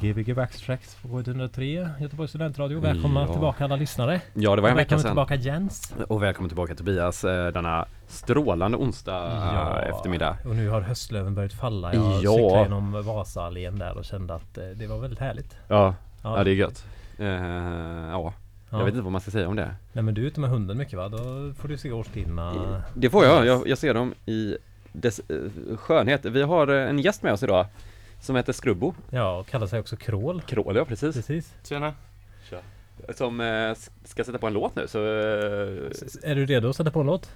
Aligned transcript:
Gbg 0.00 0.34
Backtracks 0.34 0.94
på 1.02 1.08
103 1.20 1.88
Göteborgs 2.00 2.30
studentradio. 2.30 2.80
Välkomna 2.80 3.20
Ja. 3.20 3.26
tillbaka 3.32 3.64
alla 3.64 3.76
lyssnare. 3.76 4.20
Ja, 4.34 4.56
det 4.56 4.62
var 4.62 4.68
en 4.68 4.76
vecka 4.76 4.94
Välkommen 4.96 5.00
sedan. 5.02 5.10
tillbaka 5.10 5.34
Jens. 5.34 5.94
Och 6.08 6.22
välkommen 6.22 6.48
tillbaka 6.48 6.74
Tobias 6.74 7.24
eh, 7.24 7.52
denna 7.52 7.86
strålande 8.06 8.76
onsdag 8.78 9.26
eh, 9.82 9.88
eftermiddag. 9.90 10.36
Och 10.44 10.56
nu 10.56 10.68
har 10.68 10.80
höstlöven 10.80 11.34
börjat 11.34 11.52
falla. 11.52 11.94
Jag 11.94 12.22
Ja. 12.22 12.32
cyklade 12.32 12.62
genom 12.62 13.02
Vasaallén 13.02 13.78
där 13.78 13.98
och 13.98 14.04
kände 14.04 14.34
att 14.34 14.58
eh, 14.58 14.64
det 14.64 14.86
var 14.86 14.98
väldigt 14.98 15.20
härligt. 15.20 15.56
Ja, 15.68 15.94
ja 16.22 16.44
det 16.44 16.50
är 16.50 16.54
gött. 16.54 16.84
Eh, 17.18 17.26
ja, 17.26 18.32
Ja. 18.70 18.78
jag 18.78 18.84
vet 18.84 18.94
inte 18.94 19.02
vad 19.02 19.12
man 19.12 19.20
ska 19.20 19.30
säga 19.30 19.48
om 19.48 19.56
det. 19.56 19.74
Nej 19.92 20.04
men 20.04 20.14
du 20.14 20.22
är 20.22 20.26
ute 20.26 20.40
med 20.40 20.50
hunden 20.50 20.76
mycket 20.78 20.94
va? 20.98 21.08
Då 21.08 21.18
får 21.58 21.68
du 21.68 21.78
se 21.78 21.92
årstiderna. 21.92 22.82
Det 22.94 23.10
får 23.10 23.24
jag, 23.24 23.46
jag, 23.46 23.68
jag 23.68 23.78
ser 23.78 23.94
dem 23.94 24.14
i 24.26 24.56
dess 24.92 25.20
skönhet. 25.76 26.24
Vi 26.24 26.42
har 26.42 26.66
en 26.68 26.98
gäst 26.98 27.22
med 27.22 27.32
oss 27.32 27.42
idag 27.42 27.66
som 28.20 28.36
heter 28.36 28.52
Skrubbo. 28.52 28.94
Ja, 29.10 29.36
och 29.38 29.46
kallar 29.46 29.66
sig 29.66 29.80
också 29.80 29.96
Krål. 29.96 30.42
Krål, 30.42 30.76
ja 30.76 30.84
precis. 30.84 31.14
Precis. 31.16 31.54
Tjena. 31.64 31.94
Som 33.14 33.40
eh, 33.40 33.74
ska 34.04 34.24
sätta 34.24 34.38
på 34.38 34.46
en 34.46 34.52
låt 34.52 34.74
nu 34.76 34.88
så... 34.88 34.98
Eh, 35.06 35.90
S- 35.90 36.18
Är 36.22 36.34
du 36.34 36.46
redo 36.46 36.68
att 36.68 36.76
sätta 36.76 36.90
på 36.90 37.00
en 37.00 37.06
låt? 37.06 37.30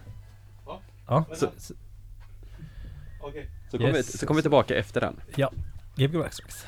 Ja. 0.66 0.80
Ja. 1.08 1.24
Så- 1.34 1.50
S- 1.56 1.72
Okej. 3.20 3.50
så 3.70 3.76
kommer 3.78 3.90
vi, 3.92 3.96
Yes. 3.98 4.18
så 4.20 4.26
kommer 4.26 4.38
vi 4.38 4.42
tillbaka 4.42 4.74
efter 4.76 5.00
den. 5.00 5.20
Ja. 5.36 5.50
Gbg 5.96 6.18
Backtracks. 6.18 6.66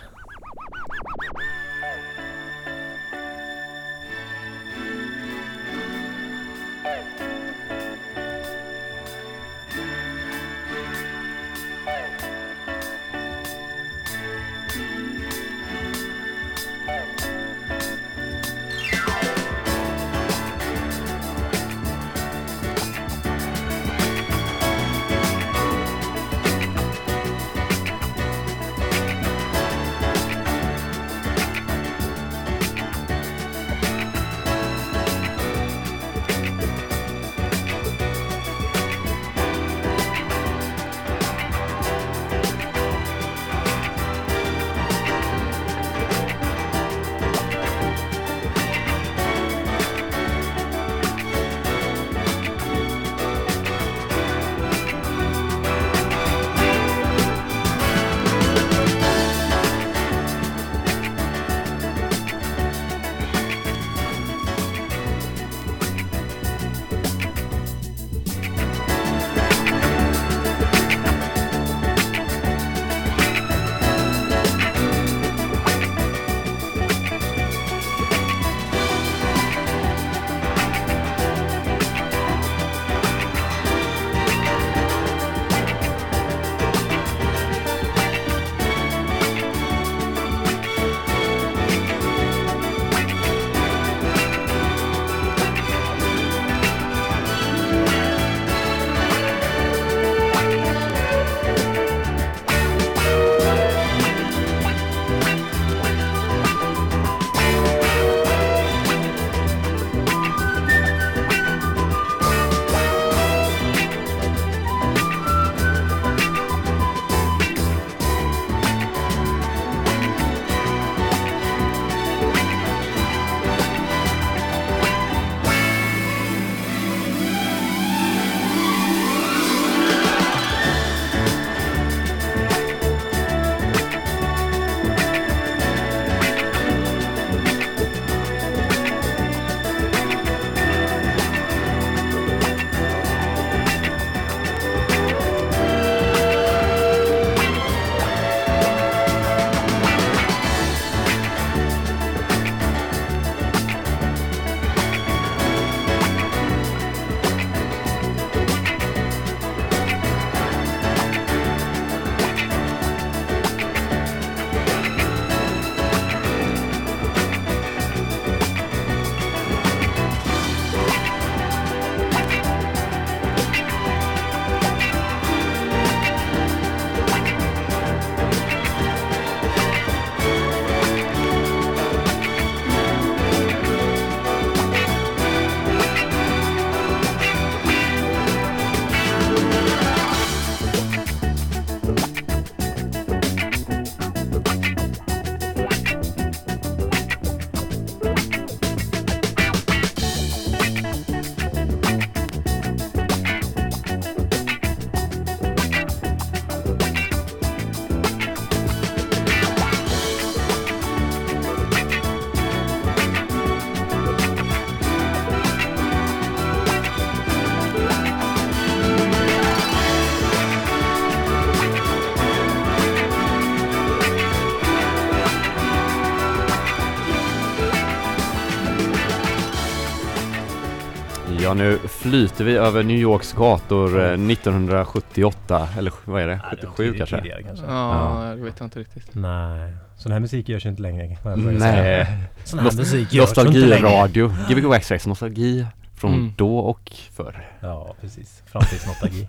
Flyter 232.10 232.44
vi 232.44 232.56
över 232.56 232.82
New 232.82 232.96
Yorks 232.96 233.32
gator 233.32 234.00
eh, 234.00 234.12
1978, 234.12 235.68
eller 235.78 235.92
vad 236.04 236.22
är 236.22 236.26
det? 236.26 236.36
Nej, 236.36 236.56
det 236.60 236.66
var 236.66 236.72
77 236.74 236.84
tidigt- 236.92 236.98
kanske? 236.98 237.16
tidigare 237.16 237.42
kanske. 237.42 237.66
Ja, 237.66 238.32
det 238.36 238.42
vet 238.42 238.54
jag 238.58 238.66
inte 238.66 238.80
riktigt. 238.80 239.14
Nej, 239.14 239.72
sån 239.96 240.12
här 240.12 240.20
musik 240.20 240.48
görs 240.48 240.66
ju 240.66 240.70
inte 240.70 240.82
längre. 240.82 241.16
Nej, 241.36 242.06
Sån 242.44 242.58
här 242.58 242.72
musik 242.76 243.12
görs 243.12 243.38
ju 243.38 243.42
inte 243.42 243.58
längre. 243.58 243.80
nostalgiradio. 243.82 244.32
Gbg 244.50 244.64
Waxtrax, 244.64 245.06
nostalgi 245.06 245.66
från 245.96 246.12
Mm. 246.14 246.32
då 246.36 246.58
och 246.58 246.90
förr. 247.16 247.48
Ja, 247.60 247.94
precis. 248.00 248.42
Framtidsnostalgi. 248.46 249.28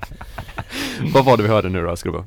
Vad 1.13 1.25
var 1.25 1.37
det 1.37 1.43
vi 1.43 1.49
hörde 1.49 1.69
nu 1.69 1.81
då, 1.81 1.95
Skrubbo? 1.95 2.23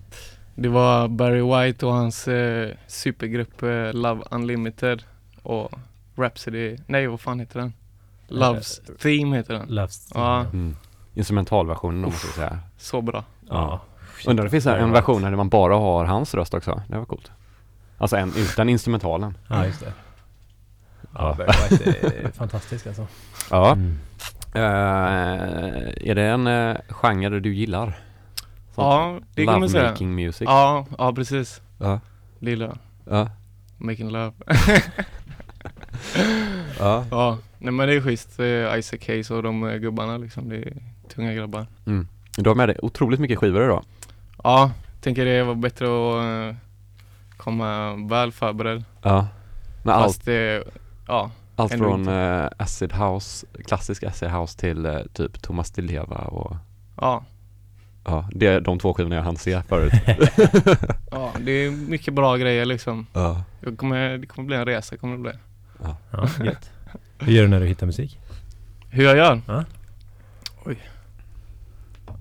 Det 0.55 0.69
var 0.69 1.09
Barry 1.09 1.41
White 1.67 1.87
och 1.87 1.93
hans 1.93 2.29
eh, 2.29 2.71
supergrupp 2.87 3.63
eh, 3.63 3.93
Love 3.93 4.23
Unlimited 4.31 5.03
och 5.43 5.73
Rhapsody, 6.17 6.77
nej 6.87 7.07
vad 7.07 7.21
fan 7.21 7.41
heter 7.41 7.61
den? 7.61 7.73
Loves 8.31 8.81
Theme 9.03 9.37
heter 9.37 9.55
den. 9.55 9.69
Loves. 9.69 10.11
Ja. 10.15 10.41
Mm. 10.41 10.77
Instrumentalversionen 11.15 12.05
om 12.05 12.11
man 12.11 12.19
ska 12.19 12.29
säga. 12.29 12.59
Så 12.79 13.03
bra. 13.03 13.25
Ja. 13.49 13.81
Undrar 14.27 14.43
om 14.43 14.47
det 14.47 14.51
finns 14.51 14.65
här 14.65 14.79
en 14.79 14.93
version 14.93 15.23
där 15.23 15.37
man 15.37 15.49
bara 15.49 15.77
har 15.77 16.05
hans 16.05 16.35
röst 16.35 16.55
också. 16.55 16.83
Det 16.89 16.99
var 16.99 17.05
coolt. 17.05 17.31
Alltså 17.99 18.17
en 18.17 18.33
utan 18.37 18.69
instrumentalen. 18.69 19.37
Ja, 19.49 19.67
just 19.67 19.81
det. 19.81 19.87
Ja. 19.87 19.93
Ja, 21.15 21.35
Barry 21.39 21.77
White 21.77 22.07
är 22.27 22.31
fantastisk 22.35 22.87
alltså. 22.87 23.07
Ja. 23.51 23.73
Mm. 23.73 23.99
Eh, 24.55 24.61
är 26.11 26.15
det 26.15 26.23
en 26.23 26.47
uh, 26.47 26.77
genre 26.89 27.41
du 27.41 27.55
gillar? 27.55 27.87
Sånt 28.75 28.77
Ja, 28.77 29.21
det 29.35 29.47
kan 29.47 29.61
man 29.61 29.69
säga. 29.69 29.83
Lovemaking 29.83 30.15
music? 30.15 30.47
Ja, 30.47 30.87
ja 30.99 31.13
precis. 31.13 31.61
Ja. 31.79 32.01
Det 32.39 32.51
gillar 32.51 32.67
jag. 32.67 32.79
Ja. 33.19 33.31
Making 33.79 34.11
love. 34.11 34.33
ja. 36.79 37.05
ja, 37.11 37.39
nej 37.59 37.73
men 37.73 37.89
det 37.89 37.95
är 37.95 38.01
schysst. 38.01 38.41
Isaac 38.79 39.07
Hayes 39.07 39.31
och 39.31 39.43
de 39.43 39.69
eh, 39.69 39.77
gubbarna 39.77 40.17
liksom. 40.17 40.49
Det 40.49 40.57
är 40.57 40.73
tunga 41.15 41.35
grabbar. 41.35 41.67
Mm. 41.87 42.09
Du 42.37 42.51
har 42.51 42.55
med 42.55 42.69
dig 42.69 42.77
otroligt 42.83 43.21
mycket 43.21 43.39
skivor 43.39 43.65
idag. 43.65 43.85
Ja, 44.43 44.71
tänker 45.01 45.25
det 45.25 45.43
var 45.43 45.55
bättre 45.55 45.87
att 45.87 46.25
eh, 46.25 46.57
komma 47.37 47.95
väl 48.09 48.33
förberedd. 48.33 48.85
Ja. 49.03 49.29
Men 49.83 49.95
allt, 49.95 50.05
Fast 50.05 50.25
det, 50.25 50.65
ja, 51.07 51.31
allt 51.57 51.73
från 51.73 52.09
eh, 52.09 52.49
Acid 52.57 52.93
House, 52.93 53.47
klassisk 53.65 54.03
Acid 54.03 54.29
House 54.29 54.59
till 54.59 54.87
eh, 54.87 54.99
typ 55.13 55.43
Thomas 55.43 55.71
Di 55.71 55.83
Leva 55.83 56.17
och 56.17 56.57
ja, 56.97 57.25
ja, 58.05 58.29
det 58.33 58.47
är 58.47 58.61
de 58.61 58.79
två 58.79 58.95
skivorna 58.95 59.17
jag 59.17 59.23
hann 59.23 59.37
se 59.37 59.63
förut. 59.63 59.93
ja, 61.11 61.33
det 61.41 61.53
är 61.53 61.71
mycket 61.71 62.15
bra 62.15 62.37
grejer 62.37 62.65
liksom. 62.65 63.07
ja. 63.13 63.43
Jag 63.61 63.79
kommer, 63.79 64.19
det 64.19 64.27
kommer 64.27 64.47
bli 64.47 64.57
en 64.57 64.65
resa, 64.65 64.97
kommer 64.97 65.17
det 65.17 65.23
bli. 65.23 65.33
Ja, 65.83 65.97
gött. 66.45 66.71
Hur 67.19 67.33
gör 67.33 67.43
du 67.43 67.49
när 67.49 67.61
du 67.61 67.67
hittar 67.67 67.87
musik? 67.87 68.19
Hur 68.89 69.05
jag 69.05 69.17
gör? 69.17 69.41
Ja. 69.47 69.65
Oj. 70.65 70.79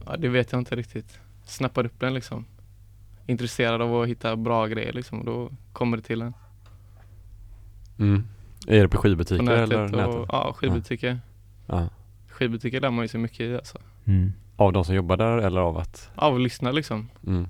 Ja, 0.06 0.18
det 0.18 0.28
vet 0.30 0.52
jag 0.52 0.62
inte 0.62 0.76
riktigt. 0.76 1.20
Snappar 1.46 1.86
upp 1.86 2.00
den 2.00 2.14
liksom. 2.14 2.46
Intresserad 3.26 3.82
av 3.82 4.02
att 4.02 4.08
hitta 4.08 4.36
bra 4.36 4.68
grejer 4.68 4.94
liksom. 4.94 5.20
Och 5.20 5.26
då 5.26 5.50
kommer 5.74 5.98
det 5.98 6.04
till 6.04 6.22
en. 6.22 6.34
Mm. 8.00 8.28
Är 8.68 8.82
det 8.82 8.88
på 8.88 8.98
På 8.98 9.02
skivbutiker 9.04 9.44
nätet 9.44 9.72
eller 9.72 9.84
och, 9.84 9.92
nätet? 9.92 10.26
ja, 10.32 10.54
skivbutiker. 10.56 11.20
Ja. 11.68 11.90
Skivbutiker 12.28 12.82
lär 12.82 12.90
man 12.90 13.04
ju 13.04 13.08
sig 13.08 13.20
mycket 13.20 13.40
i 13.40 13.56
alltså. 13.56 13.78
Mm. 14.06 14.34
Av 14.56 14.74
de 14.74 14.86
som 14.86 14.96
jobbar 14.96 15.18
där 15.18 15.38
eller 15.38 15.62
av 15.62 15.78
att? 15.78 16.10
Av 16.16 16.36
att 16.36 16.42
lyssna 16.42 16.72
liksom. 16.72 17.10
Mm. 17.28 17.48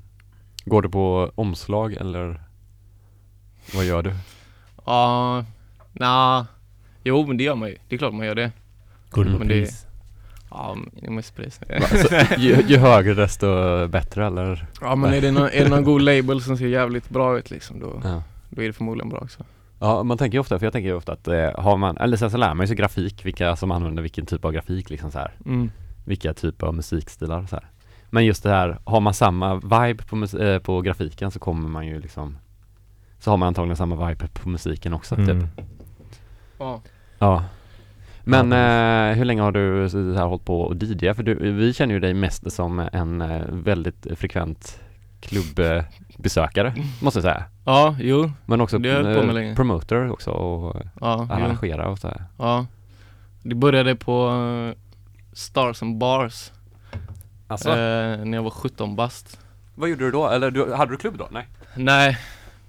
Går 0.65 0.81
du 0.81 0.89
på 0.89 1.31
omslag 1.35 1.93
eller 1.93 2.41
vad 3.75 3.85
gör 3.85 4.03
du? 4.03 4.15
Ja, 4.85 5.45
nja. 5.93 6.47
Jo 7.03 7.25
men 7.27 7.37
det 7.37 7.43
gör 7.43 7.55
man 7.55 7.69
ju. 7.69 7.75
Det 7.87 7.95
är 7.95 7.99
klart 7.99 8.13
man 8.13 8.25
gör 8.25 8.35
det. 8.35 8.51
Går 9.09 9.23
du 9.23 9.31
på 9.31 9.37
men 9.39 9.47
det- 9.47 9.53
pris? 9.53 9.85
Ja, 10.51 10.75
men 10.75 10.89
det 11.01 11.07
är 11.07 11.11
mest 11.11 11.35
pris. 11.35 11.59
Alltså, 11.69 12.15
ju, 12.37 12.55
ju 12.67 12.77
högre 12.77 13.13
desto 13.13 13.47
bättre 13.87 14.27
eller? 14.27 14.65
ja 14.81 14.95
men 14.95 15.13
är 15.13 15.21
det, 15.21 15.31
någon, 15.31 15.43
är 15.49 15.63
det 15.63 15.69
någon 15.69 15.83
god 15.83 16.01
label 16.01 16.41
som 16.41 16.57
ser 16.57 16.67
jävligt 16.67 17.09
bra 17.09 17.37
ut 17.37 17.51
liksom 17.51 17.79
då, 17.79 18.01
Ja. 18.03 18.23
då 18.49 18.61
är 18.61 18.67
det 18.67 18.73
förmodligen 18.73 19.09
bra 19.09 19.19
också. 19.19 19.43
Ja 19.79 20.03
man 20.03 20.17
tänker 20.17 20.35
ju 20.35 20.39
ofta, 20.39 20.59
för 20.59 20.65
jag 20.65 20.73
tänker 20.73 20.89
ju 20.89 20.95
ofta 20.95 21.11
att 21.11 21.27
eh, 21.27 21.49
har 21.61 21.77
man, 21.77 21.97
eller 21.97 22.17
sen 22.17 22.31
så 22.31 22.37
lär 22.37 22.53
man 22.53 22.63
ju 22.63 22.67
sig 22.67 22.75
grafik, 22.77 23.25
vilka 23.25 23.55
som 23.55 23.71
använder 23.71 24.01
vilken 24.01 24.25
typ 24.25 24.45
av 24.45 24.51
grafik 24.51 24.89
liksom 24.89 25.11
så 25.11 25.17
här. 25.19 25.31
Mm. 25.45 25.71
Vilka 26.05 26.33
typer 26.33 26.67
av 26.67 26.73
musikstilar 26.75 27.45
så 27.45 27.55
här. 27.55 27.65
Men 28.09 28.25
just 28.25 28.43
det 28.43 28.49
här, 28.49 28.77
har 28.83 28.99
man 28.99 29.13
samma 29.13 29.55
vibe 29.55 30.03
på, 30.03 30.37
eh, 30.37 30.59
på 30.59 30.81
grafiken 30.81 31.31
så 31.31 31.39
kommer 31.39 31.69
man 31.69 31.87
ju 31.87 31.99
liksom 32.01 32.37
Så 33.19 33.29
har 33.31 33.37
man 33.37 33.47
antagligen 33.47 33.75
samma 33.77 34.07
vibe 34.07 34.27
på 34.27 34.49
musiken 34.49 34.93
också 34.93 35.15
typ 35.15 35.29
Mm. 35.29 35.47
Ja. 36.59 36.81
Ja 37.19 37.43
Men 38.23 38.51
Ja, 38.51 39.09
eh, 39.11 39.17
hur 39.17 39.25
länge 39.25 39.41
har 39.41 39.51
du 39.51 39.89
så 39.89 40.13
här 40.13 40.25
hållit 40.25 40.45
på 40.45 40.61
och 40.61 40.75
DJa? 40.83 41.13
För 41.13 41.23
du, 41.23 41.51
vi 41.51 41.73
känner 41.73 41.93
ju 41.93 41.99
dig 41.99 42.13
mest 42.13 42.51
som 42.51 42.79
en 42.93 43.21
eh, 43.21 43.41
väldigt 43.49 44.07
frekvent 44.15 44.79
klubbbesökare 45.21 46.73
måste 47.01 47.17
jag 47.17 47.23
säga 47.23 47.43
Ja, 47.65 47.95
jo. 47.99 48.31
Men 48.45 48.61
också 48.61 48.77
Det 48.79 48.99
eh, 49.17 49.33
länge. 49.33 49.55
promoter 49.55 50.11
också 50.11 50.31
och 50.31 50.75
Ja, 51.01 51.27
jo. 51.29 51.35
arrangera 51.35 51.87
och 51.89 51.99
så 51.99 52.07
här. 52.07 52.23
Ja. 52.37 52.65
Det 53.43 53.55
började 53.55 53.95
på 53.95 54.27
eh, 54.29 54.77
Stars 55.33 55.81
and 55.83 55.97
Bars 55.97 56.51
Alltså, 57.47 57.69
eh, 57.69 58.25
när 58.25 58.33
jag 58.37 58.43
var 58.43 58.49
17 58.51 58.95
bast. 58.95 59.39
vad 59.75 59.89
gjorde 59.89 60.05
du 60.05 60.11
då? 60.11 60.27
Eller 60.29 60.51
du, 60.51 60.73
hade 60.73 60.91
du 60.91 60.97
klubb 60.97 61.17
då? 61.17 61.27
Nej? 61.31 61.47
Nej, 61.75 62.17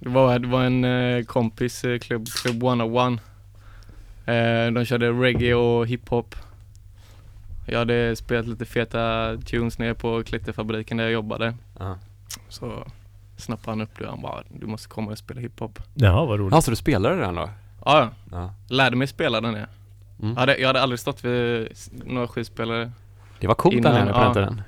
det 0.00 0.08
var, 0.08 0.38
det 0.38 0.49
var 0.49 0.64
en 0.64 0.85
eh, 0.85 1.25
kompis 1.25 1.85
eh, 1.85 1.99
klubb, 1.99 2.29
Club 2.29 2.62
101. 2.62 3.20
Eh, 4.26 4.73
de 4.73 4.85
körde 4.85 5.11
reggae 5.11 5.55
och 5.55 5.87
hiphop. 5.87 6.35
Jag 7.67 7.79
hade 7.79 8.17
spelat 8.17 8.47
lite 8.47 8.64
feta 8.64 9.37
tunes 9.37 9.79
nere 9.79 9.94
på 9.94 10.23
Klitterfabriken 10.23 10.97
där 10.97 11.05
jag 11.05 11.12
jobbade. 11.12 11.55
Ja. 11.79 11.99
Så 12.49 12.85
snappade 13.37 13.70
han 13.70 13.81
upp 13.81 13.99
det. 13.99 14.06
Han 14.06 14.23
bara, 14.23 14.43
du 14.49 14.67
måste 14.67 14.88
komma 14.88 15.11
och 15.11 15.19
spela 15.19 15.41
hiphop. 15.41 15.79
Jaha, 15.94 16.26
vad 16.26 16.38
roligt. 16.38 16.55
Alltså 16.55 16.70
du 16.70 16.76
spelade 16.76 17.17
redan 17.17 17.35
då? 17.35 17.50
Ja, 17.85 17.99
ja. 18.00 18.11
Ja. 18.31 18.55
lärde 18.69 18.97
mig 18.97 19.06
spela 19.06 19.41
den. 19.41 19.55
Ja. 19.55 19.67
Mm. 20.23 20.32
Jag, 20.32 20.41
hade, 20.41 20.56
jag 20.56 20.67
hade 20.67 20.82
aldrig 20.82 21.00
stått 21.00 21.25
vid 21.25 21.69
några 22.05 22.29
skivspelare. 22.29 22.93
Det 23.41 23.47
var 23.47 23.55
coolt 23.55 23.82
där 23.82 23.91
Innan, 23.91 24.05
nere 24.06 24.12
på 24.12 24.19
den 24.19 24.29
ja. 24.29 24.35
tiden 24.35 24.62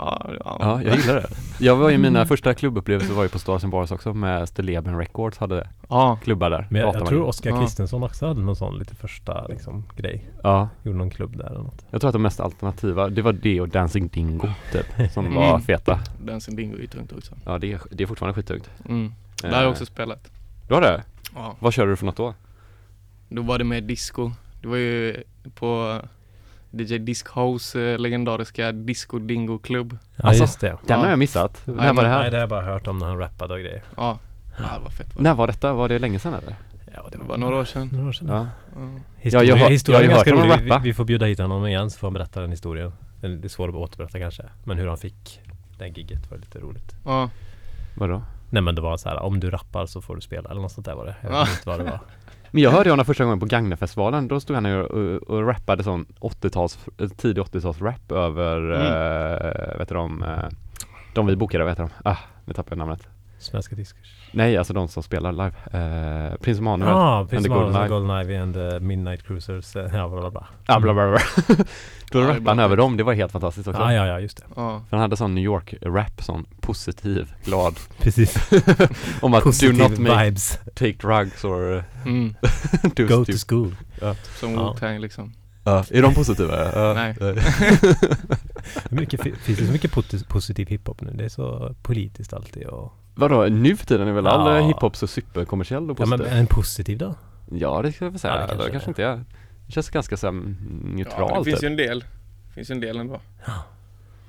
Ja, 0.00 0.30
ja. 0.44 0.56
Ja, 0.60 0.82
jag 0.82 0.96
gillar 0.96 1.14
det 1.14 1.26
Jag 1.64 1.76
var 1.76 1.90
ju, 1.90 1.98
mina 1.98 2.26
första 2.26 2.54
klubbupplevelser 2.54 3.14
var 3.14 3.22
ju 3.22 3.28
på 3.28 3.38
Stars 3.38 3.64
and 3.64 3.70
Bars 3.72 3.90
också 3.90 4.14
med 4.14 4.48
Steleben 4.48 4.98
Records 4.98 5.38
hade 5.38 5.68
ja. 5.88 6.18
klubbar 6.22 6.50
där 6.50 6.66
Men 6.70 6.80
jag, 6.80 6.94
jag 6.94 7.06
tror 7.06 7.22
Oskar 7.22 7.50
Ja. 7.50 7.60
Kristensson 7.60 8.02
också 8.02 8.26
hade 8.26 8.40
någon 8.40 8.56
sån 8.56 8.78
lite 8.78 8.94
första 8.94 9.46
liksom 9.46 9.84
grej. 9.96 10.30
Ja, 10.42 10.68
Gjorde 10.82 10.98
någon 10.98 11.10
klubb 11.10 11.36
där 11.36 11.46
eller 11.46 11.58
något. 11.60 11.84
jag 11.90 12.00
tror 12.00 12.08
att 12.08 12.12
de 12.12 12.22
mest 12.22 12.40
alternativa, 12.40 13.08
det 13.08 13.22
var 13.22 13.32
det 13.32 13.60
och 13.60 13.68
Dancing 13.68 14.08
Dingo 14.08 14.48
typ 14.72 15.12
Som 15.12 15.26
Mm. 15.26 15.36
var 15.38 15.58
feta 15.58 15.98
Dancing 16.24 16.56
Dingo 16.56 16.76
är 16.76 16.80
ju 16.80 16.86
tungt 16.86 17.12
också. 17.12 17.34
Ja 17.44 17.58
det 17.58 17.72
är, 17.72 17.80
det 17.90 18.02
är 18.02 18.06
fortfarande 18.06 18.34
skittungt 18.34 18.70
Mm. 18.88 19.12
Där 19.42 19.48
har 19.50 19.56
Eh, 19.56 19.62
jag 19.62 19.70
också 19.70 19.86
spelat. 19.86 20.30
Du 20.68 20.74
har 20.74 20.80
det? 20.80 21.02
Ja. 21.34 21.56
Vad 21.58 21.72
kör 21.72 21.86
du 21.86 21.96
för 21.96 22.06
något 22.06 22.16
då? 22.16 22.34
Då 23.28 23.42
var 23.42 23.58
det 23.58 23.64
med 23.64 23.84
disco. 23.84 24.30
Det 24.62 24.68
var 24.68 24.76
ju 24.76 25.16
på 25.54 25.98
DJ 26.70 26.98
Disc 26.98 27.26
House 27.34 27.80
eh, 27.80 27.98
legendariska 27.98 28.72
Disco 28.72 29.18
Dingo 29.18 29.58
klubb. 29.58 29.98
Ja 30.16 30.28
Alltså, 30.28 30.42
just 30.42 30.60
det. 30.60 30.68
Den 30.68 30.78
Ja. 30.86 30.96
har 30.96 31.10
jag 31.10 31.18
missat, 31.18 31.62
när 31.64 31.74
var 31.74 31.84
det 32.02 32.08
Nej 32.08 32.10
här? 32.10 32.30
det 32.30 32.36
har 32.36 32.40
jag 32.40 32.48
bara 32.48 32.64
hört 32.64 32.86
om 32.86 32.98
när 32.98 33.06
han 33.06 33.18
rappade 33.18 33.54
och 33.54 33.60
grejer. 33.60 33.82
Ja, 33.96 34.18
ja 34.58 34.64
det 34.78 34.84
var 34.84 34.90
fett. 34.90 35.06
Va? 35.16 35.22
När 35.22 35.34
var 35.34 35.46
detta? 35.46 35.72
Var 35.72 35.88
det 35.88 35.98
länge 35.98 36.18
sedan 36.18 36.34
eller? 36.34 36.54
Ja 36.94 37.08
Det 37.12 37.18
var 37.18 37.36
några 37.36 37.56
år 37.56 37.64
sedan. 37.64 37.88
Några 37.92 38.08
år 38.08 38.12
sedan. 38.12 38.28
Ja, 38.28 38.46
Ja. 38.74 38.80
Historia, 39.18 39.42
Ja, 39.44 39.48
jag 39.48 39.64
har- 39.64 39.70
jag 39.70 40.10
ganska 40.10 40.30
hört 40.30 40.38
honom 40.38 40.50
rolig. 40.52 40.64
Vi, 40.64 40.70
rappa. 40.70 40.82
vi 40.82 40.94
får 40.94 41.04
bjuda 41.04 41.26
hit 41.26 41.38
honom 41.38 41.66
igen 41.66 41.90
så 41.90 41.98
får 41.98 42.06
han 42.06 42.14
berätta 42.14 42.40
den 42.40 42.50
historien. 42.50 42.92
Den- 43.20 43.40
Det 43.40 43.46
är 43.46 43.48
svårt 43.48 43.68
att 43.68 43.74
återberätta 43.76 44.18
kanske. 44.18 44.42
Men 44.64 44.78
hur 44.78 44.86
han 44.88 44.98
fick 44.98 45.40
den 45.78 45.92
gigget 45.92 46.30
var 46.30 46.38
lite 46.38 46.58
roligt. 46.58 46.94
Ja. 47.04 47.30
vadå? 47.94 48.22
Nej 48.50 48.62
men 48.62 48.74
det 48.74 48.80
var 48.80 48.96
så 48.96 49.08
här, 49.08 49.18
om 49.18 49.40
du 49.40 49.50
rappar 49.50 49.86
så 49.86 50.00
får 50.00 50.14
du 50.14 50.20
spela 50.20 50.50
eller 50.50 50.60
något 50.60 50.72
sånt 50.72 50.86
där 50.86 50.94
var 50.94 51.06
det. 51.06 51.16
Jag 51.22 51.32
Ja. 51.32 51.40
vet 51.40 51.50
inte 51.50 51.68
vad 51.68 51.78
det 51.78 51.84
var. 51.84 52.00
Men 52.50 52.62
jag 52.62 52.70
hörde 52.70 52.90
honom 52.90 53.04
första 53.06 53.24
gången 53.24 53.40
på 53.40 53.46
Gagnefestivalen, 53.46 54.28
då 54.28 54.40
stod 54.40 54.54
han 54.56 54.66
och, 54.66 54.90
och, 54.90 55.22
och 55.22 55.46
rappade 55.46 55.82
sån 55.84 56.06
80-tals, 56.20 56.78
eh, 56.98 57.08
tidig 57.08 57.42
80-tals 57.42 57.80
rap 57.80 58.12
över, 58.12 58.56
Mm. 58.56 58.86
eh, 58.86 59.78
vet 59.78 59.88
du 59.88 59.94
de, 59.94 60.22
eh, 60.22 60.44
de 61.14 61.26
vi 61.26 61.36
bokade, 61.36 61.64
vad 61.64 61.70
heter 61.70 61.82
de? 61.82 61.90
Ah, 62.10 62.16
nu 62.44 62.54
tappade 62.54 62.72
jag 62.72 62.78
namnet 62.78 63.08
Svenska 63.38 63.76
diskers. 63.76 64.19
Nej, 64.32 64.56
alltså 64.56 64.72
de 64.72 64.88
som 64.88 65.02
spelar 65.02 65.32
live, 65.32 65.52
eh, 65.72 66.36
Prins 66.36 66.58
Emanuel 66.58 66.90
Ja, 66.90 67.18
and 67.20 67.30
precis. 67.30 67.46
the 67.46 67.52
Golden 67.52 67.82
Eye. 67.82 67.88
Golden 67.88 68.20
Ivy 68.20 68.36
and 68.36 68.54
the 68.54 68.80
Midnight 68.80 69.22
Cruisers. 69.26 69.76
eh, 69.76 69.82
Ja, 69.94 70.08
bla 70.08 70.20
bla 70.20 70.30
bla. 70.30 70.46
Ja, 70.66 70.80
bla 70.80 70.94
bla 70.94 71.10
bla 71.10 71.18
Då 72.12 72.18
Ja, 72.18 72.24
det 72.24 72.30
är 72.30 72.34
rappade 72.34 72.50
han 72.50 72.58
över 72.58 72.76
dem, 72.76 72.96
det 72.96 73.02
var 73.02 73.12
helt 73.14 73.32
fantastiskt 73.32 73.68
också 73.68 73.82
Ja, 73.82 73.92
ja, 73.94 74.06
ja, 74.06 74.20
just 74.20 74.36
det. 74.36 74.42
Ja. 74.56 74.82
För 74.90 74.96
han 74.96 75.00
hade 75.00 75.16
sån 75.16 75.34
New 75.34 75.44
York-rap, 75.44 76.22
sån 76.22 76.44
positiv, 76.60 77.32
glad 77.44 77.74
Precis. 77.98 78.36
Om 79.20 79.34
att 79.34 79.40
do 79.44 79.48
Positive 79.48 79.88
not 79.88 79.98
make, 79.98 80.24
vibes. 80.24 80.58
take 80.74 80.92
drugs 80.92 81.44
or 81.44 81.84
Mm. 82.06 82.34
do 82.96 83.06
Go 83.06 83.24
to 83.24 83.32
school. 83.48 83.74
Som 84.40 84.52
Ja. 84.54 84.74
Wu-Tang 84.76 84.98
liksom. 84.98 85.32
Ja, 85.64 85.84
är 85.90 86.02
de 86.02 86.14
positiva? 86.14 86.94
Nej. 86.94 87.14
Mycket, 88.90 89.22
fi- 89.22 89.34
finns 89.36 89.58
det 89.58 89.66
så 89.66 89.72
mycket 89.72 89.92
posi- 89.92 90.28
positiv 90.28 90.68
hiphop 90.68 91.00
nu? 91.00 91.10
Det 91.14 91.24
är 91.24 91.28
så 91.28 91.74
politiskt 91.82 92.32
alltid 92.32 92.66
och... 92.66 92.92
Vadå, 93.14 93.44
nu 93.46 93.76
för 93.76 93.86
tiden 93.86 94.08
är 94.08 94.12
väl 94.12 94.26
all 94.26 94.50
Ja. 94.52 94.58
eh, 94.58 94.66
hiphop 94.66 94.96
så 94.96 95.06
superkommersiell 95.06 95.90
och 95.90 96.00
Ja 96.00 96.06
men 96.06 96.18
positiv? 96.18 96.38
en 96.38 96.46
positiv 96.46 96.98
då? 96.98 97.14
Ja, 97.52 97.82
det 97.82 97.92
ska 97.92 98.04
jag 98.04 98.10
väl 98.12 98.20
säga. 98.20 98.34
Ja, 98.34 98.40
det 98.40 98.46
det 98.46 98.56
kanske 98.56 98.70
kanske, 98.72 98.92
det 99.02 99.08
är. 99.08 99.12
inte 99.12 99.22
är. 99.22 99.34
Det 99.66 99.72
känns 99.72 99.90
ganska 99.90 100.16
så 100.16 100.26
här, 100.26 100.32
mm, 100.32 100.56
Ja, 100.90 100.96
neutralt 100.96 101.44
det 101.44 101.50
finns 101.50 101.62
ju 101.62 101.68
typ. 101.68 101.70
en 101.70 101.76
del. 101.76 102.00
Det 102.48 102.54
finns 102.54 102.70
ju 102.70 102.72
en 102.74 102.80
del 102.80 102.96
ändå. 102.98 103.20
Ja. 103.46 103.52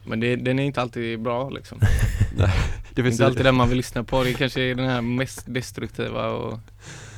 Men 0.06 0.20
det, 0.20 0.36
den 0.36 0.60
är 0.60 0.64
inte 0.64 0.82
alltid 0.82 1.22
bra 1.22 1.50
liksom. 1.50 1.80
Det 2.96 3.04
finns 3.04 3.14
inte 3.14 3.26
alltid 3.26 3.46
den 3.46 3.56
man 3.56 3.68
vill 3.70 3.78
lyssna 3.78 4.04
på. 4.04 4.24
Det 4.24 4.34
kanske 4.34 4.62
är 4.62 4.76
den 4.76 4.90
här 4.90 5.02
mest 5.02 5.44
destruktiva 5.48 6.28
och 6.30 6.60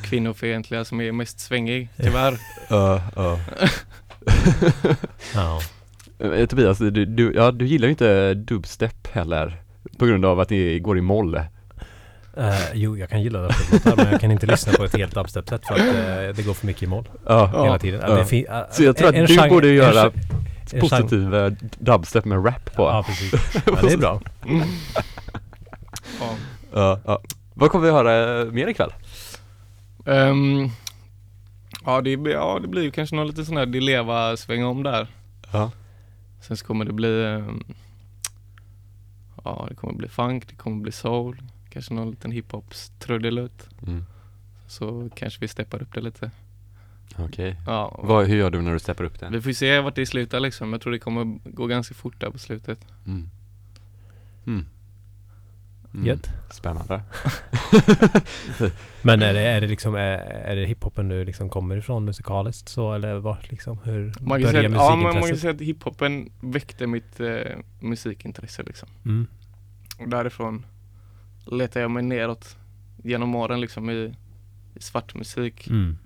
kvinnofientliga 0.03 0.85
som 0.85 1.01
är 1.01 1.11
mest 1.11 1.39
svängig, 1.39 1.89
tyvärr. 1.97 2.37
Ja, 2.69 3.01
ja. 3.15 3.39
Ja. 5.35 5.61
Eh, 6.19 6.45
Tobias, 6.45 6.77
du, 6.77 7.05
du, 7.05 7.33
ja, 7.35 7.51
du 7.51 7.65
gillar 7.65 7.87
ju 7.87 7.91
inte 7.91 8.33
dubstep 8.33 9.07
heller. 9.07 9.61
På 9.97 10.05
grund 10.05 10.25
av 10.25 10.39
att 10.39 10.49
ni 10.49 10.79
går 10.79 10.97
i 10.97 11.01
moll? 11.01 11.35
Eh, 12.37 12.73
jo, 12.73 12.97
jag 12.97 13.09
kan 13.09 13.21
gilla 13.21 13.39
dubstep-låtar 13.41 13.95
men 14.03 14.11
jag 14.11 14.21
kan 14.21 14.31
inte 14.31 14.45
lyssna 14.45 14.73
på 14.73 14.83
ett 14.83 14.97
helt 14.97 15.15
dubstep-set 15.15 15.65
för 15.67 15.73
att 15.73 15.79
eh, 15.79 16.35
det 16.35 16.45
går 16.45 16.53
för 16.53 16.65
mycket 16.67 16.83
i 16.83 16.87
moll 16.87 17.09
Ja. 17.25 17.63
hela 17.63 17.79
tiden. 17.79 18.01
ja. 18.07 18.19
Eh, 18.19 18.63
Så 18.71 18.83
jag 18.83 18.97
tror 18.97 19.07
en- 19.07 19.13
att 19.13 19.19
en 19.19 19.25
du 19.25 19.41
genre- 19.41 19.49
borde 19.49 19.67
en 19.69 19.75
göra 19.75 20.11
en 20.73 20.79
positiv 20.79 21.35
eh, 21.35 21.51
dubstep 21.79 22.25
med 22.25 22.45
rap 22.45 22.75
på. 22.75 22.83
Ja, 22.83 23.03
precis. 23.07 23.33
Ja, 23.65 23.77
det 23.81 23.93
är 23.93 23.97
bra. 23.97 24.21
Ja. 26.73 26.99
Ja. 27.05 27.21
Vad 27.53 27.71
kommer 27.71 27.85
vi 27.85 27.91
höra 27.91 28.45
mer 28.51 28.67
ikväll? 28.67 28.93
Ehm, 30.05 30.69
ja, 31.85 32.01
det, 32.01 32.17
blir- 32.17 32.33
ja, 32.33 32.59
det 32.61 32.67
blir 32.67 32.81
ju 32.83 32.91
kanske 32.91 33.15
någon 33.15 33.27
lite 33.27 33.45
sån 33.45 33.57
här 33.57 33.65
Dileva 33.65 34.37
sväng 34.37 34.63
om 34.65 34.83
där. 34.83 35.07
Ja. 35.51 35.71
Sen 36.41 36.57
så 36.57 36.65
kommer 36.65 36.85
det 36.85 36.93
bli 36.93 37.25
ehm, 37.25 37.63
Ja, 39.43 39.65
det 39.69 39.75
kommer 39.75 39.93
bli 39.93 40.07
funk, 40.07 40.47
det 40.47 40.55
kommer 40.55 40.81
bli 40.81 40.91
soul, 40.91 41.41
kanske 41.69 41.93
någon 41.93 42.09
liten 42.09 42.31
hiphops 42.31 42.91
trudelutt. 42.99 43.69
Mm. 43.87 44.05
Så 44.67 45.09
kanske 45.15 45.39
vi 45.39 45.47
steppar 45.47 45.81
upp 45.81 45.93
det 45.93 46.01
lite. 46.01 46.31
Okej. 47.17 47.57
Ja, 47.65 47.99
Vad, 48.03 48.27
hur 48.27 48.35
gör 48.35 48.49
du 48.49 48.61
när 48.61 48.73
du 48.73 48.79
steppar 48.79 49.03
upp 49.03 49.19
det? 49.19 49.29
vi 49.29 49.41
får 49.41 49.51
se 49.51 49.79
vart 49.79 49.95
det 49.95 50.05
slutar 50.05 50.39
liksom. 50.39 50.73
Jag 50.73 50.81
tror 50.81 50.93
det 50.93 50.99
kommer 50.99 51.39
gå 51.49 51.67
ganska 51.67 51.95
fort 51.95 52.19
där 52.21 52.29
på 52.29 52.37
slutet. 52.37 52.85
Mm. 53.05 53.29
Mm. 54.45 54.65
Mm. 55.93 56.05
Gött. 56.05 56.29
Spännande. 56.51 57.01
Men 59.01 59.21
är 59.21 59.33
det, 59.33 59.39
är 59.41 59.61
det 59.61 59.67
liksom, 59.67 59.95
är, 59.95 60.17
är 60.17 60.55
det 60.55 60.65
hiphopen 60.65 61.09
du 61.09 61.25
liksom 61.25 61.49
kommer 61.49 61.77
ifrån 61.77 62.05
musikaliskt 62.05 62.69
så 62.69 62.93
eller 62.93 63.15
vart 63.15 63.51
liksom, 63.51 63.77
hur 63.83 64.13
Man 64.19 64.41
kan, 64.41 64.51
säga, 64.51 64.69
börjar 64.69 64.69
att- 64.69 64.75
ja, 64.75 64.95
man 64.95 65.03
kan 65.13 65.21
musikintresset? 65.21 65.41
säga 65.41 65.53
att 65.53 65.61
hiphopen 65.61 66.31
väckte 66.41 66.87
mitt 66.87 67.19
eh, 67.19 67.57
musikintresse 67.79 68.63
liksom. 68.63 68.89
Mm. 69.05 69.27
Och 69.99 70.09
därifrån 70.09 70.65
letar 71.45 71.81
jag 71.81 71.91
mig 71.91 72.03
neråt 72.03 72.57
genom 73.03 73.35
åren 73.35 73.61
liksom 73.61 73.89
i, 73.89 74.15
i 74.75 74.79
svart 74.81 75.15
musik 75.15 75.67
Mm. 75.67 75.97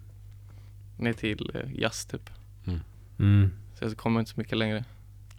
ner 0.98 1.14
till 1.14 1.52
eh, 1.54 1.82
jazz 1.82 2.06
typ. 2.06 2.30
Mm. 3.20 3.52
Så 3.76 3.86
jag 3.86 3.98
kommer 3.98 4.20
inte 4.20 4.32
så 4.32 4.40
mycket 4.40 4.58
längre. 4.58 4.84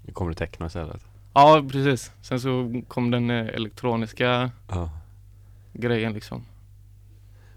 Nu 0.03 0.13
kommer 0.13 0.31
det 0.31 0.37
techno 0.37 0.67
istället. 0.67 1.01
Ja 1.39 1.65
precis. 1.73 2.13
Sen 2.23 2.41
så 2.41 2.83
kom 2.89 3.11
den 3.11 3.31
eh, 3.31 3.47
elektroniska 3.47 4.51
Ja. 4.69 4.91
grejen 5.73 6.13
liksom. 6.13 6.45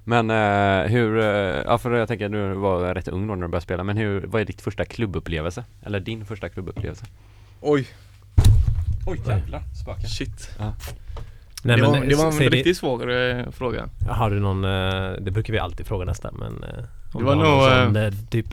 Men 0.04 0.30
eh, 0.30 0.92
hur, 0.92 1.20
eh, 1.20 1.26
ja 1.66 1.78
för 1.78 1.92
jag 1.92 2.08
tänker 2.08 2.30
du 2.30 2.54
var 2.54 2.96
rätt 2.96 3.08
ung 3.08 3.28
då 3.28 3.36
när 3.36 3.42
du 3.42 3.48
började 3.48 3.64
spela, 3.64 3.84
men 3.84 3.98
hur, 3.98 4.22
vad 4.28 4.42
är 4.42 4.46
ditt 4.46 4.62
första 4.62 4.86
klubbupplevelse? 4.86 5.64
Eller 5.84 6.00
din 6.00 6.26
första 6.26 6.50
klubbupplevelse? 6.50 7.06
Oj, 7.62 7.88
Oj 9.08 9.22
jävlar, 9.28 9.62
spöken. 9.82 10.10
shit. 10.10 10.50
Nej, 10.60 10.72
det, 11.64 11.82
men, 11.82 11.92
var, 11.92 12.00
det 12.06 12.16
var 12.16 12.26
en 12.26 12.50
riktigt 12.50 12.78
svår 12.78 13.12
eh, 13.12 13.50
fråga. 13.52 13.90
Har 14.10 14.30
du 14.30 14.40
någon, 14.40 14.64
eh, 14.66 15.12
det 15.22 15.32
brukar 15.32 15.54
vi 15.54 15.60
alltid 15.60 15.86
fråga 15.88 16.06
nästan 16.06 16.36
men 16.40 16.64
eh, 16.64 16.84
Det 17.18 17.24
var 17.24 17.36
har 17.36 17.44
någon 17.44 17.86
nog, 17.88 17.94
sån, 17.94 17.96
eh, 17.96 18.14
typ 18.30 18.48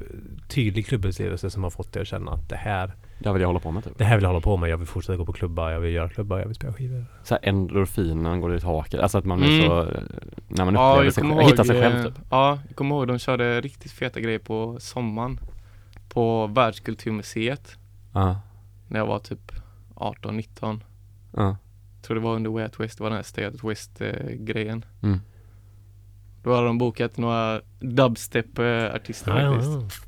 tydlig 0.48 0.86
klubbupplevelse 0.86 1.50
som 1.50 1.62
har 1.62 1.70
fått 1.70 1.92
dig 1.92 2.02
att 2.02 2.08
känna 2.08 2.30
att 2.32 2.48
det 2.48 2.56
här, 2.56 2.92
Det 3.18 3.32
vill 3.32 3.40
jag 3.42 3.48
hålla 3.48 3.60
på 3.60 3.70
med 3.70 3.84
typ. 3.84 3.98
det 3.98 4.04
här 4.04 4.16
vill 4.16 4.22
jag 4.22 4.28
hålla 4.30 4.40
på 4.40 4.56
med. 4.56 4.70
Jag 4.70 4.76
vill 4.76 4.86
fortsätta 4.86 5.16
gå 5.16 5.24
på 5.24 5.32
klubbar, 5.32 5.70
jag 5.70 5.80
vill 5.80 5.94
göra 5.94 6.08
klubbar, 6.08 6.38
jag 6.38 6.46
vill 6.46 6.54
spela 6.54 6.72
skivor. 6.72 7.04
Så 7.22 7.34
här 7.34 7.48
endorfinen 7.48 8.40
går 8.40 8.54
i 8.56 8.60
taket, 8.60 9.00
alltså 9.00 9.18
att 9.18 9.24
man 9.24 9.42
är 9.42 9.46
Mm. 9.48 9.66
så, 9.66 9.80
eh, 9.82 10.02
när 10.48 10.64
man 10.64 10.74
Ja, 10.74 10.90
upplever 10.90 11.04
jag 11.04 11.14
sig 11.14 11.22
själv, 11.22 11.32
ihåg, 11.40 11.50
hittar 11.50 11.64
sig 11.64 11.80
själv 11.82 11.96
eh, 11.96 12.04
typ. 12.04 12.14
Ja, 12.30 12.58
jag 12.68 12.76
kommer 12.76 12.94
ihåg 12.96 13.08
de 13.08 13.18
körde 13.18 13.60
riktigt 13.60 13.92
feta 13.92 14.20
grejer 14.20 14.38
på 14.38 14.76
sommaren. 14.80 15.40
På 16.08 16.46
Världskulturmuseet. 16.46 17.76
Ja, 18.12 18.40
När 18.88 18.98
jag 18.98 19.06
var 19.06 19.18
typ 19.18 19.52
18-19. 19.94 20.80
ja, 21.36 21.56
tror 22.02 22.14
det 22.14 22.20
var 22.20 22.34
under 22.34 22.50
Way 22.50 22.64
Out 22.64 22.80
West, 22.80 22.98
det 22.98 23.02
var 23.04 23.10
den 23.10 23.16
här 23.16 23.22
Stay 23.22 23.46
Out 23.46 23.64
West 23.64 24.00
eh, 24.00 24.30
grejen. 24.30 24.84
mm. 25.02 25.20
Då 26.42 26.54
hade 26.54 26.66
de 26.66 26.78
bokat 26.78 27.16
några 27.16 27.60
dubstep-artister 27.80 29.30
Ja, 29.30 29.42
ja, 29.42 29.52
faktiskt. 29.54 30.06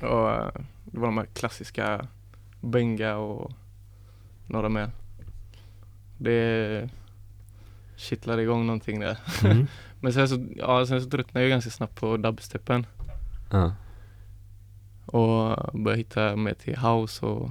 ja. 0.00 0.08
Och 0.08 0.30
eh, 0.30 0.50
det 0.92 0.98
var 0.98 1.06
de 1.06 1.18
här 1.18 1.26
klassiska 1.26 2.06
Benga 2.60 3.16
och 3.16 3.52
några 4.46 4.68
mer. 4.68 4.90
Det 6.18 6.88
kittlade 7.96 8.42
igång 8.42 8.66
någonting 8.66 9.00
där. 9.00 9.18
Mm. 9.44 9.66
Men 10.00 10.12
sen 10.12 10.28
så, 10.28 10.46
ja, 10.56 10.86
sen 10.86 11.02
så 11.02 11.10
tröttnade 11.10 11.44
jag 11.46 11.50
ganska 11.50 11.70
snabbt 11.70 12.00
på 12.00 12.16
dubstepen 12.16 12.86
ja. 13.50 13.74
och 15.06 15.56
började 15.78 15.98
hitta 15.98 16.36
mer 16.36 16.54
till 16.54 16.76
house 16.76 17.26
och 17.26 17.50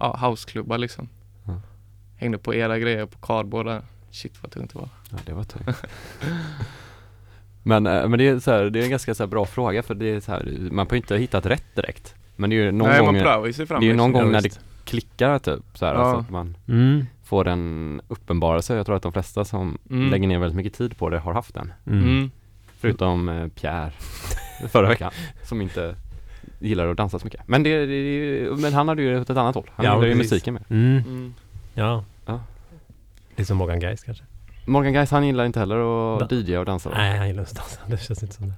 ja, 0.00 0.16
houseklubbar 0.16 0.78
liksom. 0.78 1.08
Ja. 1.44 1.60
Hängde 2.16 2.38
på 2.38 2.54
era 2.54 2.78
grejer 2.78 3.06
på 3.06 3.18
cardboard 3.18 3.66
där. 3.66 3.82
Shit 4.10 4.42
vad 4.42 4.50
tungt 4.50 4.72
det 4.72 4.78
var. 4.78 4.88
Ja, 5.10 5.18
det 5.26 5.32
var 5.32 5.44
tungt. 5.44 5.76
men, 7.62 7.86
eh, 7.86 8.08
men 8.08 8.18
det 8.18 8.28
är 8.28 8.38
så 8.38 8.50
här, 8.50 8.64
det 8.64 8.80
är 8.80 8.84
en 8.84 8.90
ganska 8.90 9.14
så 9.14 9.26
bra 9.26 9.46
fråga 9.46 9.82
för 9.82 9.94
det 9.94 10.06
är 10.06 10.20
så 10.20 10.32
här, 10.32 10.68
man 10.70 10.86
får 10.86 10.96
inte 10.96 11.14
ha 11.14 11.18
hittat 11.18 11.46
rätt 11.46 11.74
direkt. 11.74 12.14
Men 12.40 12.50
det 12.50 12.56
är 12.56 12.64
ju 12.64 12.72
någon 12.72 12.88
Nej 12.88 12.98
gång, 12.98 13.06
man 13.14 13.22
prövar 13.22 13.46
ju 13.46 13.52
sig 13.52 13.66
fram 13.66 13.80
det 13.80 13.86
är 13.86 13.88
ju 13.88 13.94
någon 13.96 14.08
liksom. 14.10 14.22
gång 14.24 14.32
Ja, 14.34 14.40
när 14.40 14.42
det 14.42 14.60
klickar 14.84 15.38
typ 15.38 15.62
så 15.74 15.86
här, 15.86 15.94
Ja. 15.94 16.00
alltså 16.00 16.20
att 16.20 16.30
man 16.30 16.56
Mm. 16.68 17.06
får 17.24 17.48
en 17.48 18.00
uppenbarelse. 18.08 18.76
Jag 18.76 18.86
tror 18.86 18.96
att 18.96 19.02
de 19.02 19.12
flesta 19.12 19.44
som 19.44 19.78
Mm. 19.90 20.10
lägger 20.10 20.28
ner 20.28 20.38
väldigt 20.38 20.56
mycket 20.56 20.74
tid 20.74 20.96
på 20.98 21.10
det 21.10 21.18
har 21.18 21.32
haft 21.34 21.54
den. 21.54 21.72
Mm. 21.86 22.02
Mm. 22.02 22.30
Förutom 22.80 23.28
eh, 23.28 23.48
Pierre 23.48 23.90
förra 24.70 24.88
veckan 24.88 25.10
som 25.42 25.60
inte 25.60 25.94
gillar 26.58 26.88
att 26.88 26.96
dansa 26.96 27.18
så 27.18 27.24
mycket. 27.26 27.40
Men, 27.48 27.62
det, 27.62 27.86
det, 27.86 28.50
men 28.60 28.72
han 28.72 28.88
hade 28.88 29.02
ju 29.02 29.20
åt 29.20 29.30
ett 29.30 29.36
annat 29.36 29.54
håll. 29.54 29.70
Han 29.74 29.86
Ja, 29.86 29.94
gillar 29.94 30.08
ju 30.08 30.14
musiken 30.14 30.54
med. 30.54 30.64
Mm. 30.68 30.96
Mm. 30.98 31.34
Ja. 31.74 32.04
Ja. 32.26 32.40
Lite 33.30 33.44
som 33.44 33.56
Morgan 33.56 33.80
Geist 33.80 34.04
kanske? 34.04 34.24
Morgan 34.66 34.92
Geis 34.92 35.10
han 35.10 35.26
gillar 35.26 35.44
inte 35.44 35.60
heller 35.60 35.76
att 36.16 36.30
Da- 36.30 36.36
DJa 36.36 36.60
och 36.60 36.66
dansa. 36.66 36.90
Nej, 36.90 37.18
han 37.18 37.26
gillar 37.28 37.42
inte 37.42 37.54
dansa. 37.54 37.80
Det 37.86 37.96
känns 38.02 38.22
inte 38.22 38.34
som 38.34 38.48
det. 38.48 38.54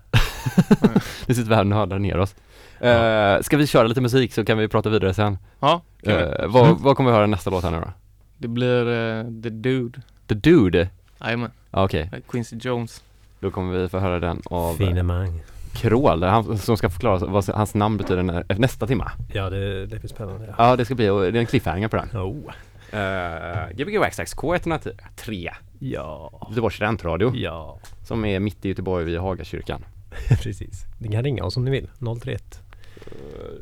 Nu 1.27 1.35
sitter 1.35 1.49
vi 1.49 1.55
här 1.55 1.63
och 1.63 1.67
nördar 1.67 1.99
ner 1.99 2.19
oss. 2.19 2.35
Eh, 2.81 3.41
ska 3.43 3.57
vi 3.57 3.67
köra 3.67 3.87
lite 3.87 4.01
musik 4.01 4.33
så 4.33 4.45
kan 4.45 4.59
vi 4.59 4.69
prata 4.69 4.89
vidare 4.91 5.15
sen. 5.15 5.39
Ja. 5.61 5.81
Eh, 6.03 6.47
vad, 6.49 6.79
vad 6.81 6.97
kommer 6.97 7.11
vi 7.11 7.17
höra 7.17 7.27
nästa 7.27 7.51
låt 7.51 7.65
här 7.65 7.71
nu 7.71 7.81
då? 7.81 7.93
det 8.39 8.49
blir 8.49 8.89
eh, 8.89 9.25
The 9.43 9.49
Dude. 9.51 10.01
The 10.27 10.35
Dude? 10.35 10.89
Jajamän, 11.21 11.51
Ja, 11.71 11.85
Okej, 11.85 12.11
eh, 12.13 12.19
Quincy 12.29 12.57
Jones. 12.61 13.03
då 13.41 13.51
kommer 13.51 13.79
vi 13.79 13.89
få 13.89 13.99
höra 13.99 14.21
den 14.21 14.43
av 14.45 14.75
Finemang. 14.75 15.43
Krål, 15.75 16.23
han 16.23 16.59
som 16.59 16.77
ska 16.77 16.91
förklara 16.91 17.19
vad 17.19 17.49
hans 17.49 17.75
namn 17.75 17.97
betyder 17.97 18.23
nä- 18.23 18.45
nästa 18.59 18.87
timma. 18.87 19.13
Ja, 19.33 19.51
det, 19.51 19.87
det 19.87 19.99
blir 19.99 20.09
spännande. 20.09 20.47
Ja. 20.59 20.69
Ja, 20.69 20.77
det 20.77 20.85
ska 20.85 20.95
bli, 20.95 21.09
och 21.09 21.21
det 21.21 21.27
är 21.39 21.41
en 21.41 21.47
cliffhanger 21.47 21.89
på 21.89 21.97
den. 21.97 22.09
Oh. 22.15 22.37
Uh, 22.95 23.73
Gbg 23.77 23.99
Waxax 23.99 24.37
K103, 24.37 25.51
Ja. 25.79 26.33
Göteborgs 26.49 26.75
studentradio, 26.77 27.33
Ja, 27.37 27.79
som 28.07 28.25
är 28.25 28.41
mitt 28.41 28.65
i 28.65 28.69
Göteborg 28.69 29.05
vid 29.05 29.19
Hagakyrkan. 29.19 29.85
precis. 30.43 30.85
Ni 30.99 31.09
kan 31.13 31.23
ringa 31.25 31.45
oss 31.45 31.57
om 31.57 31.65
ni 31.65 31.71
vill. 31.71 31.89
031 32.23 32.63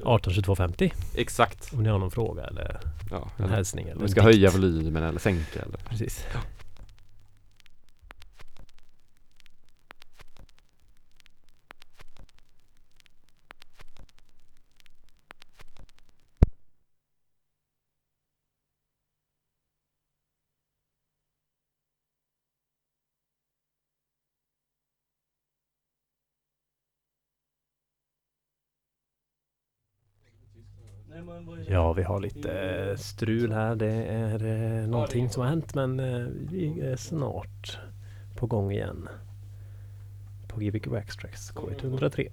18 0.04 0.32
22 0.32 0.56
50 0.56 0.92
Exakt. 1.14 1.72
om 1.72 1.82
ni 1.82 1.88
har 1.88 1.98
någon 1.98 2.10
fråga 2.10 2.44
eller 2.44 2.80
Ja, 3.10 3.30
en 3.36 3.48
hälsning 3.50 3.84
eller 3.84 3.96
vi 3.96 4.02
en 4.02 4.08
ska 4.08 4.22
höja 4.22 4.50
volymen 4.50 5.02
eller 5.02 5.18
sänka 5.18 5.60
eller 5.62 5.78
Precis. 5.88 6.24
Ja, 6.32 6.40
Ja 31.70 31.92
vi 31.92 32.02
har 32.02 32.20
lite 32.20 32.52
eh, 32.52 32.96
strul 32.96 33.52
här. 33.52 33.76
Det 33.76 33.92
är 34.04 34.44
eh, 34.46 34.88
någonting 34.88 35.28
som 35.30 35.42
har 35.42 35.48
hänt 35.48 35.74
men 35.74 36.00
eh, 36.00 36.26
vi 36.50 36.80
är 36.80 36.96
snart 36.96 37.78
på 38.36 38.46
gång 38.46 38.72
igen. 38.72 39.08
På 40.48 40.60
Gbg 40.60 40.86
Waxtrax 40.86 41.52
K103. 41.52 42.28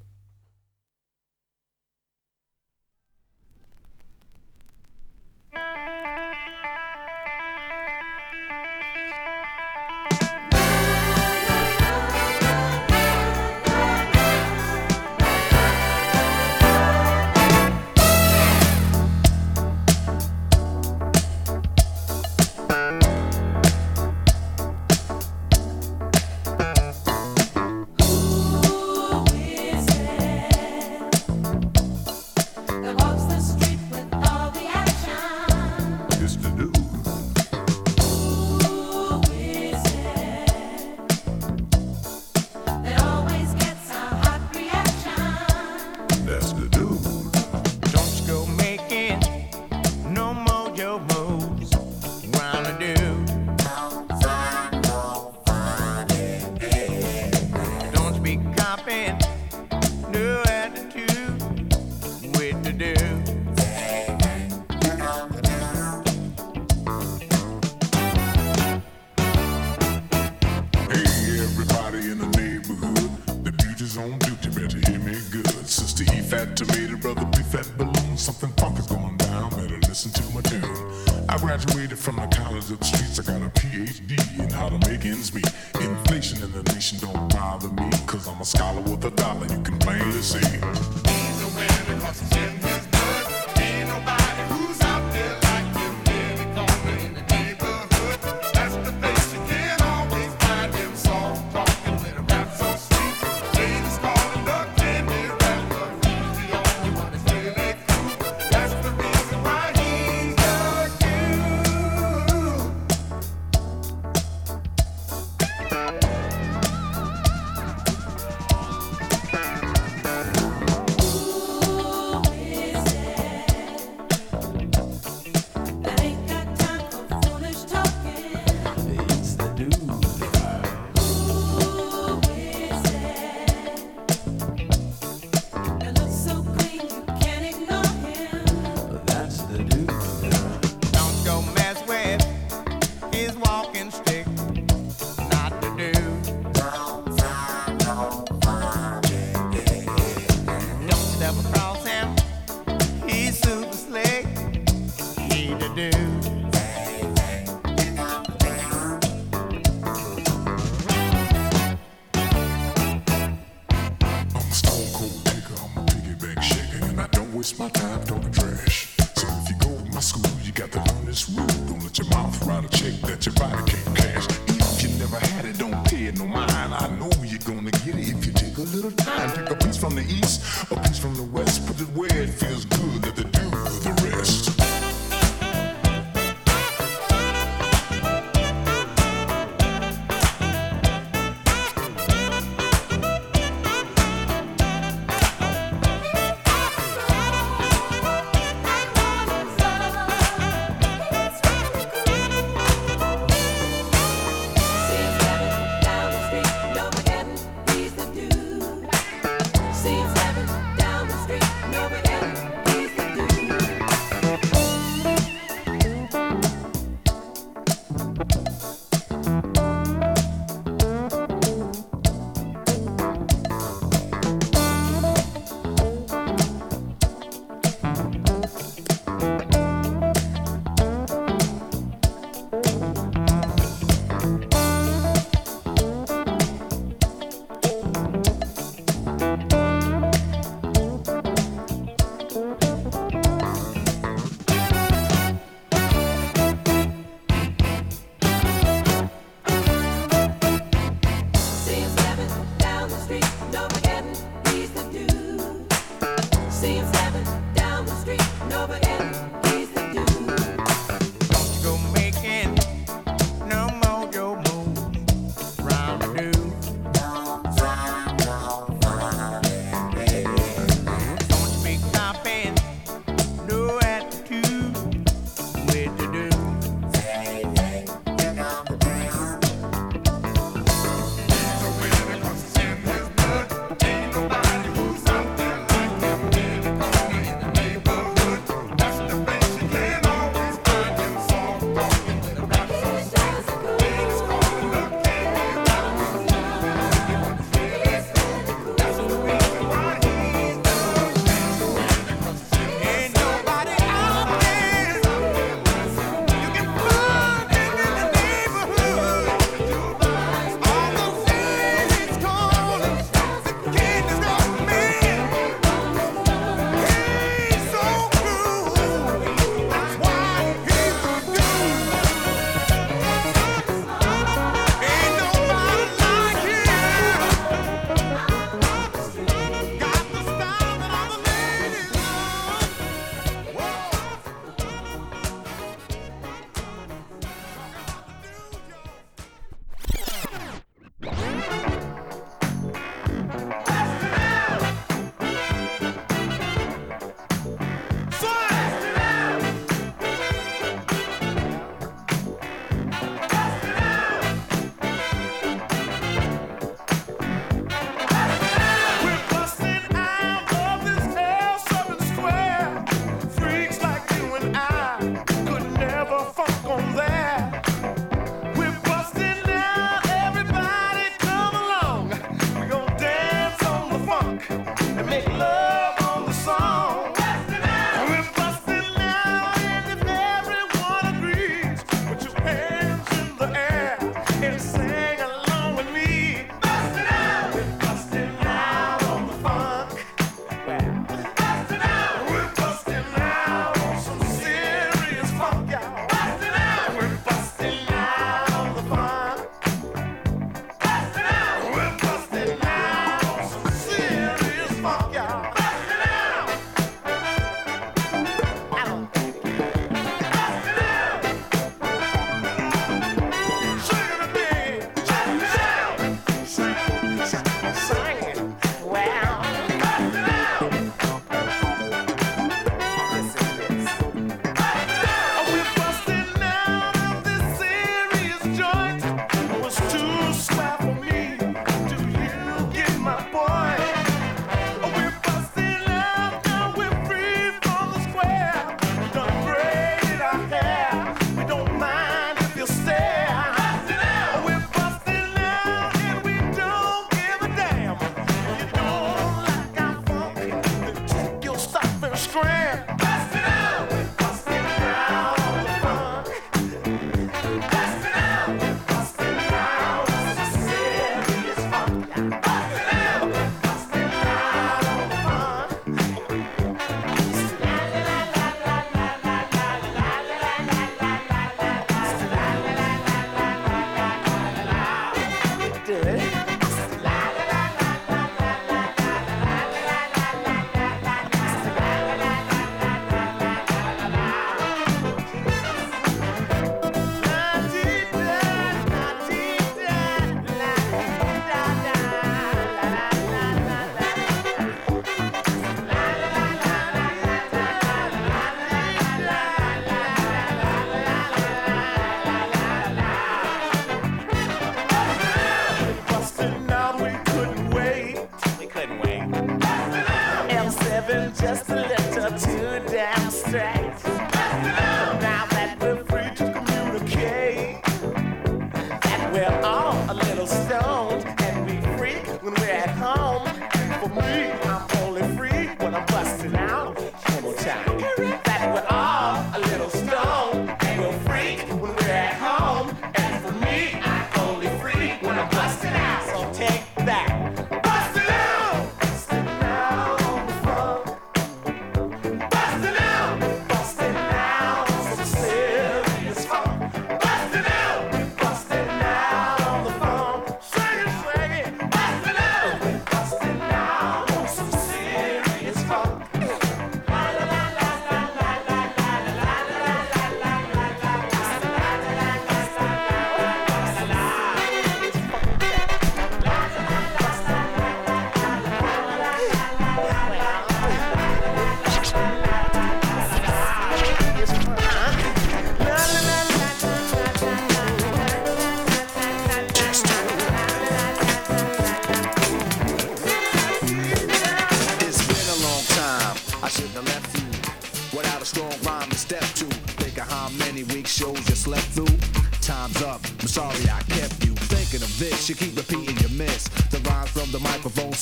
seats. 209.86 210.25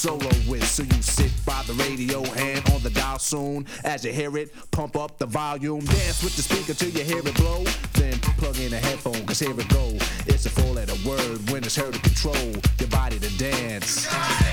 Microphone 0.04 0.32
solo 0.32 0.52
with. 0.52 0.64
So 0.66 0.84
you 0.84 1.02
sit 1.02 1.32
by 1.46 1.64
the 1.64 1.74
radio, 1.74 2.24
hand 2.34 2.70
on 2.74 2.82
the 2.82 2.90
dial 2.90 3.20
soon. 3.20 3.66
As 3.84 4.04
you 4.04 4.12
hear 4.12 4.36
it, 4.38 4.54
pump 4.72 4.96
up 4.96 5.18
the 5.18 5.26
volume, 5.26 5.86
dance 5.86 6.24
with 6.24 6.36
the 6.36 6.42
speaker 6.42 6.74
till 6.74 6.90
you 6.90 7.04
hear 7.04 7.20
it 7.20 7.36
blow. 7.36 7.64
Then 7.94 8.20
plug 8.38 8.58
in 8.60 8.74
a 8.74 8.78
headphone, 8.78 9.26
cause 9.26 9.40
here 9.40 9.58
it 9.58 9.70
go. 9.70 9.98
It's 10.28 10.46
a 10.46 10.50
four 10.50 10.74
letter 10.74 10.96
word 11.08 11.50
when 11.50 11.64
it's 11.64 11.76
heard 11.76 11.94
to 11.94 12.00
control 12.00 12.52
your 12.80 12.90
body 12.90 13.20
to 13.20 13.38
dance. 13.38 14.08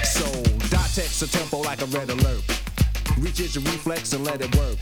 So 0.04 0.26
dot 0.68 0.90
text 0.94 1.22
a 1.22 1.30
tempo 1.30 1.58
like 1.60 1.82
a 1.82 1.86
red 1.86 2.10
alert. 2.10 2.42
Reaches 3.18 3.54
your 3.54 3.64
reflex 3.64 4.12
and 4.12 4.24
let 4.24 4.40
it 4.40 4.54
work. 4.56 4.78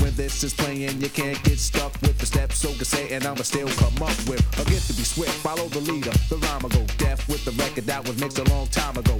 When 0.00 0.14
this 0.14 0.44
is 0.44 0.54
playing, 0.54 1.00
you 1.00 1.08
can't 1.08 1.42
get 1.42 1.58
stuck 1.58 1.92
with 2.02 2.18
the 2.18 2.26
steps. 2.26 2.58
So 2.58 2.68
can 2.68 2.84
say, 2.84 3.12
and 3.12 3.24
I'ma 3.24 3.42
still 3.42 3.68
come 3.68 3.94
up 4.02 4.16
with 4.28 4.42
a 4.60 4.64
gift 4.70 4.86
to 4.88 4.94
be 4.94 5.02
swift. 5.02 5.34
Follow 5.42 5.66
the 5.68 5.80
leader, 5.80 6.12
the 6.28 6.36
rhyme 6.36 6.62
will 6.62 6.70
go 6.70 6.86
deaf 6.98 7.28
with 7.28 7.44
the 7.44 7.50
record 7.62 7.84
that 7.86 8.06
was 8.06 8.18
mixed 8.20 8.38
a 8.38 8.44
long 8.44 8.68
time 8.68 8.96
ago. 8.96 9.17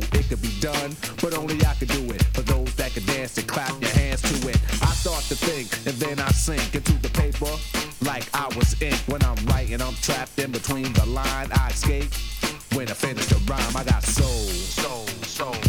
Done, 0.61 0.97
but 1.23 1.35
only 1.35 1.55
I 1.65 1.75
could 1.75 1.89
do 1.89 2.05
it. 2.11 2.23
For 2.35 2.43
those 2.43 2.75
that 2.75 2.93
can 2.93 3.07
dance 3.07 3.39
and 3.39 3.47
clap 3.47 3.81
your 3.81 3.91
hands 3.91 4.23
to 4.23 4.49
it. 4.49 4.59
I 4.83 4.91
start 4.93 5.23
to 5.25 5.37
think, 5.37 5.71
and 5.87 5.95
then 6.03 6.19
I 6.19 6.29
sink 6.31 6.75
into 6.75 6.95
the 6.95 7.09
paper 7.11 7.51
like 8.05 8.29
I 8.35 8.49
was 8.57 8.81
ink. 8.83 8.99
When 9.07 9.23
I'm 9.23 9.37
writing, 9.47 9.81
I'm 9.81 9.95
trapped 9.95 10.39
in 10.39 10.51
between 10.51 10.93
the 10.95 11.07
line. 11.07 11.49
I 11.53 11.69
escape. 11.71 12.13
When 12.75 12.89
I 12.89 12.95
finish 12.95 13.27
the 13.27 13.37
rhyme, 13.47 13.77
I 13.77 13.85
got 13.85 14.03
soul, 14.03 14.27
soul, 14.27 15.07
soul. 15.23 15.68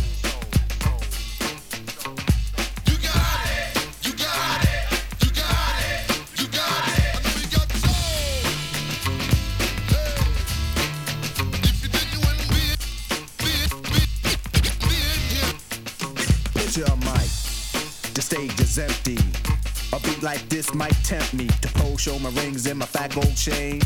Empty. 18.79 19.17
A 19.91 19.99
beat 19.99 20.23
like 20.23 20.47
this 20.49 20.73
might 20.73 20.95
tempt 21.03 21.33
me 21.33 21.47
to 21.47 21.67
pose, 21.79 22.01
show 22.01 22.17
my 22.19 22.29
rings 22.29 22.65
and 22.65 22.79
my 22.79 22.85
fat 22.85 23.13
gold 23.13 23.35
chain. 23.35 23.81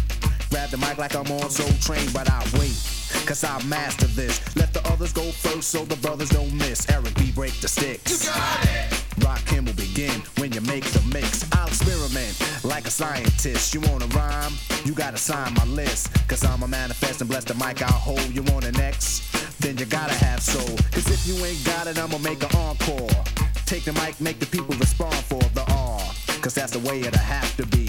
Grab 0.49 0.69
the 0.69 0.77
mic 0.77 0.97
like 0.97 1.15
I'm 1.15 1.29
on 1.31 1.49
Soul 1.49 1.71
Train, 1.81 2.07
but 2.13 2.29
I 2.29 2.39
wait. 2.59 2.77
Cause 3.25 3.43
I 3.43 3.61
master 3.63 4.07
this. 4.07 4.39
Let 4.55 4.73
the 4.73 4.85
others 4.87 5.13
go 5.13 5.23
first 5.31 5.69
so 5.69 5.85
the 5.85 5.95
brothers 5.97 6.29
don't 6.29 6.53
miss. 6.53 6.89
Eric 6.89 7.15
B. 7.15 7.31
break 7.31 7.53
the 7.61 7.67
sticks. 7.67 8.25
You 8.25 8.31
got 8.31 8.65
it. 8.65 9.03
Rock 9.23 9.41
him 9.47 9.65
will 9.65 9.73
begin 9.73 10.21
when 10.37 10.51
you 10.51 10.61
make 10.61 10.83
the 10.85 11.01
mix. 11.13 11.45
I'll 11.53 11.67
experiment 11.67 12.35
like 12.63 12.85
a 12.85 12.91
scientist. 12.91 13.73
You 13.73 13.81
wanna 13.81 14.07
rhyme? 14.07 14.53
You 14.85 14.93
gotta 14.93 15.17
sign 15.17 15.53
my 15.53 15.65
list. 15.65 16.11
Cause 16.27 16.43
I'm 16.43 16.61
a 16.63 16.67
manifest 16.67 17.21
and 17.21 17.29
bless 17.29 17.45
the 17.45 17.55
mic 17.55 17.81
I'll 17.81 17.91
hold. 17.91 18.29
You 18.33 18.43
want 18.43 18.65
an 18.65 18.79
X? 18.79 19.21
Then 19.59 19.77
you 19.77 19.85
gotta 19.85 20.13
have 20.13 20.41
soul. 20.41 20.77
Cause 20.91 21.07
if 21.09 21.25
you 21.25 21.43
ain't 21.45 21.63
got 21.63 21.87
it, 21.87 21.97
I'ma 21.97 22.17
make 22.17 22.43
an 22.43 22.55
encore. 22.55 23.32
Take 23.65 23.85
the 23.85 23.93
mic, 23.93 24.19
make 24.19 24.39
the 24.39 24.45
people 24.45 24.75
respond 24.75 25.15
for 25.15 25.41
the 25.53 25.63
R. 25.71 25.99
Cause 26.41 26.53
that's 26.53 26.73
the 26.73 26.79
way 26.79 27.01
it'll 27.01 27.17
have 27.19 27.55
to 27.57 27.65
be. 27.67 27.85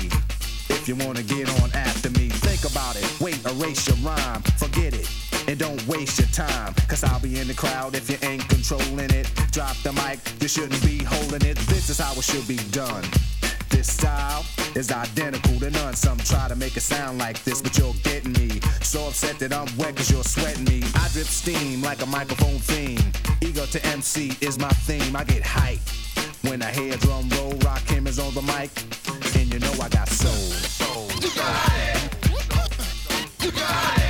If 0.69 0.89
you 0.89 0.95
wanna 0.97 1.23
get 1.23 1.49
on 1.63 1.71
after 1.73 2.11
me, 2.11 2.29
think 2.29 2.65
about 2.71 2.97
it. 2.97 3.21
Wait, 3.21 3.45
erase 3.45 3.89
your 3.89 3.97
rhyme, 3.99 4.43
forget 4.57 4.95
it. 4.95 5.11
And 5.49 5.59
don't 5.59 5.85
waste 5.87 6.19
your 6.19 6.29
time, 6.29 6.75
cause 6.89 7.05
I'll 7.05 7.21
be 7.21 7.39
in 7.39 7.49
the 7.49 7.55
crowd 7.55 7.95
if 7.95 8.09
you 8.09 8.17
ain't 8.27 8.49
controlling 8.49 9.11
it. 9.11 9.31
Drop 9.51 9.77
the 9.83 9.93
mic, 9.93 10.21
you 10.41 10.49
shouldn't 10.49 10.83
be 10.83 11.03
holding 11.03 11.47
it. 11.47 11.57
This 11.69 11.91
is 11.91 11.99
how 11.99 12.13
it 12.13 12.23
should 12.25 12.47
be 12.47 12.57
done. 12.71 13.05
This 13.75 13.93
style 13.93 14.45
is 14.77 14.93
identical 14.93 15.59
to 15.59 15.69
none. 15.69 15.95
Some 15.95 16.17
try 16.19 16.47
to 16.47 16.55
make 16.55 16.77
it 16.77 16.83
sound 16.83 17.19
like 17.19 17.43
this, 17.43 17.61
but 17.61 17.77
you're 17.77 17.93
getting 18.05 18.33
me. 18.35 18.61
So 18.83 19.09
upset 19.09 19.41
that 19.41 19.53
I'm 19.53 19.67
wet 19.77 19.97
cause 19.97 20.11
you're 20.13 20.23
sweating 20.23 20.65
me. 20.65 20.83
I 20.95 21.09
drip 21.13 21.27
steam 21.27 21.83
like 21.83 22.01
a 22.01 22.07
microphone 22.07 22.61
theme. 22.61 23.01
Ego 23.41 23.67
to 23.67 23.85
MC 23.87 24.37
is 24.41 24.61
my 24.61 24.75
theme. 24.87 25.17
I 25.17 25.25
get 25.25 25.43
hype 25.43 25.81
when 26.43 26.63
I 26.63 26.71
hear 26.71 26.97
drum 26.99 27.29
roll. 27.31 27.55
Rock 27.65 27.83
him 27.89 28.07
on 28.07 28.33
the 28.39 28.43
mic, 28.43 28.71
and 29.37 29.53
you 29.53 29.59
know 29.59 29.73
I 29.83 29.89
got 29.89 30.09
soul. 30.09 31.09
You 31.21 31.31
got 31.35 31.73
it. 31.75 32.15
You 33.43 33.51
got 33.51 33.99
it. 33.99 34.04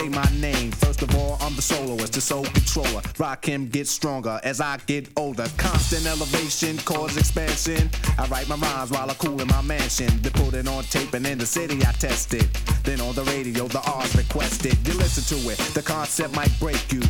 Say 0.00 0.08
my 0.08 0.28
name. 0.40 0.70
First 0.72 1.02
of 1.02 1.14
all, 1.14 1.36
I'm 1.40 1.54
the 1.56 1.62
soloist, 1.62 2.12
the 2.12 2.20
soul 2.20 2.44
controller. 2.44 3.02
Rock 3.18 3.44
him 3.44 3.68
get 3.68 3.86
stronger 3.86 4.40
as 4.42 4.60
I 4.60 4.78
get 4.86 5.08
older. 5.16 5.46
Constant 5.56 6.06
elevation, 6.06 6.78
cause 6.78 7.16
expansion. 7.16 7.90
I 8.18 8.26
write 8.28 8.48
my 8.48 8.56
rhymes 8.56 8.90
while 8.90 9.10
I 9.10 9.14
cool 9.14 9.40
in 9.40 9.48
my 9.48 9.62
mansion. 9.62 10.10
They 10.22 10.30
put 10.30 10.54
it 10.54 10.68
on 10.68 10.84
tape 10.84 11.14
and 11.14 11.26
in 11.26 11.38
the 11.38 11.46
city 11.46 11.78
I 11.86 11.92
test 11.92 12.34
it. 12.34 12.48
Then 12.84 13.00
on 13.00 13.14
the 13.14 13.24
radio, 13.24 13.66
the 13.68 13.80
R's 13.80 14.14
requested. 14.16 14.76
You 14.86 14.94
listen 14.94 15.24
to 15.32 15.50
it, 15.50 15.58
the 15.74 15.82
concept 15.82 16.34
might 16.34 16.52
break 16.58 16.92
you. 16.92 17.02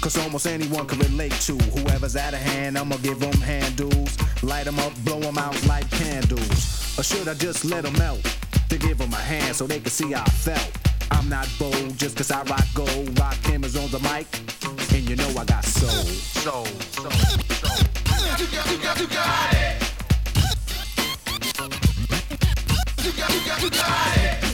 Cause 0.00 0.18
almost 0.18 0.46
anyone 0.46 0.86
can 0.86 0.98
relate 0.98 1.36
to 1.48 1.54
whoever's 1.74 2.16
out 2.16 2.34
of 2.34 2.40
hand. 2.40 2.78
I'ma 2.78 2.96
give 2.98 3.18
them 3.18 3.40
handles, 3.40 4.16
light 4.42 4.64
them 4.64 4.78
up, 4.80 4.92
blow 5.04 5.20
them 5.20 5.38
out 5.38 5.56
like 5.66 5.88
candles. 5.90 6.98
Or 6.98 7.02
should 7.02 7.28
I 7.28 7.34
just 7.34 7.64
let 7.64 7.84
them 7.84 7.94
melt? 7.98 8.22
To 8.68 8.78
give 8.78 8.98
them 8.98 9.12
a 9.12 9.16
hand 9.16 9.54
so 9.54 9.66
they 9.66 9.78
can 9.78 9.90
see 9.90 10.12
how 10.12 10.22
I 10.22 10.30
felt. 10.30 10.95
I'm 11.10 11.28
not 11.28 11.48
bold 11.58 11.96
just 11.98 12.16
cause 12.16 12.30
I 12.30 12.42
rock 12.44 12.66
gold. 12.74 13.18
Rock 13.18 13.36
cameras 13.42 13.76
on 13.76 13.90
the 13.90 13.98
mic, 14.00 14.26
and 14.94 15.08
you 15.08 15.16
know 15.16 15.28
I 15.38 15.44
got 15.44 15.64
soul. 15.64 15.90
Soul, 15.90 16.64
soul, 16.64 17.10
soul. 17.10 17.86
You 18.38 18.46
got, 18.46 18.70
you 18.70 18.78
got, 18.78 19.00
you 19.00 19.06
got 19.06 19.54
it. 19.54 19.82
You 23.04 23.12
got, 23.12 23.30
you 23.34 23.40
got, 23.46 23.62
you 23.62 23.70
got 23.70 24.16
it. 24.16 24.44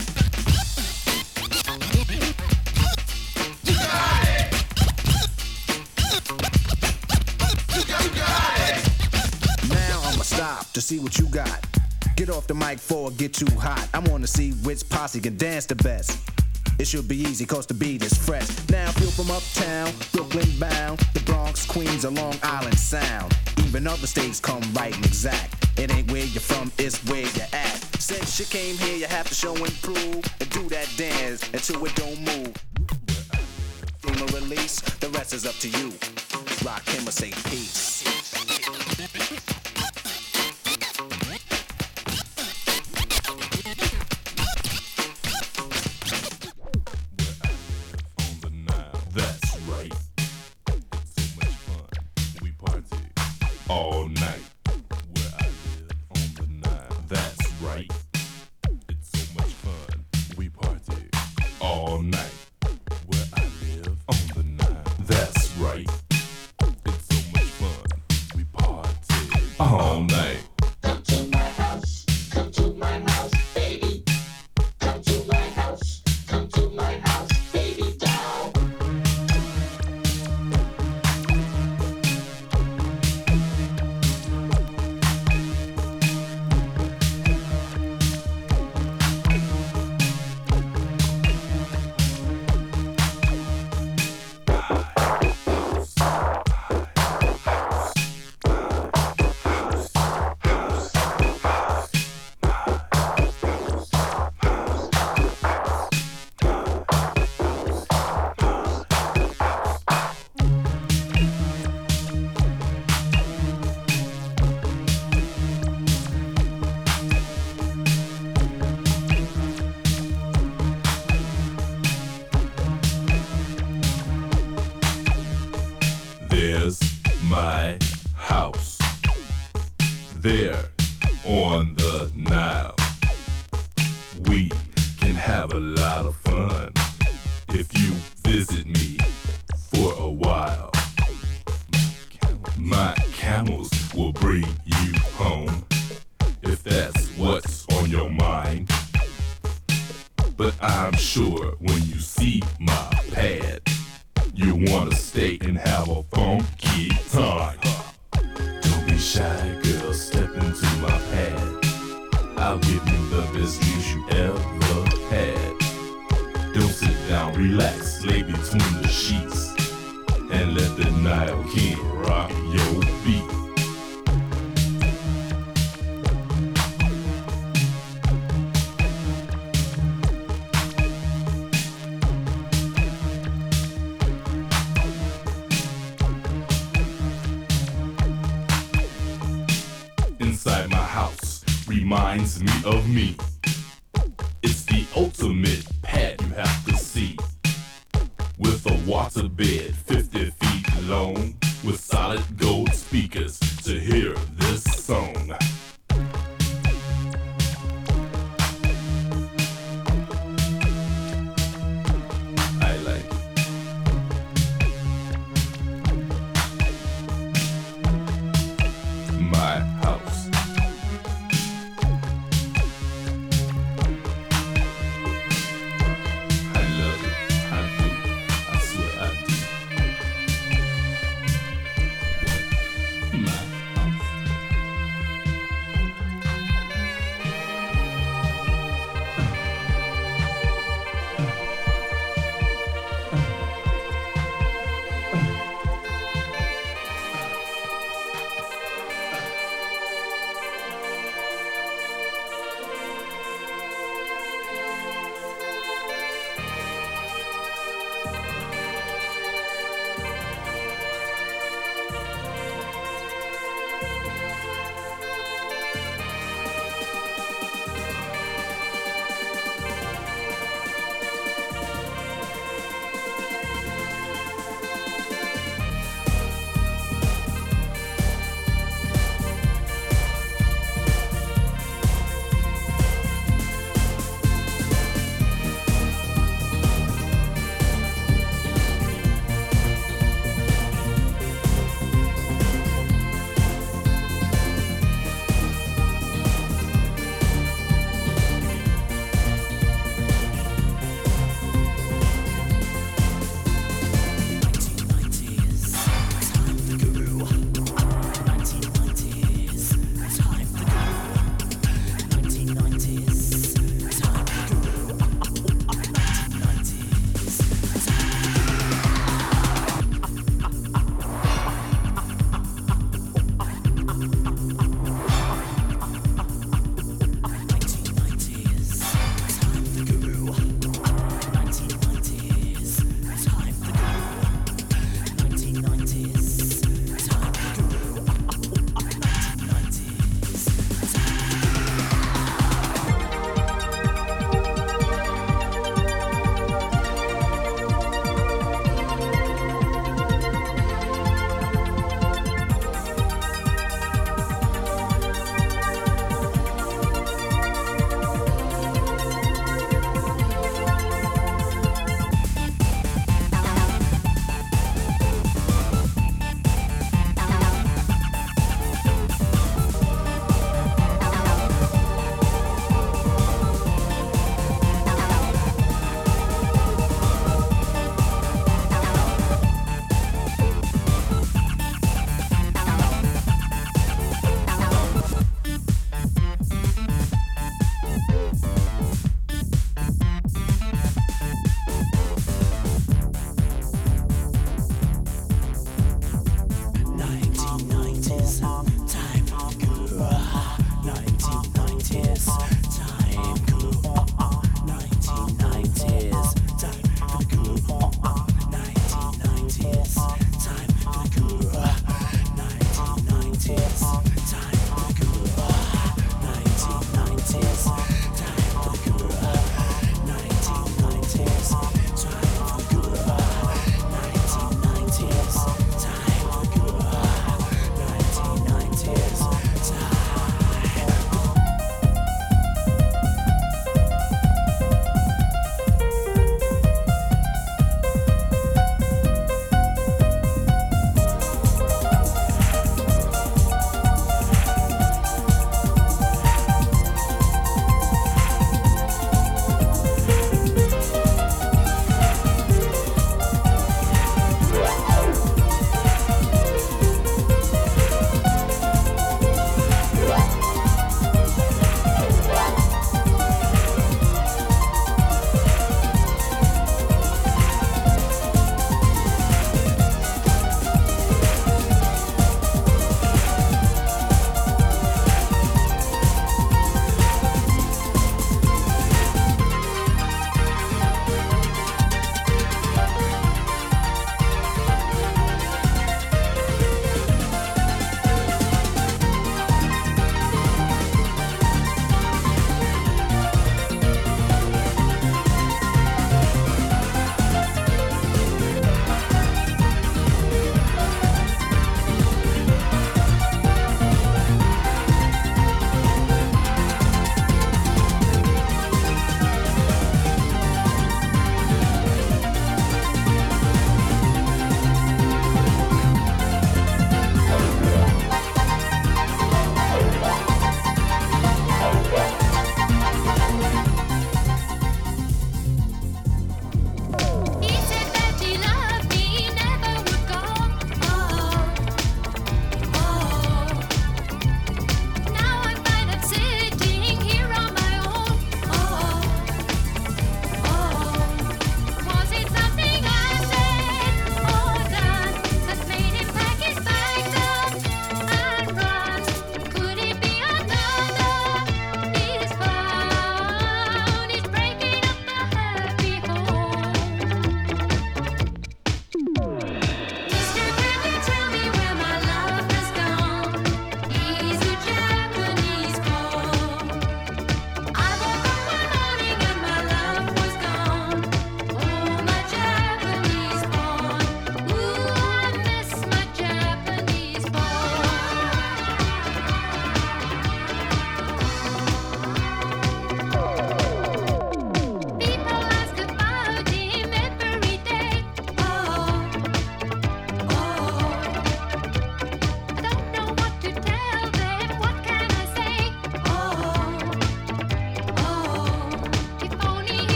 You 3.65 3.75
got 3.75 4.25
it. 4.29 4.53
You 7.75 7.83
got, 7.85 8.05
you 8.05 8.11
got 8.11 8.59
it. 8.69 8.77
Now 9.69 10.01
I'ma 10.05 10.23
stop 10.23 10.73
to 10.73 10.81
see 10.81 10.99
what 10.99 11.19
you 11.19 11.27
got. 11.27 11.67
Get 12.23 12.31
off 12.31 12.47
the 12.47 12.55
mic 12.55 12.79
for 12.79 13.11
get 13.11 13.35
too 13.35 13.53
hot. 13.57 13.89
I 13.93 13.99
wanna 13.99 14.29
see 14.29 14.53
which 14.63 14.89
posse 14.89 15.21
can 15.21 15.37
dance 15.37 15.67
the 15.67 15.75
best. 15.75 16.21
It 16.79 16.87
should 16.87 17.09
be 17.09 17.17
easy 17.17 17.45
cause 17.45 17.67
the 17.67 17.75
beat 17.75 18.05
is 18.05 18.15
fresh. 18.15 18.47
Now 18.69 18.93
feel 18.93 19.11
from 19.11 19.29
uptown, 19.29 19.93
Brooklyn 20.13 20.49
bound, 20.61 21.01
the 21.15 21.21
Bronx, 21.23 21.67
Queens, 21.67 22.05
or 22.05 22.13
Long 22.13 22.37
Island 22.45 22.79
sound. 22.79 23.37
Even 23.67 23.89
other 23.89 24.07
states 24.07 24.39
come 24.39 24.63
right 24.73 24.95
and 24.95 25.05
exact. 25.05 25.67
It 25.77 25.93
ain't 25.93 26.13
where 26.13 26.25
you're 26.25 26.41
from, 26.41 26.71
it's 26.79 27.05
where 27.07 27.23
you're 27.23 27.53
at. 27.53 27.75
Since 27.99 28.39
you 28.39 28.47
came 28.47 28.79
here, 28.79 28.99
you 28.99 29.07
have 29.07 29.29
to 29.29 29.35
show 29.35 29.57
and 29.57 29.83
prove 29.83 30.23
and 30.39 30.49
do 30.51 30.69
that 30.69 30.89
dance 30.97 31.43
until 31.53 31.85
it 31.85 31.95
don't 31.97 32.21
move. 32.21 32.55
Or 34.07 34.39
release, 34.39 34.81
the 35.01 35.09
rest 35.09 35.35
is 35.35 35.45
up 35.45 35.57
to 35.57 35.69
you. 35.69 35.93
Rock 36.65 36.89
him 36.89 37.09
or 37.09 37.11
say 37.11 37.33
peace. 37.51 37.92
All 53.73 54.07
night. 54.09 54.45
Where 55.15 55.33
I 55.41 55.47
live 55.47 56.03
on 56.11 56.27
the 56.39 56.69
Nile. 56.69 57.05
That's 57.09 57.53
right. 57.63 57.91
It's 58.91 59.09
so 59.19 59.35
much 59.39 59.53
fun. 59.65 60.05
We 60.37 60.51
party 60.51 61.09
all 61.59 62.03
night. 62.03 62.32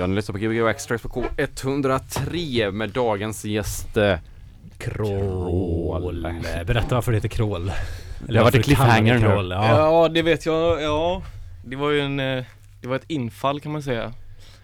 Mama. 0.00 0.10
Jag 0.12 0.16
lyssnar 0.16 0.32
på 0.32 0.38
Gbg 0.38 0.68
Extract 0.70 1.02
på 1.02 1.08
K103 1.08 2.70
med 2.70 2.90
dagens 2.90 3.44
gäst 3.44 3.96
eh, 3.96 4.16
Krål. 4.78 6.34
Berätta 6.66 6.94
varför 6.94 7.12
det 7.12 7.16
heter 7.16 7.28
krål. 7.28 7.72
Det 8.28 8.36
har 8.36 8.44
varit 8.44 8.54
en 8.54 8.62
cliffhanger 8.62 9.14
nu. 9.14 9.20
krål. 9.20 9.50
Ja. 9.50 9.76
Ja. 10.02 10.08
det 10.08 10.22
vet 10.22 10.46
jag, 10.46 10.82
ja. 10.82 11.22
Det 11.64 11.76
var 11.76 11.90
ju 11.90 12.00
en, 12.00 12.20
eh, 12.20 12.44
det 12.80 12.88
var 12.88 12.96
ett 12.96 13.04
infall 13.10 13.60
kan 13.60 13.72
man 13.72 13.82
säga. 13.82 14.12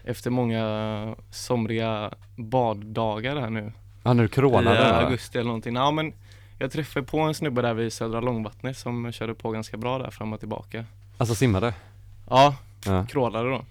Efter 0.05 0.31
många 0.31 1.15
somriga 1.31 2.11
baddagar 2.37 3.37
här 3.37 3.51
nu. 3.51 3.73
Ja 4.03 4.13
när 4.13 4.23
du 4.23 4.29
I 4.73 4.75
där. 4.77 5.03
augusti 5.05 5.39
eller 5.39 5.47
någonting. 5.47 5.75
Ja 5.77 5.91
men 5.91 6.13
jag 6.59 6.71
träffade 6.73 7.07
på 7.07 7.21
en 7.21 7.35
snubbe 7.35 7.63
där 7.63 7.75
vid 7.75 7.93
Södra 7.93 8.21
Långvattnet 8.21 8.77
som 8.79 9.13
körde 9.13 9.35
på 9.35 9.51
ganska 9.51 9.77
bra 9.77 9.99
där 9.99 10.11
fram 10.11 10.33
och 10.33 10.39
tillbaka. 10.41 10.85
Alltså 11.19 11.35
simmade? 11.35 11.75
Ja, 12.31 12.55
Ja, 12.87 13.07
crawlade 13.09 13.51
då. 13.51 13.65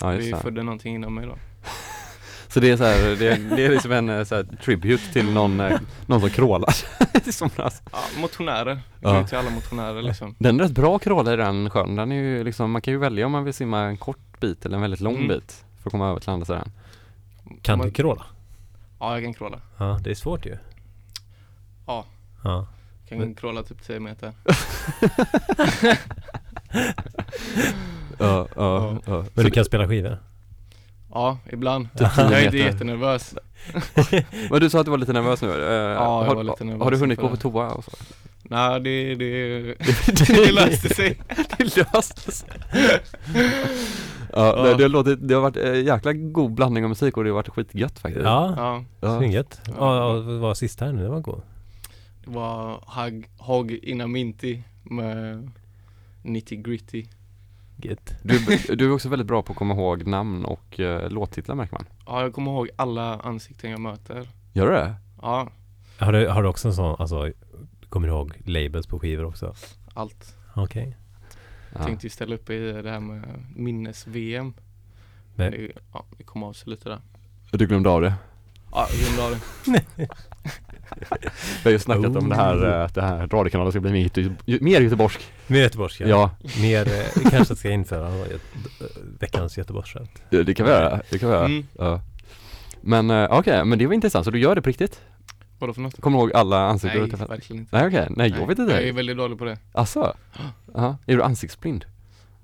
Ja 0.00 0.14
just 0.14 0.26
Vi 0.26 0.30
det. 0.30 0.36
födde 0.38 0.62
någonting 0.62 0.94
inom 0.94 1.14
mig 1.14 1.26
då. 1.26 1.36
Så 2.48 2.60
det 2.60 2.70
är 2.70 2.76
så 2.76 2.84
här, 2.84 3.16
det, 3.18 3.28
är, 3.28 3.56
det 3.56 3.64
är 3.66 3.70
liksom 3.70 3.92
en 3.92 4.08
eh, 4.08 4.24
så 4.24 4.34
här, 4.34 4.44
tribute 4.64 5.12
till 5.12 5.32
någon, 5.32 5.60
eh, 5.60 5.78
någon 6.06 6.20
som 6.20 6.30
crawlar 6.30 6.74
i 7.24 7.32
somras. 7.32 7.82
Ja, 7.92 7.98
motionärer. 8.20 8.80
Ja. 9.00 9.26
Till 9.26 9.38
alla 9.38 9.50
motionärer 9.50 10.02
liksom. 10.02 10.34
Den 10.38 10.60
är 10.60 10.64
rätt 10.64 10.72
bra 10.72 10.98
crawla 10.98 11.32
i 11.32 11.36
den 11.36 11.70
sjön. 11.70 11.96
Den 11.96 12.12
är 12.12 12.16
ju 12.16 12.44
liksom, 12.44 12.70
man 12.70 12.82
kan 12.82 12.92
ju 12.94 12.98
välja 12.98 13.26
om 13.26 13.32
man 13.32 13.44
vill 13.44 13.54
simma 13.54 13.80
en 13.80 13.96
kort 13.96 14.40
bit 14.40 14.66
eller 14.66 14.76
en 14.76 14.82
väldigt 14.82 15.00
lång 15.00 15.14
Mm. 15.16 15.28
bit 15.28 15.64
för 15.82 15.88
att 15.88 15.92
komma 15.92 16.08
över 16.10 16.20
till 16.20 16.30
andra 16.30 16.46
sidan. 16.46 16.72
Kan 17.62 17.78
du 17.78 17.90
kråla? 17.90 18.24
Ja, 19.00 19.14
jag 19.14 19.24
kan 19.24 19.34
crawla. 19.34 19.60
Ja, 19.78 20.00
det 20.04 20.10
är 20.10 20.14
svårt 20.14 20.46
ju. 20.46 20.56
Ja. 21.86 22.04
Ja. 22.44 22.66
Kan 23.08 23.18
Men- 23.18 23.34
crawla 23.34 23.62
typ 23.62 23.82
10 23.86 24.00
meter. 24.00 24.32
Ja, 28.18 28.46
ja, 28.56 28.96
ja. 29.06 29.24
Men 29.34 29.44
du 29.44 29.50
kan 29.50 29.64
spela 29.64 29.88
skivor? 29.88 30.18
Ja, 31.12 31.38
ibland. 31.52 31.88
Jag 31.98 32.14
10 32.14 32.24
är 32.24 32.44
inte 32.44 32.56
jättenervös. 32.58 33.34
Men 34.50 34.60
du 34.60 34.70
sa 34.70 34.80
att 34.80 34.84
du 34.86 34.90
var 34.90 34.98
lite 34.98 35.12
nervös 35.12 35.42
nu. 35.42 35.48
Eh, 35.48 35.72
jag 35.72 35.98
har, 36.00 36.34
var 36.34 36.42
lite 36.44 36.64
nervös 36.64 36.82
har 36.82 36.90
du 36.90 36.96
hunnit 36.96 37.18
gå 37.20 37.28
på 37.28 37.36
toa 37.36 37.68
och 37.70 37.84
så? 37.84 37.90
Nej, 38.42 38.80
det, 38.80 39.14
det, 39.14 39.60
det 40.26 40.52
löste 40.52 40.94
sig. 40.94 41.20
Det 41.58 41.76
löste 41.76 42.32
sig. 42.32 42.48
Ja, 44.32 44.62
det, 44.62 44.74
det, 44.74 44.82
har 44.82 44.88
låtit, 44.88 45.28
det 45.28 45.34
har 45.34 45.40
varit 45.42 45.56
en 45.56 45.84
jäkla 45.84 46.12
god 46.12 46.52
blandning 46.54 46.84
av 46.84 46.88
musik 46.88 47.16
och 47.16 47.24
det 47.24 47.30
har 47.30 47.34
varit 47.34 47.48
skitgött 47.48 47.98
faktiskt. 47.98 48.24
Ja, 48.24 48.54
Ja, 48.56 48.84
Ja. 49.00 49.18
svinget. 49.18 49.60
Ja, 49.78 49.96
ja, 49.96 50.12
vad 50.12 50.38
var 50.38 50.54
sista 50.54 50.84
här 50.84 50.92
nu? 50.92 51.02
Det 51.02 51.08
var 51.08 51.20
god. 51.20 51.40
det 52.24 52.30
var 52.30 52.80
Hag, 52.86 53.28
Hog 53.38 53.70
Inaminti 53.70 54.62
med 54.82 55.50
Nitty 56.22 56.56
Gritty. 56.56 57.04
Gött. 57.82 58.14
Du, 58.22 58.38
du 58.76 58.84
är 58.84 58.92
också 58.92 59.08
väldigt 59.08 59.26
bra 59.28 59.42
på 59.42 59.52
att 59.52 59.58
komma 59.58 59.74
ihåg 59.74 60.06
namn 60.06 60.44
och 60.44 60.78
uh, 60.80 61.08
låttitlar 61.10 61.54
märker 61.54 61.72
man. 61.74 61.84
Ja, 62.06 62.22
jag 62.22 62.32
kommer 62.32 62.50
ihåg 62.50 62.68
alla 62.76 63.16
ansikten 63.20 63.70
jag 63.70 63.80
möter. 63.80 64.28
Gör 64.52 64.66
du 64.66 64.72
det? 64.72 64.94
Ja, 65.22 65.48
Har 65.98 66.12
du, 66.12 66.28
har 66.28 66.42
du 66.42 66.48
också 66.48 66.68
en 66.68 66.74
sån, 66.74 66.96
alltså, 66.98 67.32
kommer 67.88 68.08
du 68.08 68.14
ihåg 68.14 68.32
labels 68.44 68.86
på 68.86 68.98
skivor 68.98 69.24
också? 69.24 69.54
allt. 69.94 70.36
Okej. 70.56 70.96
Ja. 71.74 71.84
Tänkte 71.84 72.06
ju 72.06 72.10
ställa 72.10 72.34
upp 72.34 72.50
i 72.50 72.72
det 72.72 72.90
här 72.90 73.00
med 73.00 73.44
minnes-VM. 73.56 74.54
Men- 75.34 75.50
Det, 75.52 75.72
ja, 75.92 76.04
det 76.18 76.24
kom 76.24 76.42
av 76.42 76.52
sig 76.52 76.70
lite 76.70 76.88
där. 76.88 76.98
Du 77.50 77.66
glömde 77.66 77.90
av 77.90 78.00
det? 78.02 78.14
Ja, 78.72 78.88
det. 79.66 79.82
Vi 81.64 81.64
har 81.64 81.70
ju 81.70 81.78
snackat 81.78 82.16
om 82.16 82.28
det 82.28 82.34
här, 82.36 82.66
eh, 82.78 82.84
att 82.84 82.94
det 82.94 83.02
här 83.02 83.26
radiokanalen 83.26 83.72
ska 83.72 83.80
bli 83.80 83.92
mer, 83.92 84.00
göte- 84.04 84.34
mer 84.64 84.80
göteborgsk. 84.80 85.20
Mer 85.46 85.60
göteborgska? 85.60 86.08
Ja, 86.08 86.30
Mer, 86.60 86.88
eh, 86.88 87.30
kanske 87.30 87.56
ska 87.56 87.70
införa 87.70 88.08
är- 88.08 88.38
veckans 89.20 89.58
göteborgsskämt. 89.58 90.22
det 90.30 90.42
det 90.42 90.54
kan 90.54 90.66
vi 90.66 90.72
göra. 90.72 91.00
Det 91.10 91.18
kan 91.18 91.28
vi 91.28 91.34
göra. 91.34 91.44
Mm. 91.46 91.66
Ja. 91.78 92.00
Men 92.80 93.10
eh, 93.10 93.26
okej, 93.30 93.64
men 93.64 93.78
det 93.78 93.86
var 93.86 93.94
intressant. 93.94 94.24
Så 94.24 94.30
du 94.30 94.38
gör 94.40 94.54
det 94.54 94.62
på 94.62 94.68
riktigt? 94.68 95.00
Vadå 95.58 95.72
för 95.72 95.80
något? 95.80 96.00
Kommer 96.00 96.18
du 96.18 96.22
ihåg 96.24 96.32
alla 96.34 96.58
ansikten 96.66 97.00
Nej, 97.00 97.10
du 97.10 97.16
träffat? 97.16 97.30
verkligen 97.30 97.60
inte. 97.62 97.76
Nej 97.78 97.86
okej, 97.86 98.06
nej 98.10 98.34
jag 98.40 98.46
vet 98.46 98.58
inte 98.58 98.72
Jag 98.74 98.82
är 98.82 98.92
väldigt 98.92 99.16
dålig 99.16 99.38
på 99.38 99.44
det. 99.44 99.58
Asså? 99.72 100.14
Jaha, 100.74 100.96
är 101.06 101.16
du 101.16 101.22
ansiktsblind? 101.22 101.84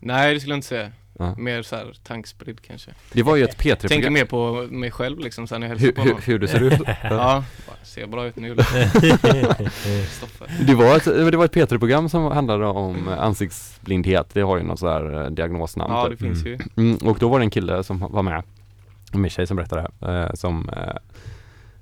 Nej, 0.01 0.35
det 0.35 0.41
skulle 0.41 0.53
jag 0.53 0.59
inte 0.59 0.69
säga. 0.69 0.91
Ja. 1.19 1.35
Mer 1.39 1.63
så 1.63 1.77
här 1.77 1.93
tankspridd 2.03 2.61
kanske. 2.63 2.91
Det 3.13 3.23
var 3.23 3.37
ju 3.37 3.45
ett 3.45 3.59
Tänker 3.59 3.87
P3-program. 3.89 4.13
mer 4.13 4.25
på 4.25 4.67
mig 4.71 4.91
själv 4.91 5.19
liksom 5.19 5.47
sen 5.47 5.61
när 5.61 5.67
jag 5.67 5.71
hälsar 5.71 5.87
Hur, 5.87 5.93
på 5.93 6.03
hur, 6.03 6.11
någon. 6.13 6.23
hur 6.23 6.39
du 6.39 6.47
ser 6.49 6.61
ut? 6.61 6.81
Ja, 7.03 7.45
ser 7.83 8.07
bra 8.07 8.27
ut 8.27 8.37
nu. 8.37 8.57
Stoffe. 10.11 10.45
Det 10.67 10.75
var 10.75 10.97
ett, 10.97 11.05
det 11.05 11.37
var 11.37 11.45
ett 11.45 11.55
P3-program 11.55 12.09
som 12.09 12.25
handlade 12.25 12.67
om 12.67 13.09
ansiktsblindhet. 13.09 14.31
Det 14.33 14.41
har 14.41 14.57
ju 14.57 14.63
något 14.63 14.79
så 14.79 14.89
här 14.89 15.25
eh, 15.25 15.31
diagnosnamn. 15.31 15.93
Ja, 15.93 16.09
typ. 16.09 16.19
det 16.19 16.25
finns 16.25 16.47
ju. 16.47 16.59
Mm, 16.77 16.97
och 16.97 17.19
då 17.19 17.29
var 17.29 17.39
det 17.39 17.45
en 17.45 17.51
kille 17.51 17.85
som 17.85 17.99
var 18.11 18.23
med, 18.23 18.43
en 19.13 19.31
tjej 19.31 19.47
som 19.47 19.57
berättade 19.57 19.91
det 19.99 20.07
här, 20.07 20.27
eh, 20.27 20.35
som 20.35 20.69
eh, 20.69 20.97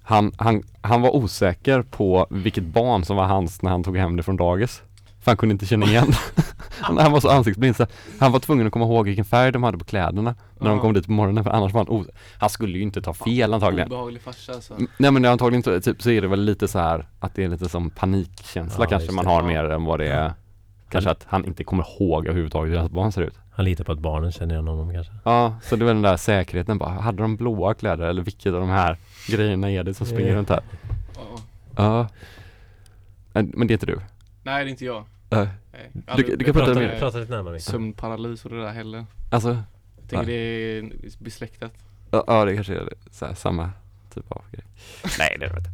han, 0.03 0.33
han, 0.39 0.63
han 0.81 1.03
var 1.03 1.17
osäker 1.17 1.83
på 1.83 2.27
vilket 2.31 2.65
barn 2.65 3.05
som 3.05 3.17
var 3.17 3.25
hans 3.25 3.63
när 3.63 3.71
han 3.71 3.85
tog 3.85 3.97
hem 3.97 4.17
det 4.17 4.23
från 4.23 4.37
dagis. 4.37 4.83
För 5.23 5.31
han 5.31 5.37
kunde 5.37 5.53
inte 5.53 5.67
känna 5.67 5.87
igen 5.87 6.13
han, 6.81 7.13
var 7.13 7.21
så 7.21 7.29
ansiktsblind 7.29 7.77
så 7.77 7.87
han 8.21 8.33
var 8.33 8.41
tvungen 8.41 8.67
att 8.67 8.73
komma 8.73 8.85
ihåg 8.85 9.07
vilken 9.07 9.25
färg 9.25 9.53
de 9.53 9.63
hade 9.63 9.79
på 9.79 9.85
kläderna 9.85 10.35
när 10.61 10.71
de 10.71 10.81
kom 10.81 10.93
dit 10.93 11.07
på 11.07 11.13
morgonen 11.13 11.45
för 11.45 11.51
annars 11.51 11.73
var 11.73 11.81
han 11.87 11.97
os- 12.01 12.07
Han 12.39 12.51
skulle 12.51 12.79
ju 12.79 12.83
inte 12.85 13.03
ta 13.03 13.15
fel 13.15 13.55
antagligen. 13.55 13.89
Obehaglig 13.89 14.23
farsa 14.23 14.53
alltså. 14.53 14.75
Nej 14.99 15.11
men 15.11 15.25
antagligen 15.25 15.59
inte, 15.59 15.81
typ 15.81 16.03
så 16.03 16.11
är 16.11 16.21
det 16.21 16.29
väl 16.29 16.41
lite 16.45 16.69
så 16.69 16.79
här 16.79 17.07
att 17.21 17.35
det 17.35 17.45
är 17.45 17.49
lite 17.49 17.69
som 17.69 17.91
panikkänsla 17.91 18.85
Ja, 18.85 18.89
kanske 18.89 19.07
just 19.07 19.15
man 19.17 19.25
det. 19.25 19.31
har 19.31 19.41
Ja. 19.41 19.47
mer 19.47 19.65
än 19.71 19.85
vad 19.85 19.99
det 20.01 20.09
är 20.09 20.33
Kanske 20.91 21.11
att 21.11 21.27
han 21.29 21.45
inte 21.45 21.65
kommer 21.65 21.85
ihåg 22.01 22.27
överhuvudtaget 22.27 22.73
hur 22.73 22.79
hans 22.79 22.93
barn 22.93 23.13
ser 23.13 23.23
ut 23.23 23.35
Han 23.55 23.65
litar 23.65 23.85
på 23.85 23.93
att 23.93 23.99
barnen 23.99 24.33
känner 24.33 24.55
igen 24.55 24.69
honom 24.69 24.93
kanske. 24.95 25.13
Ja, 25.25 25.57
så 25.63 25.77
det 25.77 25.85
var 25.85 25.93
den 25.93 26.03
där 26.03 26.17
säkerheten 26.17 26.79
bara, 26.79 26.91
hade 26.91 27.23
de 27.23 27.37
blåa 27.37 27.75
kläder 27.75 28.05
eller 28.07 28.23
vilket 28.23 28.53
av 28.55 28.61
de 28.61 28.69
här 28.69 28.97
grejerna 29.29 29.71
är 29.71 29.85
det 29.85 29.95
som 29.95 30.07
springer 30.07 30.31
Ja. 30.31 30.37
runt 30.37 30.49
här? 30.49 30.61
Ja. 31.15 31.23
Ja 31.77 32.09
Men 33.33 33.53
men 33.57 33.67
det 33.67 33.73
är 33.73 33.75
inte 33.75 33.87
du? 33.87 33.99
Nej, 34.43 34.65
det 34.65 34.69
är 34.69 34.71
inte 34.71 34.85
jag. 34.85 35.05
Äh, 35.31 35.49
Nej. 35.73 35.91
Du- 36.17 36.37
du 36.37 36.45
kan 36.45 36.55
prata 36.55 36.67
Prata, 36.67 36.81
mer. 36.81 36.99
prata 36.99 37.19
lite 37.19 37.33
närmare. 37.33 37.61
Sömnparalys 37.61 38.45
och 38.45 38.51
det 38.51 38.63
där 38.63 38.73
heller. 38.73 39.07
alltså, 39.31 39.63
Tänker 40.09 40.17
Nej. 40.17 40.27
det 40.27 40.33
är 40.79 41.23
besläktat. 41.25 41.73
Ja, 42.11 42.25
ja 42.27 42.45
det 42.45 42.55
kanske 42.55 42.75
är 42.75 42.93
så 43.11 43.27
här, 43.27 43.35
samma 43.35 43.71
typ 44.15 44.33
av 44.33 44.43
grej. 44.53 44.65
Nej 45.19 45.37
det 45.41 45.47
är 45.47 45.51
det 45.51 45.57
inte. 45.59 45.71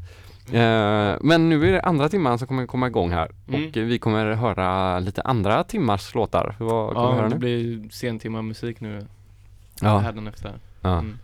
Eh, 0.58 1.16
men 1.20 1.48
nu 1.48 1.68
är 1.68 1.72
det 1.72 1.82
andra 1.82 2.08
timman 2.08 2.38
som 2.38 2.48
kommer 2.48 2.66
komma 2.66 2.86
igång 2.86 3.10
här 3.10 3.30
Mm. 3.48 3.68
och 3.68 3.76
vi 3.76 3.98
kommer 3.98 4.32
höra 4.34 4.98
lite 4.98 5.22
andra 5.22 5.64
timmars 5.64 6.14
låtar. 6.14 6.54
Vad 6.58 6.94
kommer 6.94 7.08
vi 7.08 7.10
Ja, 7.10 7.14
höra 7.14 7.28
det 7.28 7.34
nu? 7.34 7.38
blir 7.38 7.88
sentimmar 7.90 8.42
musik 8.42 8.80
nu 8.80 9.06
Ja, 9.80 9.98
hädanefter. 9.98 10.52
ja. 10.80 10.92
Mm. 10.98 11.18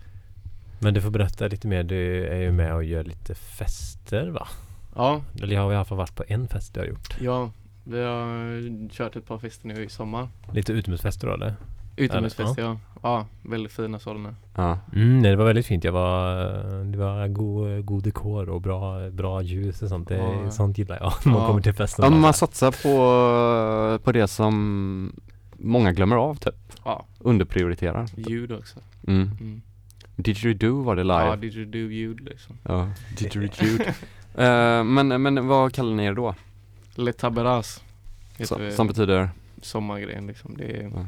Men 0.78 0.94
du 0.94 1.02
får 1.02 1.10
berätta 1.10 1.48
lite 1.48 1.66
mer. 1.68 1.82
Du 1.82 2.26
är 2.26 2.40
ju 2.40 2.52
med 2.52 2.74
och 2.74 2.84
gör 2.84 3.04
lite 3.04 3.34
fester 3.34 4.26
va? 4.28 4.48
Ja, 4.94 5.20
Eller 5.42 5.54
jag 5.54 5.62
har 5.62 5.72
i 5.72 5.76
alla 5.76 5.84
fall 5.84 5.98
varit 5.98 6.14
på 6.16 6.24
en 6.28 6.48
fest 6.48 6.74
du 6.74 6.80
har 6.80 6.86
gjort. 6.86 7.16
ja. 7.20 7.50
Vi 7.86 8.02
har 8.02 8.88
kört 8.90 9.16
ett 9.16 9.26
par 9.26 9.38
fester 9.38 9.66
nu 9.68 9.84
i 9.84 9.88
sommar. 9.88 10.28
Lite 10.52 10.72
utomhusfester 10.72 11.26
då 11.26 11.32
eller? 11.34 11.54
Utomhusfester 11.96 12.62
ja. 12.62 12.78
Ja, 13.02 13.26
väldigt 13.42 13.72
fina 13.72 13.98
sådana. 13.98 14.34
ja. 14.56 14.78
Mm, 14.94 15.18
nej, 15.22 15.30
det 15.30 15.36
var 15.36 15.44
väldigt 15.44 15.66
fint. 15.66 15.84
Jag 15.84 15.92
var, 15.92 16.36
det 16.84 16.98
var 16.98 17.28
god, 17.28 17.84
god 17.84 18.02
dekor 18.02 18.48
och 18.48 18.60
bra, 18.60 19.10
bra 19.10 19.42
ljus 19.42 19.82
och 19.82 19.88
sånt. 19.88 20.08
Det, 20.08 20.16
Ja. 20.16 20.50
Sånt 20.50 20.78
gillar 20.78 20.96
jag. 21.00 21.12
När 21.24 21.32
man 21.32 21.40
Ja. 21.42 21.46
kommer 21.48 21.60
till 21.60 21.72
festen. 21.72 22.04
ja 22.04 22.10
man 22.10 22.32
satsar 22.34 22.70
på, 22.82 24.04
på 24.04 24.12
det 24.12 24.28
som 24.28 25.12
många 25.56 25.92
glömmer 25.92 26.16
av 26.16 26.34
typ. 26.34 26.54
Ja, 26.84 27.04
Underprioriterar. 27.18 28.06
ljud 28.16 28.52
också. 28.52 28.78
Mm. 29.06 29.30
Mm. 29.40 29.62
Didgeridoo 30.16 30.82
var 30.82 30.96
det 30.96 31.02
Ja, 31.02 31.24
live. 31.24 31.36
didgeridoo 31.36 31.90
ljud 31.90 32.20
liksom. 32.20 32.56
Ja, 32.62 32.88
didgeridoo. 33.18 33.84
Eh, 34.34 34.84
men, 34.84 35.22
men 35.22 35.48
vad 35.48 35.72
kallar 35.74 35.94
ni 35.94 36.04
er 36.04 36.14
då? 36.14 36.34
Le 36.94 37.12
taberas. 37.12 37.82
Som, 38.76 38.86
betyder? 38.86 39.30
sommargrejen 39.62 40.26
liksom. 40.26 40.56
Det 40.56 40.64
är, 40.64 40.82
Ja. 40.94 41.06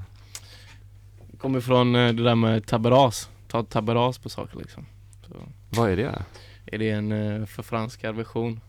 kommer 1.38 1.60
från 1.60 1.94
eh, 1.94 2.12
det 2.12 2.22
där 2.22 2.34
med 2.34 2.66
taberas. 2.66 3.30
Ta 3.48 3.62
taberas 3.62 4.18
på 4.18 4.28
saker 4.28 4.58
liksom. 4.58 4.86
Så 5.26 5.34
Vad 5.70 5.90
är 5.90 5.96
det? 5.96 6.22
är 6.66 6.78
det 6.78 6.90
en 6.90 7.12
eh, 7.12 7.46
förfranskad 7.46 8.16
version. 8.16 8.60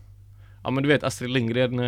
Ja 0.64 0.70
men 0.70 0.82
du 0.82 0.88
vet 0.88 1.04
Astrid 1.04 1.30
Lindgren, 1.30 1.78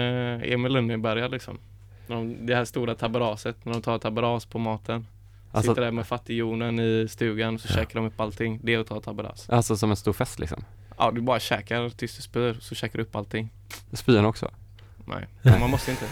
Emil 0.43 0.73
Lönneberga 0.73 1.29
liksom. 1.29 1.59
När 2.07 2.16
de, 2.16 2.47
det 2.47 2.55
här 2.55 2.64
stora 2.64 2.95
taberaset, 2.95 3.64
när 3.64 3.73
de 3.73 3.83
tar 3.83 3.99
taberas 3.99 4.47
på 4.47 4.59
maten. 4.59 5.07
Alltså, 5.53 5.71
Sitter 5.71 5.83
där 5.83 5.91
med 5.93 6.07
fattigjonen 6.07 6.81
i 6.81 7.07
stugan 7.11 7.59
så 7.59 7.68
käkar 7.68 8.01
de 8.01 8.07
upp 8.07 8.21
allting. 8.21 8.61
Det 8.62 8.75
är 8.75 8.79
att 8.79 8.87
ta 8.87 9.01
taberas. 9.01 9.51
alltså 9.51 9.77
som 9.77 9.91
en 9.91 9.97
stor 9.97 10.12
fest 10.12 10.39
liksom? 10.39 10.64
Ja 11.01 11.11
du 11.11 11.20
bara 11.20 11.40
käkar 11.40 11.88
tills 11.90 12.16
du 12.16 12.22
spyr 12.22 12.57
så 12.61 12.74
käkar 12.74 12.96
du 12.98 13.03
upp 13.03 13.16
allting. 13.16 13.51
Spyan 13.92 14.24
också? 14.24 14.51
Nej, 15.05 15.26
man 15.61 15.70
måste 15.70 15.90
inte. 15.90 16.05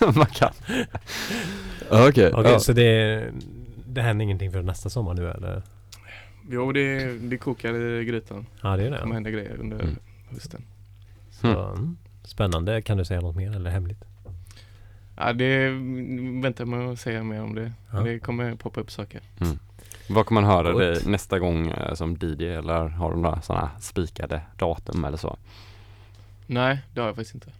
Man 0.18 0.26
kan. 0.26 0.52
Okej. 1.90 2.32
Okej, 2.32 2.52
ja. 2.52 2.60
så 2.60 2.72
det, 2.72 3.24
det 3.86 4.02
händer 4.02 4.22
ingenting 4.24 4.52
för 4.52 4.62
nästa 4.62 4.90
sommar 4.90 5.14
nu 5.14 5.30
eller? 5.30 5.62
Jo 6.50 6.72
det, 6.72 7.12
det 7.18 7.36
kokar 7.38 7.74
i 7.74 8.04
grytan. 8.04 8.46
Ja, 8.62 8.76
det 8.76 8.82
är 8.86 8.90
Det 8.90 8.98
kommer 8.98 9.08
det. 9.08 9.14
hända 9.14 9.30
grejer 9.30 9.56
under 9.60 9.80
Mm. 9.82 9.96
hösten. 10.30 10.62
Så, 11.30 11.46
mm. 11.72 11.96
Spännande. 12.24 12.82
Kan 12.82 12.96
du 12.98 13.04
säga 13.04 13.20
något 13.20 13.36
mer 13.36 13.56
eller 13.56 13.70
hemligt? 13.70 14.04
Ja 15.16 15.32
det 15.32 15.68
väntar 16.42 16.64
med 16.64 16.88
att 16.88 17.00
säga 17.00 17.22
mer 17.22 17.42
om 17.42 17.54
det. 17.54 17.72
Ja. 17.92 18.00
Det 18.00 18.18
kommer 18.18 18.54
poppa 18.54 18.80
upp 18.80 18.90
saker. 18.90 19.20
Vad 20.10 20.26
kommer 20.26 20.40
man 20.40 20.50
höra 20.50 20.72
dig 20.72 21.02
nästa 21.06 21.38
gång 21.38 21.68
eh, 21.68 21.94
som 21.94 22.16
DJ 22.20 22.44
eller 22.46 22.88
har 22.88 23.10
du 23.10 23.16
några 23.16 23.40
sådana 23.42 23.70
spikade 23.80 24.40
datum 24.56 25.04
eller 25.04 25.16
så? 25.18 25.36
Nej 26.46 26.78
det 26.94 27.00
har 27.00 27.08
jag 27.08 27.16
faktiskt 27.16 27.34
inte. 27.34 27.52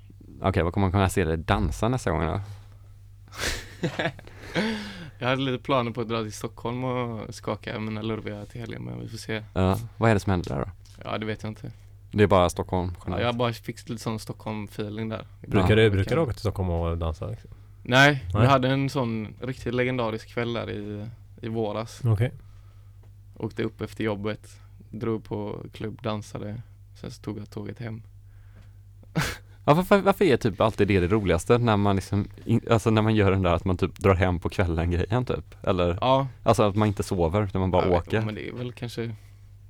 Okej, 0.42 0.62
vad 0.62 0.72
kommer 0.72 0.84
man 0.86 0.92
kunna 0.92 1.08
se 1.08 1.24
dig 1.24 1.36
dansa 1.36 1.88
nästa 1.88 2.10
gång 2.10 2.26
då? 2.26 2.40
Jag 5.18 5.28
hade 5.28 5.42
lite 5.42 5.62
planer 5.64 5.90
på 5.90 6.00
att 6.00 6.08
dra 6.08 6.22
till 6.22 6.32
Stockholm 6.32 6.84
och 6.84 7.34
skaka 7.34 7.78
mina 7.80 8.02
lurviga 8.02 8.44
till 8.46 8.60
helgen 8.60 8.82
men 8.82 9.00
vi 9.00 9.08
får 9.08 9.18
se. 9.18 9.42
Ja, 9.54 9.78
vad 9.96 10.10
är 10.10 10.14
det 10.14 10.20
som 10.20 10.30
händer 10.30 10.50
där 10.54 10.60
då? 10.60 10.70
Ja 11.04 11.18
det 11.18 11.26
vet 11.26 11.42
jag 11.42 11.50
inte. 11.50 11.70
Det 12.12 12.22
är 12.22 12.26
bara 12.26 12.50
Stockholm 12.50 12.88
Ja, 12.98 13.02
generellt? 13.06 13.24
jag 13.26 13.36
bara 13.36 13.52
fick 13.52 13.88
lite 13.88 14.02
sån 14.02 14.18
Stockholm-feeling 14.18 15.08
där. 15.08 15.26
Brukar, 15.40 15.68
Ja. 15.70 15.76
du, 15.76 15.90
brukar 15.90 16.16
du 16.16 16.22
åka 16.22 16.32
till 16.32 16.40
Stockholm 16.40 16.70
och 16.70 16.98
dansa? 16.98 17.26
Liksom? 17.26 17.50
Nej, 17.82 18.24
Nej. 18.34 18.42
vi 18.42 18.48
hade 18.48 18.68
en 18.68 18.90
sån 18.90 19.28
riktigt 19.40 19.74
legendarisk 19.74 20.28
kväll 20.28 20.52
där 20.52 20.70
i, 20.70 21.06
i 21.40 21.48
våras. 21.48 22.00
Okej. 22.04 22.32
Åkte 23.36 23.62
upp 23.62 23.80
efter 23.80 24.04
jobbet, 24.04 24.60
drog 24.90 25.24
på 25.24 25.62
klubb, 25.72 26.02
dansade. 26.02 26.62
Sen 27.00 27.10
så 27.10 27.22
tog 27.22 27.38
jag 27.38 27.50
tåget 27.50 27.78
hem. 27.78 28.02
Ja, 29.64 29.74
varför, 29.74 30.00
varför 30.00 30.24
är 30.24 30.36
typ 30.36 30.60
alltid 30.60 30.88
det 30.88 31.00
det 31.00 31.06
roligaste 31.08 31.58
när 31.58 31.76
man 31.76 31.96
liksom, 31.96 32.28
in, 32.44 32.60
alltså 32.70 32.90
när 32.90 33.02
man 33.02 33.14
gör 33.14 33.30
den 33.30 33.42
där 33.42 33.52
att 33.54 33.64
man 33.64 33.76
typ 33.76 33.98
drar 33.98 34.14
hem 34.14 34.38
på 34.38 34.48
kvällen 34.48 34.90
grejen 34.90 35.24
typ? 35.24 35.54
Eller, 35.66 35.98
Ja, 36.00 36.26
alltså 36.42 36.62
att 36.62 36.76
man 36.76 36.88
inte 36.88 37.02
sover 37.02 37.42
utan 37.44 37.60
man 37.60 37.70
bara 37.70 37.84
jag 37.86 37.92
åker? 37.92 38.20
men 38.20 38.34
det 38.34 38.48
är 38.48 38.52
väl 38.52 38.72
kanske 38.72 39.14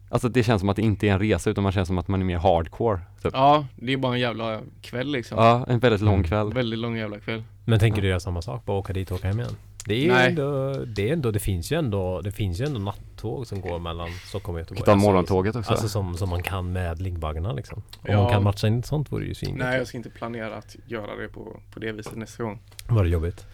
Alltså 0.08 0.28
det 0.28 0.42
känns 0.42 0.60
som 0.60 0.68
att 0.68 0.76
det 0.76 0.82
inte 0.82 1.08
är 1.08 1.12
en 1.12 1.18
resa 1.18 1.50
utan 1.50 1.62
man 1.62 1.72
känns 1.72 1.88
som 1.88 1.98
att 1.98 2.08
man 2.08 2.20
är 2.20 2.24
mer 2.24 2.38
hardcore 2.38 3.00
typ. 3.22 3.32
Ja, 3.34 3.66
det 3.76 3.92
är 3.92 3.96
bara 3.96 4.14
en 4.14 4.20
jävla 4.20 4.60
kväll 4.82 5.08
liksom. 5.12 5.38
Ja, 5.38 5.64
en 5.68 5.78
väldigt 5.78 6.00
lång 6.00 6.14
Mm. 6.14 6.24
kväll. 6.26 6.52
Väldigt 6.52 6.78
lång 6.78 6.96
jävla 6.96 7.20
kväll. 7.20 7.42
Men 7.64 7.78
tänker 7.80 8.02
du 8.02 8.08
göra 8.08 8.20
samma 8.20 8.42
sak? 8.42 8.64
Bara 8.64 8.76
åka 8.78 8.92
dit 8.92 9.10
och 9.10 9.16
åka 9.16 9.28
hem 9.28 9.40
igen? 9.40 9.56
Det 9.86 9.94
är 9.94 9.98
ju 10.00 10.08
Nej. 10.12 10.28
ändå, 10.28 10.74
det 10.86 11.08
är 11.08 11.12
ändå, 11.12 11.30
det 11.30 11.38
finns 11.38 11.72
ju 11.72 11.76
ändå, 11.78 12.20
det 12.20 12.32
finns 12.32 12.60
ju 12.60 12.64
ändå 12.64 12.80
nattåg 12.80 13.46
som 13.46 13.60
går 13.60 13.78
mellan 13.78 14.08
Stockholm 14.28 14.54
och 14.54 14.60
Göteborg. 14.60 14.84
Ta 14.84 14.94
morgontåget 14.96 15.56
också. 15.56 15.70
Alltså 15.70 15.88
som, 15.88 16.14
som 16.16 16.28
man 16.28 16.42
kan 16.42 16.72
med 16.72 17.00
liggbaggarna 17.02 17.52
liksom. 17.52 17.78
Om 17.78 18.10
Ja. 18.12 18.22
man 18.22 18.32
kan 18.32 18.42
matcha 18.42 18.66
in 18.68 18.82
sånt 18.82 19.12
vore 19.12 19.22
det 19.24 19.28
ju 19.28 19.34
svin. 19.34 19.56
Nej, 19.58 19.78
jag 19.78 19.86
ska 19.86 19.96
inte 19.96 20.10
planera 20.10 20.56
att 20.56 20.76
göra 20.86 21.16
det 21.16 21.28
på, 21.28 21.60
på 21.74 21.80
det 21.80 21.92
viset 21.92 22.16
nästa 22.16 22.42
gång. 22.42 22.60
Var 22.88 23.04
det 23.04 23.10
jobbigt? 23.10 23.46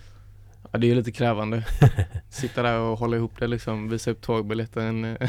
Ja, 0.72 0.78
det 0.78 0.86
är 0.86 0.88
ju 0.88 0.94
lite 0.94 1.12
krävande. 1.12 1.64
Sitta 2.30 2.62
där 2.62 2.78
och 2.80 2.98
hålla 2.98 3.16
ihop 3.16 3.32
det 3.38 3.46
liksom, 3.46 3.88
visa 3.88 4.10
upp 4.10 4.20
tågbiljetten. 4.22 5.16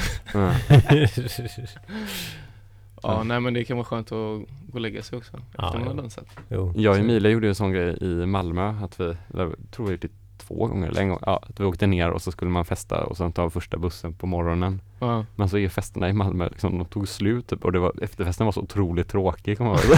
Ja. 3.03 3.23
Nej 3.23 3.39
men 3.39 3.53
det 3.53 3.63
kan 3.65 3.77
vara 3.77 3.85
skönt 3.85 4.07
att 4.07 4.11
gå 4.11 4.73
och 4.73 4.81
lägga 4.81 5.03
sig 5.03 5.17
också. 5.17 5.37
Efter 5.37 5.63
Ja, 5.63 5.71
man 5.73 5.81
har 5.81 5.95
ja. 5.95 6.01
dansat. 6.01 6.25
jo. 6.49 6.73
Jag 6.75 6.91
och 6.93 6.99
Emilia 6.99 7.31
gjorde 7.31 7.45
ju 7.45 7.49
en 7.49 7.55
sån 7.55 7.71
grej 7.71 7.97
i 8.01 8.25
Malmö 8.25 8.67
att 8.83 8.99
vi, 8.99 9.15
jag 9.33 9.55
tror 9.71 9.85
vi 9.85 9.91
gjorde 9.91 10.07
det 10.07 10.13
två 10.47 10.67
gånger 10.67 10.87
eller 10.87 11.01
en 11.01 11.09
gång, 11.09 11.19
ja, 11.25 11.43
att 11.49 11.59
vi 11.59 11.65
åkte 11.65 11.87
ner 11.87 12.09
och 12.09 12.21
så 12.21 12.31
skulle 12.31 12.51
man 12.51 12.65
festa 12.65 13.03
och 13.03 13.17
sen 13.17 13.31
ta 13.31 13.49
första 13.49 13.77
bussen 13.77 14.13
på 14.13 14.27
morgonen. 14.27 14.81
Ja. 14.99 15.25
Men 15.35 15.49
så 15.49 15.57
är 15.57 15.69
festerna 15.69 16.09
i 16.09 16.13
Malmö 16.13 16.49
liksom, 16.49 16.77
de 16.77 16.85
tog 16.85 17.07
slut 17.07 17.47
typ, 17.47 17.65
och 17.65 17.71
det 17.71 17.79
var, 17.79 17.91
efterfesten 18.01 18.45
var 18.45 18.51
så 18.51 18.61
otroligt 18.61 19.09
tråkig 19.09 19.57
kommer 19.57 19.71
jag 19.71 19.85
ihåg. 19.85 19.97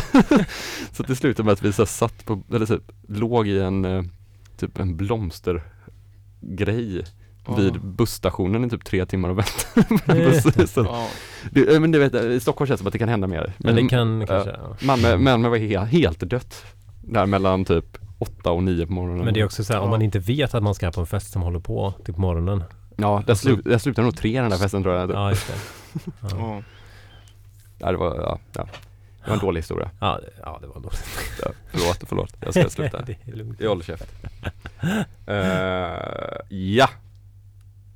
Så 0.91 1.03
till 1.03 1.15
slut 1.15 1.37
med 1.37 1.49
att 1.49 1.63
vi 1.63 1.73
så 1.73 1.81
här, 1.81 1.87
satt 1.87 2.25
på, 2.25 2.41
eller 2.53 2.65
typ 2.65 2.91
låg 3.07 3.47
i 3.47 3.59
en, 3.59 3.85
eh, 3.85 4.03
typ 4.57 4.79
en 4.79 4.97
blomstergrej 4.97 7.03
vid 7.57 7.81
busstationen 7.81 8.65
i 8.65 8.69
typ 8.69 8.85
tre 8.85 9.05
timmar 9.05 9.29
och 9.29 9.37
väntade 9.37 9.99
på 10.05 10.11
en 10.11 10.17
buss. 10.17 10.71
Så, 10.73 10.81
Ja. 10.81 11.07
det, 11.51 11.73
eh, 11.73 11.79
men 11.79 11.91
du 11.91 11.99
vet, 11.99 12.15
i 12.15 12.39
Stockholm 12.39 12.67
känns 12.67 12.79
det 12.79 12.81
som 12.81 12.87
att 12.87 12.93
det 12.93 12.99
kan 12.99 13.09
hända 13.09 13.27
mer. 13.27 13.53
Men 13.57 13.75
det 13.75 13.87
kan 13.87 14.21
ja. 14.21 14.27
kanske, 14.27 14.49
ja. 14.49 14.75
Malmö, 14.81 15.17
Malmö 15.17 15.49
var 15.49 15.57
helt, 15.57 15.91
helt 15.91 16.19
dött. 16.19 16.65
Där 17.01 17.25
mellan 17.25 17.65
typ 17.65 17.97
åtta 18.19 18.51
och 18.51 18.63
nio 18.63 18.85
på 18.87 18.93
morgonen. 18.93 19.25
Men 19.25 19.33
det 19.33 19.39
är 19.39 19.45
också 19.45 19.63
så 19.63 19.73
här, 19.73 19.79
om 19.79 19.89
man 19.89 20.01
inte 20.01 20.19
vet 20.19 20.53
att 20.55 20.63
man 20.63 20.75
ska 20.75 20.91
på 20.91 20.99
en 21.01 21.07
fest 21.07 21.31
som 21.31 21.41
håller 21.41 21.59
på 21.59 21.93
till 22.05 22.13
på 22.13 22.21
morgonen. 22.21 22.63
Ja, 22.97 23.23
det, 23.27 23.35
slu, 23.35 23.55
det 23.65 23.79
slutade 23.79 24.05
nog 24.05 24.17
tre 24.17 24.41
den 24.41 24.49
där 24.49 24.57
festen 24.57 24.83
tror 24.83 24.95
jag. 24.95 25.11
Ja, 25.11 25.29
just 25.29 25.47
det. 25.47 25.53
Ja, 26.21 26.27
Ja. 26.39 26.61
Ja, 27.77 27.91
det 27.91 27.97
var, 27.97 28.15
ja, 28.15 28.39
ja. 28.55 28.67
Det 29.23 29.27
var 29.29 29.33
en 29.33 29.39
dålig 29.39 29.59
historia. 29.59 29.89
ja, 29.99 30.19
det- 30.21 30.41
ja 30.43 30.57
det 30.61 30.67
var 30.67 30.75
dåligt. 30.75 31.05
Ja, 31.43 31.51
förlåt, 31.71 32.03
förlåt. 32.07 32.35
Jag 32.39 32.53
ska 32.53 32.69
sluta. 32.69 33.01
det 33.01 33.17
är 33.25 33.35
lugnt. 33.35 33.59
Jag 33.61 33.69
håller 33.69 33.83
käft. 33.83 34.13
Eh, 35.27 36.57
ja. 36.57 36.89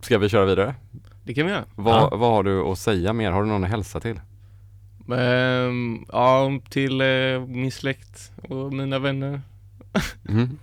Ska 0.02 0.18
vi 0.18 0.30
köra 0.30 0.46
vidare? 0.46 0.76
Det 1.24 1.34
kan 1.34 1.46
vi 1.46 1.52
göra. 1.52 1.64
Vad, 1.76 1.96
Ja. 1.96 2.10
vad 2.16 2.32
har 2.32 2.44
du 2.44 2.62
att 2.62 2.78
säga 2.80 3.14
mer? 3.14 3.32
Har 3.32 3.44
du 3.44 3.50
någon 3.50 3.64
att 3.64 3.70
hälsa 3.70 4.00
till? 4.00 4.20
Ehm, 5.18 6.06
ja, 6.12 6.60
till 6.70 7.02
eh, 7.02 7.08
min 7.48 7.72
släkt 7.72 8.32
och 8.50 8.74
mina 8.74 9.00
vänner. 9.00 9.42
Mhm. 10.24 10.58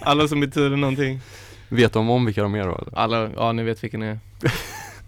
Alla 0.00 0.28
som 0.28 0.40
betyder 0.40 0.76
någonting. 0.76 1.20
Vet 1.68 1.92
de 1.92 2.10
om 2.10 2.24
vilka 2.24 2.42
de 2.42 2.54
är 2.54 2.64
då? 2.64 2.74
Eller? 2.74 2.98
Alla, 2.98 3.30
ja 3.36 3.52
ni 3.52 3.62
vet 3.62 3.84
vilka 3.84 3.98
ni 3.98 4.06
är. 4.06 4.18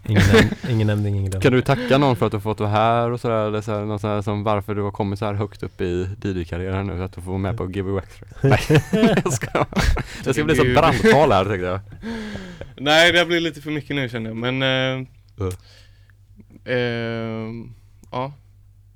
Ingen 0.07 0.23
nämnd, 0.33 0.53
ingen 0.69 0.87
nämnd, 0.87 1.07
ingen 1.07 1.25
glömd. 1.25 1.43
Kan 1.43 1.51
du 1.53 1.61
tacka 1.61 1.97
någon 1.97 2.15
för 2.15 2.25
att 2.25 2.31
du 2.31 2.39
fått 2.39 2.59
vara 2.59 2.69
här 2.69 3.11
och 3.11 3.19
sådär? 3.19 3.47
Eller 3.47 3.61
så 3.61 3.71
här, 3.71 3.85
något 3.85 4.01
sådär 4.01 4.21
som 4.21 4.43
varför 4.43 4.75
du 4.75 4.81
har 4.81 4.91
kommit 4.91 5.19
så 5.19 5.25
här 5.25 5.33
högt 5.33 5.63
upp 5.63 5.81
i 5.81 6.09
DJ-karriären 6.23 6.87
nu? 6.87 7.03
Att 7.03 7.13
du 7.13 7.21
får 7.21 7.31
vara 7.31 7.37
med 7.41 7.57
på 7.57 7.71
Give 7.71 7.99
Extra? 7.99 8.27
Nej, 8.49 8.81
jag 9.23 9.33
ska 9.33 9.65
Det 10.23 10.33
ska 10.33 10.43
bli 10.43 10.55
så 10.55 10.63
brandtal 10.63 11.31
här 11.31 11.45
tänkte 11.45 11.65
jag. 11.65 11.79
Nej 12.77 13.11
det 13.11 13.25
blir 13.25 13.39
lite 13.39 13.61
för 13.61 13.71
mycket 13.71 13.95
nu 13.95 14.09
känner 14.09 14.29
jag 14.29 14.37
men 14.37 14.61
eh, 14.61 15.07
Ja. 15.37 15.51
ehm, 16.71 17.73
Ja 18.11 18.33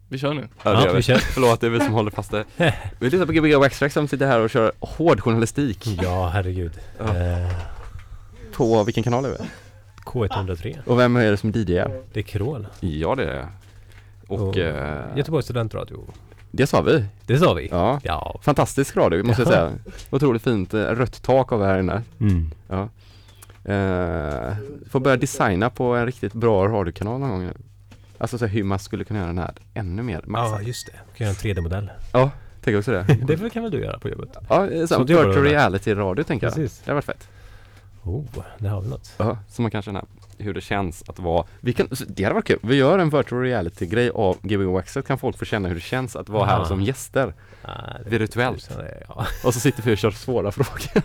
Vi 0.09 0.17
kör 0.17 0.33
nu 0.33 0.47
Ja, 0.63 0.69
det 0.71 0.79
Ja, 0.79 0.85
gör 0.85 0.95
vi 0.95 1.01
kör. 1.01 1.15
Förlåt, 1.17 1.61
det 1.61 1.67
är 1.67 1.71
vi 1.71 1.79
som 1.79 1.93
håller 1.93 2.11
fast 2.11 2.31
det. 2.31 2.45
Vi 2.99 3.09
lyssnar 3.09 3.25
på 3.25 3.31
Gbg 3.31 3.63
Extract 3.65 3.93
som 3.93 4.07
sitter 4.07 4.27
här 4.27 4.39
och 4.39 4.49
kör 4.49 4.71
hård 4.79 5.19
journalistik. 5.21 5.87
Ja, 6.01 6.27
herregud. 6.33 6.71
Ja. 6.97 7.17
Eh, 7.17 7.51
På 8.53 8.83
vilken 8.83 9.03
kanal 9.03 9.25
är 9.25 9.29
vi? 9.29 9.35
K103. 10.05 10.77
Och 10.85 10.99
vem 10.99 11.15
är 11.15 11.31
det 11.31 11.37
som 11.37 11.49
DJ 11.51 11.77
är? 11.77 12.01
Det 12.13 12.19
är 12.19 12.23
Krål. 12.23 12.67
Ja, 12.79 13.15
det 13.15 13.23
är 13.25 13.35
jag. 13.35 13.47
Och 14.27 14.47
Och 14.47 14.57
eh, 14.57 15.17
Göteborgs 15.17 15.45
studentradio. 15.45 16.05
det 16.51 16.67
sa 16.67 16.81
vi. 16.81 17.05
Det 17.25 17.37
sa 17.37 17.53
vi. 17.53 17.67
Ja. 17.71 17.99
Ja. 18.03 18.39
Fantastisk 18.43 18.97
radio 18.97 19.23
måste 19.23 19.41
jag 19.41 19.47
Ja. 19.47 19.51
säga. 19.51 19.71
Otroligt 20.09 20.41
fint 20.43 20.73
eh, 20.73 20.79
rött 20.81 21.23
tak 21.23 21.51
av 21.51 21.63
här 21.65 21.79
inne. 21.79 22.01
Mm. 22.19 22.51
Ja. 22.67 22.81
Eh, 23.73 24.53
får 24.89 24.99
börja 24.99 25.17
designa 25.17 25.69
på 25.69 25.83
en 25.95 26.05
riktigt 26.05 26.33
bra 26.33 26.67
radiokanal 26.67 27.19
någon 27.19 27.29
gång. 27.29 27.51
Alltså 28.19 28.37
så 28.37 28.45
här, 28.45 28.53
hur 28.53 28.63
man 28.63 28.79
skulle 28.79 29.03
kunna 29.03 29.19
göra 29.19 29.27
den 29.27 29.37
här 29.37 29.53
ännu 29.73 30.03
mer 30.03 30.21
Ja, 30.23 30.29
maxad. 30.31 30.63
just 30.63 30.85
det. 30.85 30.91
Du 31.11 31.17
kan 31.17 31.27
göra 31.27 31.35
en 31.43 31.55
3D-modell. 31.55 31.91
Ja, 32.13 32.31
tänker 32.61 32.79
också 32.79 32.91
det. 32.91 33.03
det 33.27 33.49
kan 33.49 33.63
väl 33.63 33.71
du 33.71 33.79
göra 33.83 33.99
på 33.99 34.09
jobbet? 34.09 34.29
Ja, 34.49 34.55
eh, 34.55 34.69
här, 34.69 34.69
det 34.69 35.13
gör 35.13 35.25
virtual 35.25 35.31
du 35.35 35.43
det. 35.43 35.49
reality 35.49 35.93
radio 35.95 36.23
tänker 36.23 36.47
jag. 36.47 36.53
Precis. 36.55 36.81
Det 36.85 36.91
har 36.91 36.95
varit 36.95 37.05
fett. 37.05 37.27
Oh, 38.03 38.25
där 38.57 38.69
har 38.69 38.81
vi 38.81 38.87
något. 38.89 39.13
Ja, 39.17 39.37
så 39.49 39.61
man 39.61 39.71
kan 39.71 39.81
känna 39.81 40.05
hur 40.37 40.53
det 40.53 40.61
känns 40.61 41.03
att 41.09 41.19
vara, 41.19 41.45
vi 41.59 41.73
kan, 41.73 41.87
det 42.07 42.23
hade 42.23 42.33
varit 42.33 42.45
kul. 42.47 42.59
Vi 42.63 42.75
gör 42.75 42.99
en 42.99 43.09
virtual 43.09 43.41
reality 43.41 43.85
grej 43.85 44.09
av 44.09 44.37
Gbg 44.41 44.65
Waxet 44.65 45.07
kan 45.07 45.17
folk 45.17 45.37
få 45.37 45.45
känna 45.45 45.67
hur 45.67 45.75
det 45.75 45.81
känns 45.81 46.15
att 46.15 46.29
vara 46.29 46.45
här 46.45 46.59
Ah. 46.61 46.65
som 46.65 46.81
gäster. 46.81 47.33
Det- 48.03 48.09
Virtuellt. 48.17 48.69
det- 48.77 49.03
Ja. 49.07 49.25
Och 49.43 49.53
så 49.53 49.59
sitter 49.59 49.83
vi 49.83 49.93
och 49.93 49.97
kör 49.97 50.11
svåra 50.11 50.51
frågor. 50.51 51.03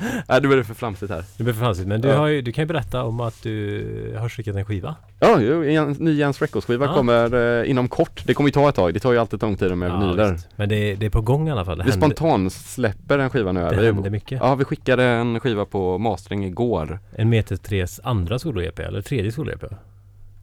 Nej, 0.28 0.40
det 0.40 0.48
blir 0.48 0.56
det 0.56 0.64
för 0.64 0.74
flamsigt 0.74 1.12
här. 1.12 1.24
Det 1.36 1.44
blir 1.44 1.54
för 1.54 1.60
fancy. 1.60 1.84
Men 1.86 2.00
du, 2.00 2.08
Ja. 2.08 2.16
har 2.16 2.26
ju, 2.26 2.42
du 2.42 2.52
kan 2.52 2.62
ju 2.62 2.66
berätta 2.66 3.02
om 3.02 3.20
att 3.20 3.42
du 3.42 4.16
har 4.18 4.28
skickat 4.28 4.56
en 4.56 4.64
skiva. 4.64 4.94
Ja, 5.20 5.40
en 5.40 5.92
ny 5.92 6.12
Jens 6.12 6.42
Records 6.42 6.66
skiva 6.66 6.86
Ja. 6.86 6.94
kommer 6.94 7.34
eh, 7.62 7.70
inom 7.70 7.88
kort. 7.88 8.22
Det 8.26 8.34
kommer 8.34 8.48
ju 8.48 8.52
ta 8.52 8.68
ett 8.68 8.74
tag. 8.74 8.94
Det 8.94 9.00
tar 9.00 9.12
ju 9.12 9.18
alltid 9.18 9.42
lång 9.42 9.56
tid 9.56 9.76
med 9.76 9.92
vinyler. 9.92 10.32
visst. 10.32 10.48
Men 10.56 10.68
det, 10.68 10.94
det 10.94 11.06
är 11.06 11.10
på 11.10 11.20
gång 11.20 11.48
i 11.48 11.50
alla 11.50 11.64
fall. 11.64 11.78
Det 11.78 11.84
Vi 11.84 11.90
händer, 11.90 12.06
spontan 12.06 12.50
släpper 12.50 13.18
en 13.18 13.30
skiva 13.30 13.52
nu. 13.52 13.60
det 13.60 13.76
Vi- 13.76 13.86
händer 13.86 14.10
mycket. 14.10 14.38
Ja, 14.42 14.54
vi 14.54 14.64
skickade 14.64 15.04
en 15.04 15.40
skiva 15.40 15.64
på 15.64 15.98
mastering 15.98 16.44
igår. 16.44 16.98
En 17.12 17.28
Meter 17.28 17.56
Tres 17.56 18.00
andra 18.04 18.38
solo-EP, 18.38 18.78
eller 18.82 19.02
tredje 19.02 19.32
solo-EP? 19.32 19.64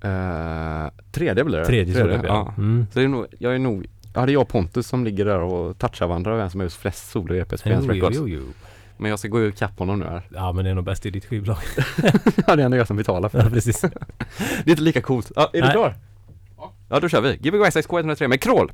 Eh, 0.02 0.92
tredje 1.12 1.44
blir 1.44 1.58
det. 1.58 1.66
Tredje 1.66 1.94
solo-EP, 1.94 2.24
ja. 2.28 2.54
Mm. 2.58 2.86
Så 2.94 3.00
det 3.00 3.06
är 3.06 3.10
nog, 3.10 3.26
jag 3.40 3.56
är 3.56 3.60
nog, 3.60 3.86
ja 4.14 4.26
det 4.26 4.32
är 4.32 4.34
jag 4.34 4.42
och 4.42 4.48
Pontus 4.50 4.88
som 4.88 5.06
ligger 5.06 5.26
där 5.26 5.40
och 5.40 5.78
touchar 5.78 6.08
varandra 6.08 6.36
vem 6.36 6.50
som 6.50 6.60
har 6.60 6.66
gjort 6.66 6.74
flest 6.74 7.12
solo-EPs 7.12 7.64
på 7.64 7.70
Jens 7.70 7.86
Jo, 7.88 7.94
jo, 7.94 8.06
Records. 8.06 8.18
jo, 8.18 8.28
jo. 8.28 8.42
Men 8.98 9.10
jag 9.10 9.20
ska 9.20 9.28
gå 9.28 9.46
ikapp 9.46 9.80
honom 9.80 10.00
nu 10.00 10.06
här. 10.06 10.22
Ja, 10.34 10.52
men 10.52 10.66
det 10.66 10.72
är 10.72 10.76
nog 10.76 10.84
bäst 10.86 11.06
i 11.06 11.10
ditt 11.10 11.26
skivbolag. 11.26 11.58
ja, 12.48 12.56
det 12.56 12.62
är 12.62 12.66
ändå 12.66 12.78
jag 12.78 12.88
som 12.88 12.98
betalar 12.98 13.30
för 13.30 13.38
Ja, 13.40 13.44
det. 13.46 13.52
precis. 13.52 13.82
Det 13.82 13.90
är 14.66 14.70
inte 14.70 14.82
lika 14.82 15.02
coolt. 15.02 15.32
Ja, 15.36 15.50
är 15.54 15.58
du 15.58 15.62
Nej. 15.62 15.72
klar? 15.72 15.96
Ja, 16.90 17.00
då 17.00 17.10
kör 17.10 17.22
vi. 17.22 17.38
Gbg 17.38 17.56
Waxx 17.60 17.78
K103 17.88 18.28
med 18.28 18.42
Krål. 18.42 18.72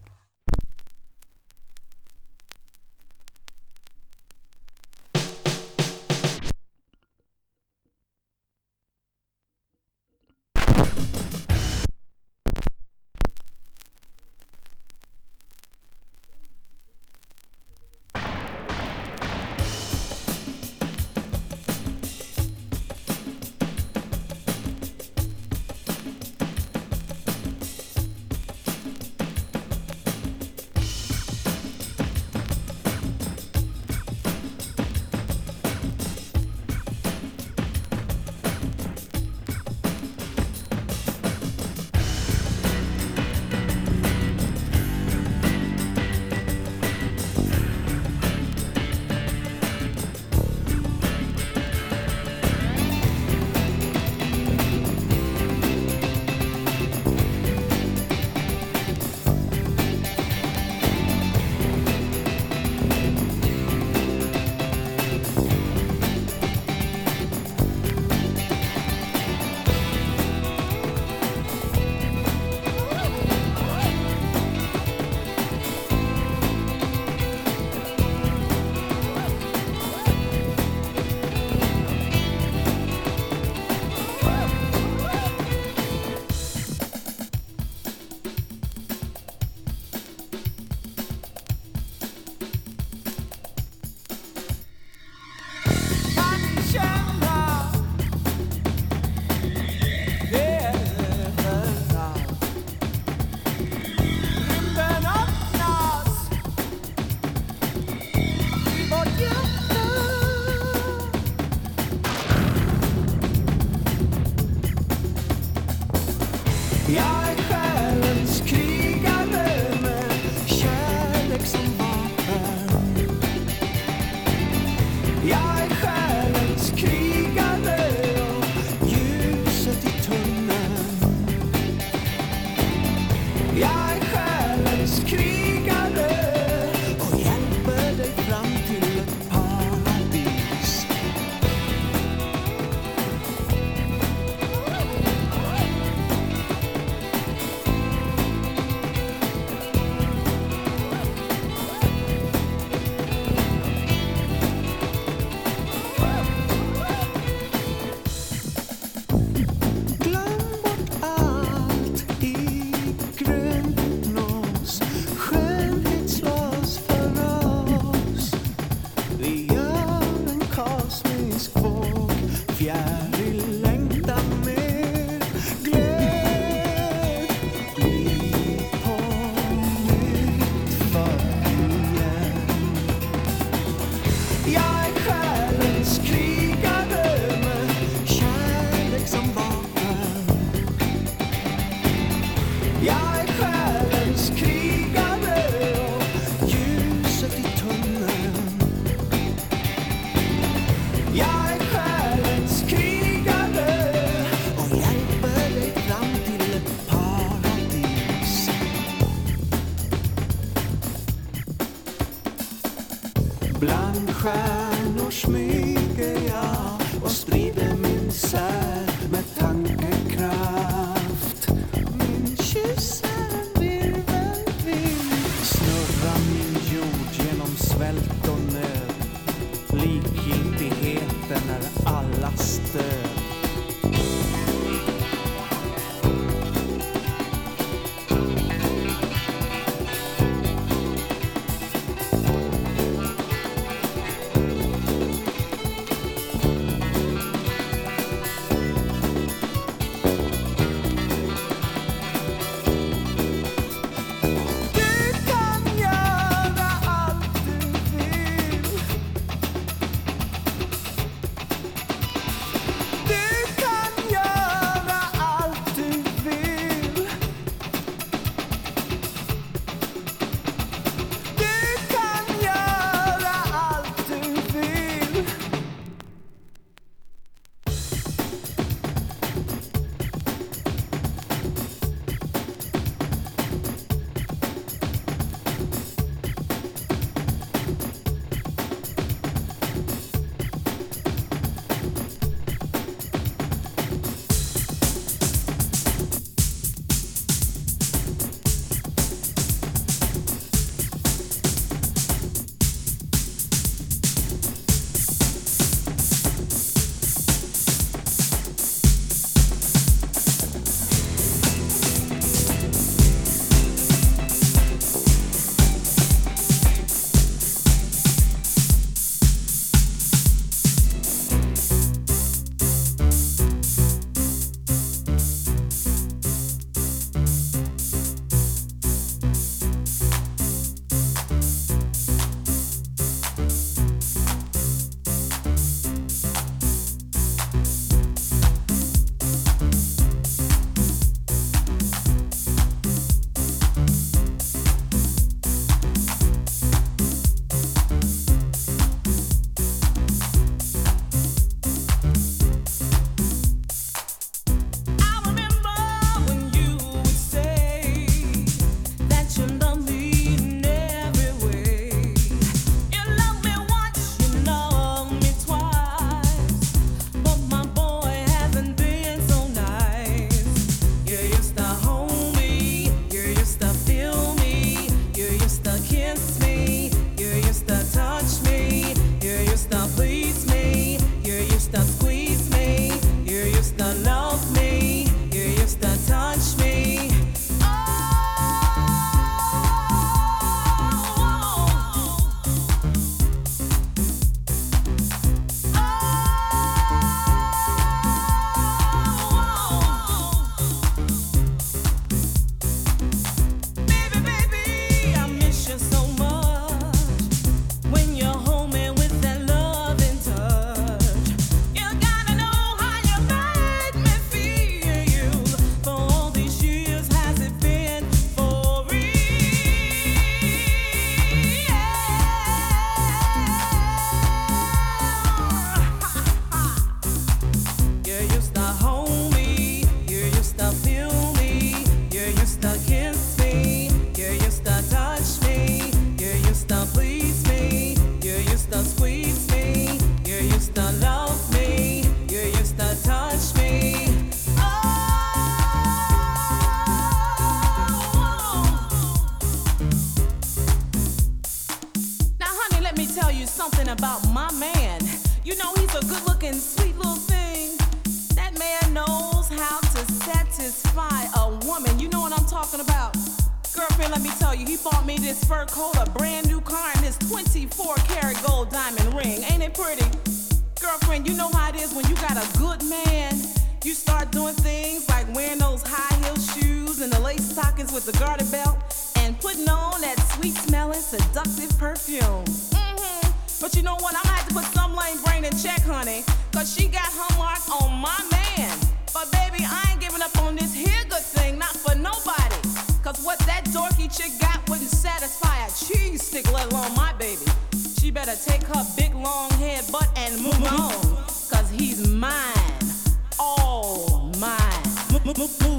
Move, 505.39 505.61
move, 505.61 505.78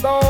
cuando 0.00 0.21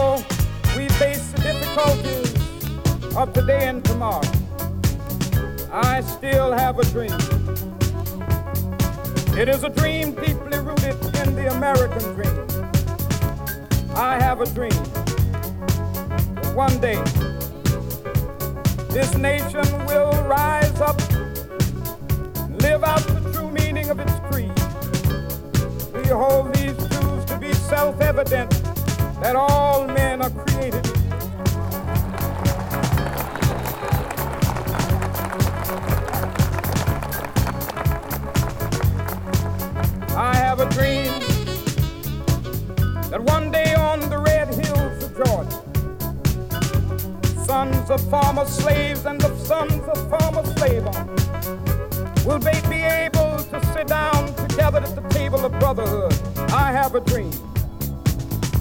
Have 56.93 57.07
a 57.07 57.11
dream 57.11 57.31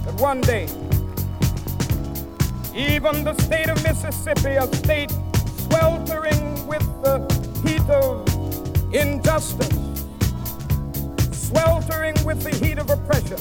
that 0.06 0.14
one 0.18 0.40
day, 0.40 0.64
even 2.74 3.26
the 3.26 3.36
state 3.42 3.68
of 3.68 3.84
Mississippi, 3.84 4.52
a 4.52 4.74
state 4.74 5.12
sweltering 5.68 6.66
with 6.66 6.80
the 7.04 7.20
heat 7.66 7.82
of 7.90 8.26
injustice, 8.94 9.68
sweltering 11.50 12.16
with 12.24 12.42
the 12.42 12.56
heat 12.66 12.78
of 12.78 12.90
oppression, 12.90 13.36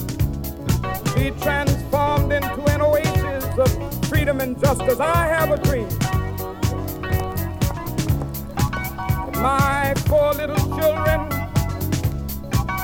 be 1.15 1.31
transformed 1.41 2.33
into 2.33 2.65
an 2.73 2.81
oasis 2.81 3.45
of 3.59 4.09
freedom 4.09 4.41
and 4.41 4.59
justice. 4.61 4.99
I 4.99 5.25
have 5.29 5.53
a 5.53 5.59
dream. 5.59 5.89
My 9.41 9.95
four 10.09 10.35
little 10.35 10.57
children 10.77 11.29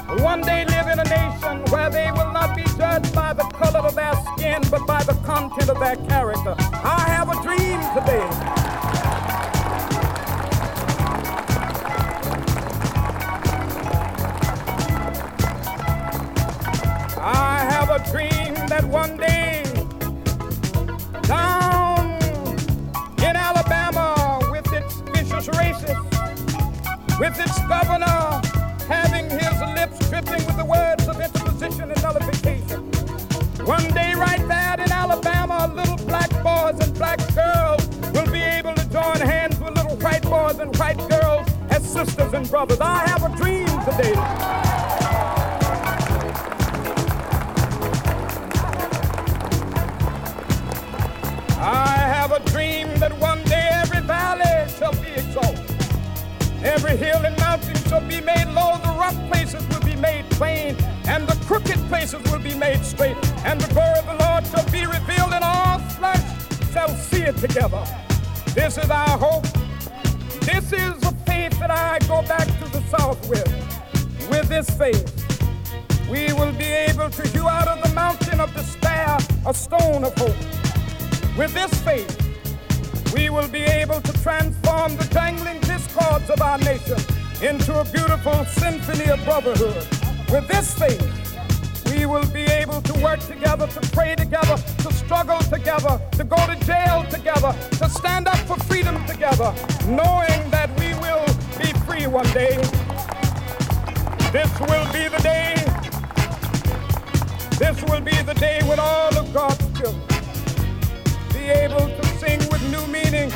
will 0.06 0.22
one 0.22 0.42
day 0.42 0.64
live 0.66 0.86
in 0.86 1.00
a 1.00 1.04
nation 1.04 1.35
where 1.70 1.90
they 1.90 2.10
will 2.12 2.32
not 2.32 2.54
be 2.56 2.62
judged 2.76 3.14
by 3.14 3.32
the 3.32 3.44
color 3.44 3.80
of 3.80 3.94
their 3.94 4.14
skin, 4.32 4.62
but 4.70 4.86
by 4.86 5.02
the 5.04 5.14
content 5.24 5.68
of 5.70 5.78
their 5.78 5.96
character. 6.08 6.54
I 6.58 7.04
have 7.08 7.28
a 7.28 7.42
dream 7.42 7.80
today. 7.94 8.26
I 17.18 17.66
have 17.70 17.90
a 17.90 17.98
dream 18.10 18.54
that 18.68 18.84
one 18.84 19.16
day 19.16 19.64
down 21.22 22.16
in 23.18 23.36
Alabama 23.36 24.38
with 24.50 24.72
its 24.72 25.00
vicious 25.12 25.48
racists, 25.48 27.18
with 27.18 27.38
its 27.40 27.58
governor 27.66 28.15
sisters 41.96 42.32
and 42.34 42.50
brothers. 42.50 42.78
I 42.80 43.08
have 43.08 43.22
a 43.24 43.34
dream 43.36 43.66
today. 43.84 44.12
I 51.58 51.96
have 52.14 52.32
a 52.32 52.40
dream 52.50 52.88
that 52.98 53.18
one 53.18 53.42
day 53.44 53.68
every 53.72 54.00
valley 54.02 54.70
shall 54.78 54.92
be 55.00 55.08
exalted. 55.08 55.70
Every 56.62 56.96
hill 56.96 57.24
and 57.24 57.36
mountain 57.38 57.76
shall 57.88 58.06
be 58.06 58.20
made 58.20 58.48
low, 58.52 58.76
the 58.82 58.94
rough 58.98 59.16
places 59.30 59.66
will 59.68 59.80
be 59.80 59.96
made 59.96 60.28
plain, 60.32 60.76
and 61.06 61.26
the 61.26 61.36
crooked 61.46 61.78
places 61.88 62.22
will 62.30 62.40
be 62.40 62.54
made 62.54 62.84
straight. 62.84 63.16
And 63.46 63.58
the 63.58 63.72
glory 63.72 63.98
of 64.00 64.06
the 64.06 64.22
Lord 64.22 64.46
shall 64.46 64.68
be 64.70 64.84
revealed, 64.84 65.32
and 65.32 65.42
all 65.42 65.78
flesh 65.96 66.22
shall 66.72 66.88
see 66.88 67.22
it 67.22 67.38
together. 67.38 67.82
This 68.54 68.76
is 68.76 68.90
our 68.90 69.16
hope. 69.16 69.55
I 71.76 71.98
go 72.08 72.22
back 72.22 72.46
to 72.46 72.64
the 72.72 72.82
South 72.88 73.28
with. 73.28 73.46
With 74.30 74.48
this 74.48 74.68
faith, 74.70 75.04
we 76.10 76.32
will 76.32 76.52
be 76.52 76.64
able 76.64 77.10
to 77.10 77.28
hew 77.28 77.46
out 77.48 77.68
of 77.68 77.82
the 77.86 77.94
mountain 77.94 78.40
of 78.40 78.52
despair 78.54 79.18
a 79.46 79.52
stone 79.52 80.02
of 80.02 80.16
hope. 80.16 80.36
With 81.36 81.52
this 81.52 81.72
faith, 81.82 82.10
we 83.14 83.28
will 83.28 83.48
be 83.48 83.64
able 83.64 84.00
to 84.00 84.12
transform 84.22 84.96
the 84.96 85.04
dangling 85.12 85.60
discords 85.60 86.30
of 86.30 86.40
our 86.40 86.58
nation 86.58 86.98
into 87.42 87.78
a 87.78 87.84
beautiful 87.84 88.44
symphony 88.46 89.10
of 89.10 89.22
brotherhood. 89.24 89.86
With 90.30 90.48
this 90.48 90.72
faith, 90.74 91.26
we 91.90 92.06
will 92.06 92.26
be 92.28 92.44
able 92.44 92.80
to 92.82 92.94
work 93.00 93.20
together, 93.20 93.66
to 93.66 93.80
pray 93.92 94.14
together, 94.14 94.56
to 94.78 94.92
struggle 94.94 95.38
together, 95.40 96.00
to 96.12 96.24
go 96.24 96.36
to 96.46 96.56
jail 96.64 97.04
together, 97.10 97.54
to 97.72 97.88
stand 97.90 98.28
up 98.28 98.38
for 98.48 98.56
freedom 98.64 99.04
together, 99.06 99.54
knowing 99.86 100.45
one 102.16 102.32
day. 102.32 102.56
This 104.32 104.50
will 104.60 104.86
be 104.90 105.06
the 105.06 105.20
day. 105.22 105.52
This 107.58 107.76
will 107.82 108.00
be 108.00 108.16
the 108.22 108.32
day 108.40 108.58
when 108.64 108.78
all 108.80 109.14
of 109.18 109.34
God's 109.34 109.58
children 109.78 110.00
be 111.34 111.44
able 111.50 111.86
to 111.98 112.04
sing 112.16 112.38
with 112.48 112.62
new 112.72 112.86
meaning, 112.86 113.30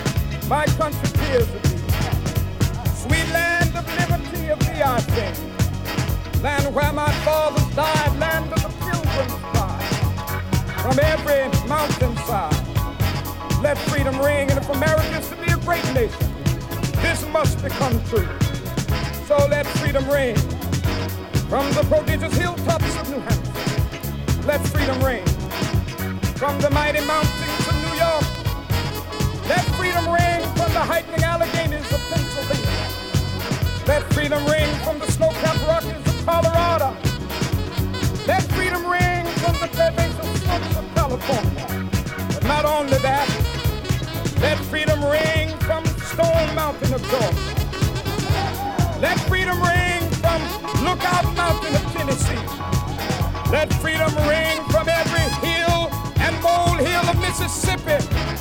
my 0.48 0.64
country 0.80 1.10
tears 1.20 1.50
of 1.56 1.62
thee. 1.62 1.76
Sweet 3.04 3.28
land 3.34 3.76
of 3.76 3.84
liberty 4.00 4.48
of 4.48 4.58
thee 4.60 4.80
I 4.80 4.98
sing. 5.12 6.42
Land 6.42 6.74
where 6.74 6.94
my 6.94 7.12
fathers 7.26 7.76
died, 7.76 8.18
land 8.18 8.50
of 8.50 8.62
the 8.62 8.72
pilgrims 8.80 9.36
died. 9.52 9.88
From 10.80 10.98
every 11.14 11.42
mountainside, 11.68 12.56
let 13.60 13.76
freedom 13.90 14.18
ring, 14.20 14.48
and 14.50 14.58
if 14.58 14.70
America 14.70 15.18
is 15.18 15.28
to 15.28 15.36
be 15.36 15.52
a 15.52 15.58
great 15.68 15.84
nation, 15.92 16.32
this 17.02 17.26
must 17.28 17.62
become 17.62 18.02
true. 18.04 18.39
So 19.30 19.46
let 19.46 19.64
freedom 19.78 20.10
ring 20.10 20.34
from 21.46 21.70
the 21.74 21.84
prodigious 21.88 22.36
hilltops 22.36 22.96
of 22.96 23.10
New 23.10 23.20
Hampshire. 23.20 24.42
Let 24.44 24.60
freedom 24.66 25.00
ring 25.04 25.24
from 26.34 26.60
the 26.60 26.68
mighty 26.70 26.98
mountains 27.06 27.68
of 27.68 27.76
New 27.78 27.94
York. 27.94 28.26
Let 29.46 29.64
freedom 29.78 30.10
ring 30.10 30.42
from 30.58 30.72
the 30.74 30.82
heightening 30.82 31.22
Alleghanies 31.22 31.86
of 31.92 32.00
Pennsylvania. 32.10 33.86
Let 33.86 34.02
freedom 34.14 34.44
ring 34.46 34.68
from 34.82 34.98
the 34.98 35.06
snow-capped 35.06 35.64
Rockies 35.64 36.06
of 36.12 36.26
Colorado. 36.26 36.96
Let 38.26 38.42
freedom 38.50 38.84
ring 38.84 39.26
from 39.38 39.54
the 39.62 39.68
Fairbanks 39.76 40.16
slopes 40.16 40.76
of 40.76 40.94
California. 40.96 41.88
But 42.34 42.42
not 42.48 42.64
only 42.64 42.98
that, 42.98 43.28
let 44.40 44.58
freedom 44.58 45.04
ring 45.04 45.56
from 45.60 45.86
Stone 45.86 46.52
Mountain 46.56 46.94
of 46.94 47.02
Georgia. 47.08 47.59
Let 49.00 49.18
freedom 49.20 49.58
ring 49.62 50.00
from 50.20 50.42
Lookout 50.84 51.24
Mountain 51.34 51.74
of 51.74 51.82
Tennessee. 51.94 52.36
Let 53.50 53.72
freedom 53.80 54.14
ring 54.28 54.62
from 54.68 54.90
every 54.90 55.26
hill 55.40 55.88
and 56.18 56.42
molehill 56.42 57.08
of 57.08 57.18
Mississippi, 57.18 57.96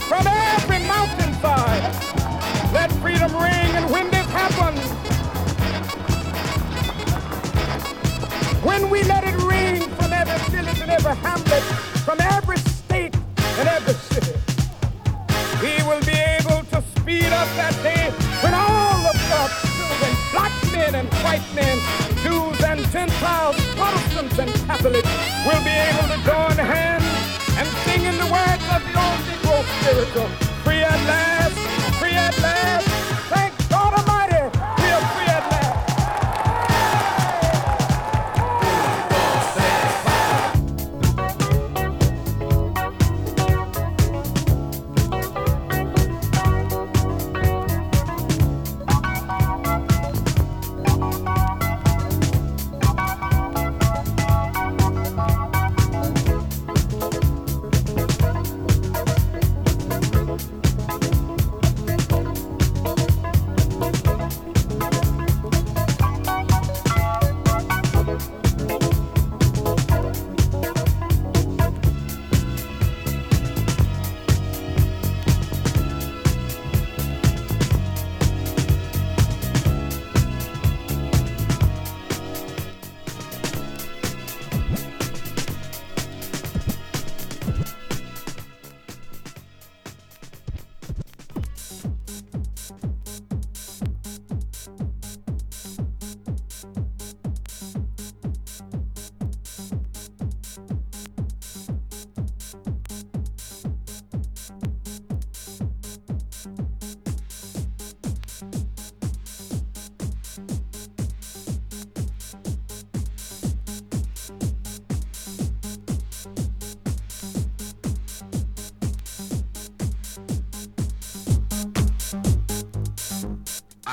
from 0.09 0.27
every 0.27 0.79
mountain 0.85 1.31
mountainside. 1.41 2.73
Let 2.73 2.91
freedom 3.01 3.31
ring, 3.37 3.71
and 3.77 3.89
when 3.89 4.11
this 4.11 4.25
happens, 4.27 4.81
when 8.61 8.89
we 8.89 9.03
let 9.03 9.23
it 9.23 9.41
ring 9.43 9.89
from 9.91 10.11
every 10.11 10.57
village 10.57 10.81
and 10.81 10.91
every 10.91 11.15
hamlet, 11.15 11.63
from 12.03 12.19
every 12.19 12.57
men 20.91 21.05
and 21.05 21.13
white 21.23 21.45
men, 21.53 21.77
Jews 22.23 22.63
and 22.63 22.79
Gentiles, 22.91 23.55
Protestants 23.75 24.39
and 24.39 24.51
Catholics, 24.67 25.09
will 25.45 25.63
be 25.63 25.75
able 25.89 26.07
to 26.13 26.17
join 26.25 26.57
hands 26.57 27.03
and 27.57 27.67
sing 27.85 28.03
in 28.05 28.17
the 28.17 28.25
words 28.25 28.65
of 28.73 28.81
the 28.85 28.93
old 28.97 29.19
Negro 29.27 29.63
spiritual, 29.81 30.27
free 30.63 30.81
at 30.81 30.99
last, 31.07 31.68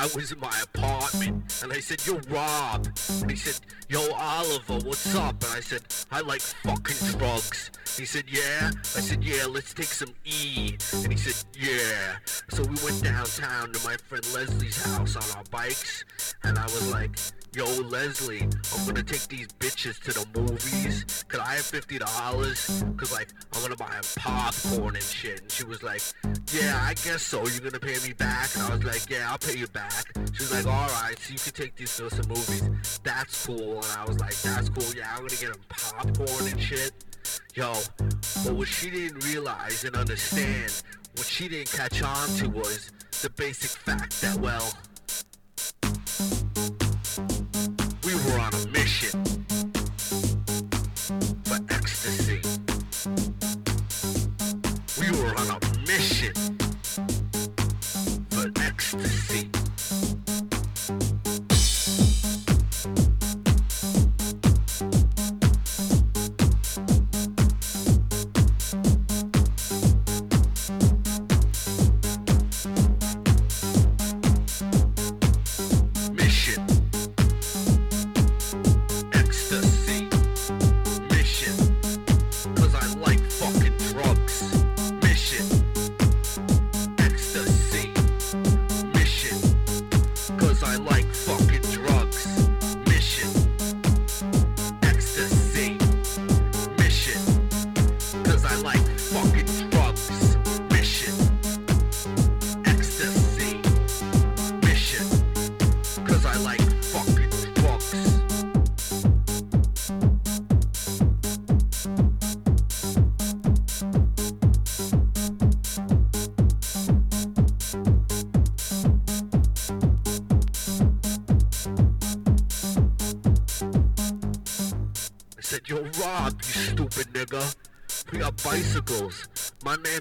I 0.07 0.09
was 0.15 0.31
in 0.31 0.39
my 0.39 0.63
apartment 0.63 1.61
and 1.65 1.73
I 1.73 1.81
said, 1.81 2.07
Yo, 2.07 2.21
Rob. 2.31 2.87
And 3.23 3.29
he 3.29 3.37
said, 3.37 3.59
Yo, 3.89 4.09
Oliver, 4.13 4.79
what's 4.87 5.13
up? 5.17 5.43
And 5.43 5.53
I 5.53 5.59
said, 5.59 5.83
I 6.13 6.21
like 6.21 6.41
fucking 6.41 7.19
drugs. 7.19 7.73
He 7.97 8.05
said, 8.05 8.25
Yeah. 8.29 8.71
I 8.73 9.01
said, 9.01 9.25
Yeah, 9.25 9.47
let's 9.47 9.75
take 9.75 9.87
some 9.87 10.15
E. 10.25 10.77
And 11.03 11.13
he 11.13 11.19
said, 11.19 11.45
Yeah. 11.59 12.19
So 12.51 12.63
we 12.63 12.77
went 12.85 13.03
downtown 13.03 13.73
to 13.73 13.85
my 13.85 13.97
friend 13.97 14.25
Leslie's 14.33 14.81
house 14.81 15.17
on 15.17 15.37
our 15.37 15.45
bikes. 15.51 16.05
And 16.45 16.57
I 16.57 16.65
was 16.67 16.89
like, 16.93 17.19
Yo, 17.57 17.65
Leslie, 17.65 18.43
I'm 18.43 18.85
gonna 18.85 19.03
take 19.03 19.29
these 19.29 19.49
bitches 19.59 19.99
to 20.01 20.13
the 20.13 20.27
movies. 20.39 21.25
Could 21.27 21.41
I 21.41 21.55
have 21.55 21.65
fifty 21.65 21.97
dollars? 21.97 22.85
Cause 22.99 23.11
like 23.11 23.29
I'm 23.55 23.63
gonna 23.63 23.77
buy 23.77 23.93
them 23.93 24.05
popcorn 24.15 24.95
and 24.95 25.03
shit. 25.03 25.41
And 25.41 25.51
she 25.51 25.65
was 25.65 25.83
like, 25.83 26.03
Yeah, 26.53 26.79
I 26.83 26.93
guess 26.93 27.23
so. 27.23 27.47
You're 27.47 27.61
gonna 27.61 27.81
pay 27.81 27.97
me 28.07 28.13
back? 28.13 28.55
And 28.57 28.65
I 28.65 28.75
was 28.75 28.85
like, 28.85 29.09
Yeah, 29.09 29.31
I'll 29.31 29.39
pay 29.39 29.57
you 29.57 29.69
back. 29.69 30.05
She 30.35 30.43
was 30.43 30.53
like, 30.53 30.67
Alright, 30.67 31.19
so 31.19 31.33
you 31.33 31.39
can 31.39 31.53
take 31.55 31.75
these 31.77 31.97
to 31.97 32.29
movies. 32.29 33.01
That's 33.03 33.47
cool. 33.47 33.77
And 33.77 33.93
I 33.97 34.05
was 34.07 34.21
like, 34.21 34.37
That's 34.43 34.69
cool. 34.69 34.95
Yeah, 34.95 35.09
I'm 35.13 35.27
gonna 35.27 35.41
get 35.41 35.55
them 35.55 35.63
popcorn 35.71 36.53
and 36.53 36.61
shit. 36.61 36.93
Yo, 37.55 37.73
but 38.45 38.55
what 38.55 38.69
she 38.69 38.91
didn't 38.91 39.25
realize 39.25 39.83
and 39.85 39.97
understand, 39.97 40.83
what 41.17 41.25
she 41.25 41.49
didn't 41.49 41.73
catch 41.73 42.03
on 42.03 42.29
to 42.37 42.51
was 42.51 42.93
the 43.23 43.31
basic 43.31 43.71
fact 43.71 44.21
that 44.21 44.37
well. 44.37 44.75
Were 48.27 48.41
on 48.41 48.55
a 48.55 48.67
mission 48.69 49.25
for 51.45 51.59
ecstasy. 51.71 52.41
We 55.01 55.11
were 55.19 55.35
on 55.37 55.51
a 55.51 55.61
mission 55.87 56.35
for 58.31 58.51
ecstasy. 58.63 59.46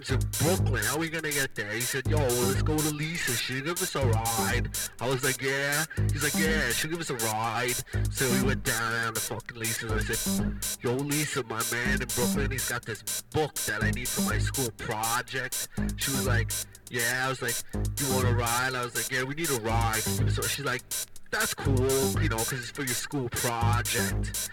Man's 0.10 0.23
in 0.23 0.48
Brooklyn. 0.48 0.84
How 0.84 0.98
we 0.98 1.10
gonna 1.10 1.32
get 1.32 1.56
there? 1.56 1.72
He 1.72 1.82
said, 1.82 2.07
yo, 2.07 2.18
let's 2.18 2.61
go 2.61 2.77
to 2.77 2.90
Lisa. 2.91 3.32
She'll 3.34 3.64
give 3.64 3.82
us 3.82 3.95
a 3.95 4.06
ride. 4.06 4.69
I 4.99 5.07
was 5.07 5.23
like, 5.23 5.41
yeah. 5.41 5.86
He's 6.11 6.23
like, 6.23 6.36
yeah, 6.36 6.69
she'll 6.69 6.91
give 6.91 6.99
us 6.99 7.10
a 7.10 7.15
ride. 7.15 7.76
So 8.11 8.30
we 8.32 8.44
went 8.44 8.64
down 8.64 9.14
to 9.14 9.19
fucking 9.19 9.57
Lisa's. 9.57 9.91
I 9.91 10.14
said, 10.14 10.56
yo, 10.82 10.94
Lisa, 10.95 11.44
my 11.44 11.61
man 11.72 12.02
in 12.02 12.07
Brooklyn, 12.07 12.52
he's 12.52 12.69
got 12.69 12.86
this 12.86 13.22
book 13.34 13.53
that 13.65 13.84
I 13.84 13.91
need 13.91 14.07
for 14.07 14.22
my 14.22 14.38
school 14.38 14.69
project. 14.77 15.68
She 15.98 16.11
was 16.11 16.27
like, 16.27 16.52
yeah. 16.90 17.23
I 17.26 17.30
was 17.30 17.41
like, 17.41 17.56
you 17.73 18.14
want 18.14 18.27
a 18.27 18.34
ride? 18.34 18.72
I 18.76 18.84
was 18.84 18.95
like, 18.95 19.11
yeah, 19.11 19.23
we 19.23 19.36
need 19.36 19.49
a 19.49 19.60
ride. 19.61 20.02
So 20.02 20.41
she's 20.44 20.65
like, 20.65 20.84
that's 21.32 21.53
cool, 21.53 22.22
you 22.22 22.30
know, 22.30 22.38
because 22.38 22.60
it's 22.60 22.72
for 22.72 22.84
your 22.84 22.94
school 22.94 23.27
project. 23.30 24.49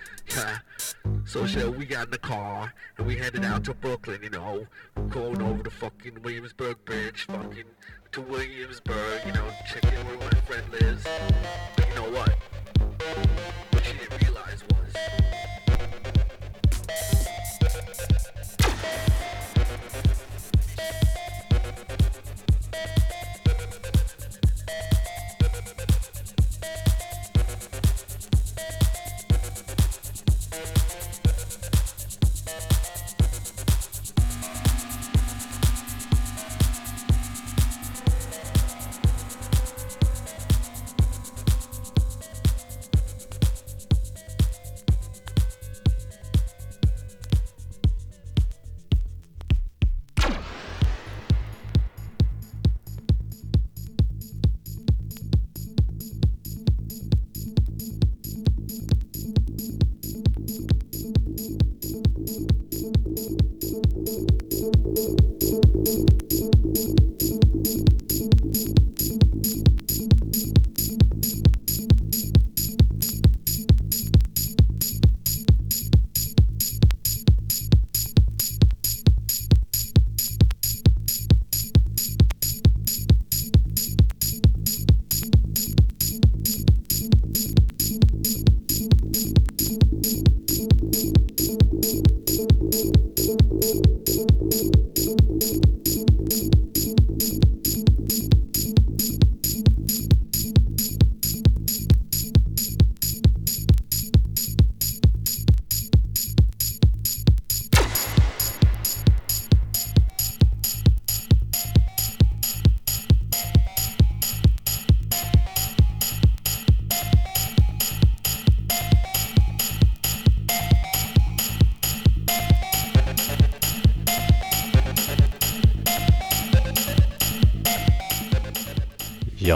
So 1.24 1.46
shit, 1.46 1.74
we 1.76 1.86
got 1.86 2.06
in 2.06 2.10
the 2.10 2.18
car 2.18 2.72
and 2.98 3.06
we 3.06 3.16
headed 3.16 3.44
out 3.44 3.64
to 3.64 3.74
Brooklyn, 3.74 4.20
you 4.22 4.30
know, 4.30 4.66
going 5.08 5.40
over 5.40 5.62
the 5.62 5.70
fucking 5.70 6.22
Williamsburg 6.22 6.84
Bridge, 6.84 7.24
fucking 7.24 7.64
to 8.12 8.20
Williamsburg, 8.20 9.20
you 9.24 9.32
know, 9.32 9.48
checking 9.66 9.90
where 10.06 10.18
my 10.18 10.30
friend 10.40 10.64
lives. 10.72 11.04
But 11.76 11.88
you 11.88 11.94
know 11.94 12.10
what? 12.10 12.36
What 13.70 13.84
she 13.84 13.96
didn't 13.96 14.22
realize 14.22 14.62
was 14.70 15.31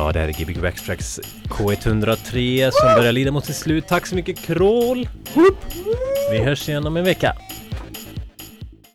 Ja, 0.06 0.12
det 0.12 0.20
här 0.20 0.28
är 0.28 0.32
Gbg 0.32 0.60
Backstracks 0.60 1.20
K103 1.48 2.70
som 2.70 2.94
börjar 2.96 3.12
lida 3.12 3.30
mot 3.30 3.44
sitt 3.44 3.56
slut. 3.56 3.86
Tack 3.88 4.06
så 4.06 4.14
mycket 4.14 4.38
Krål! 4.38 5.08
Vi 6.30 6.38
hörs 6.38 6.68
igen 6.68 6.86
om 6.86 6.96
en 6.96 7.04
vecka. 7.04 7.36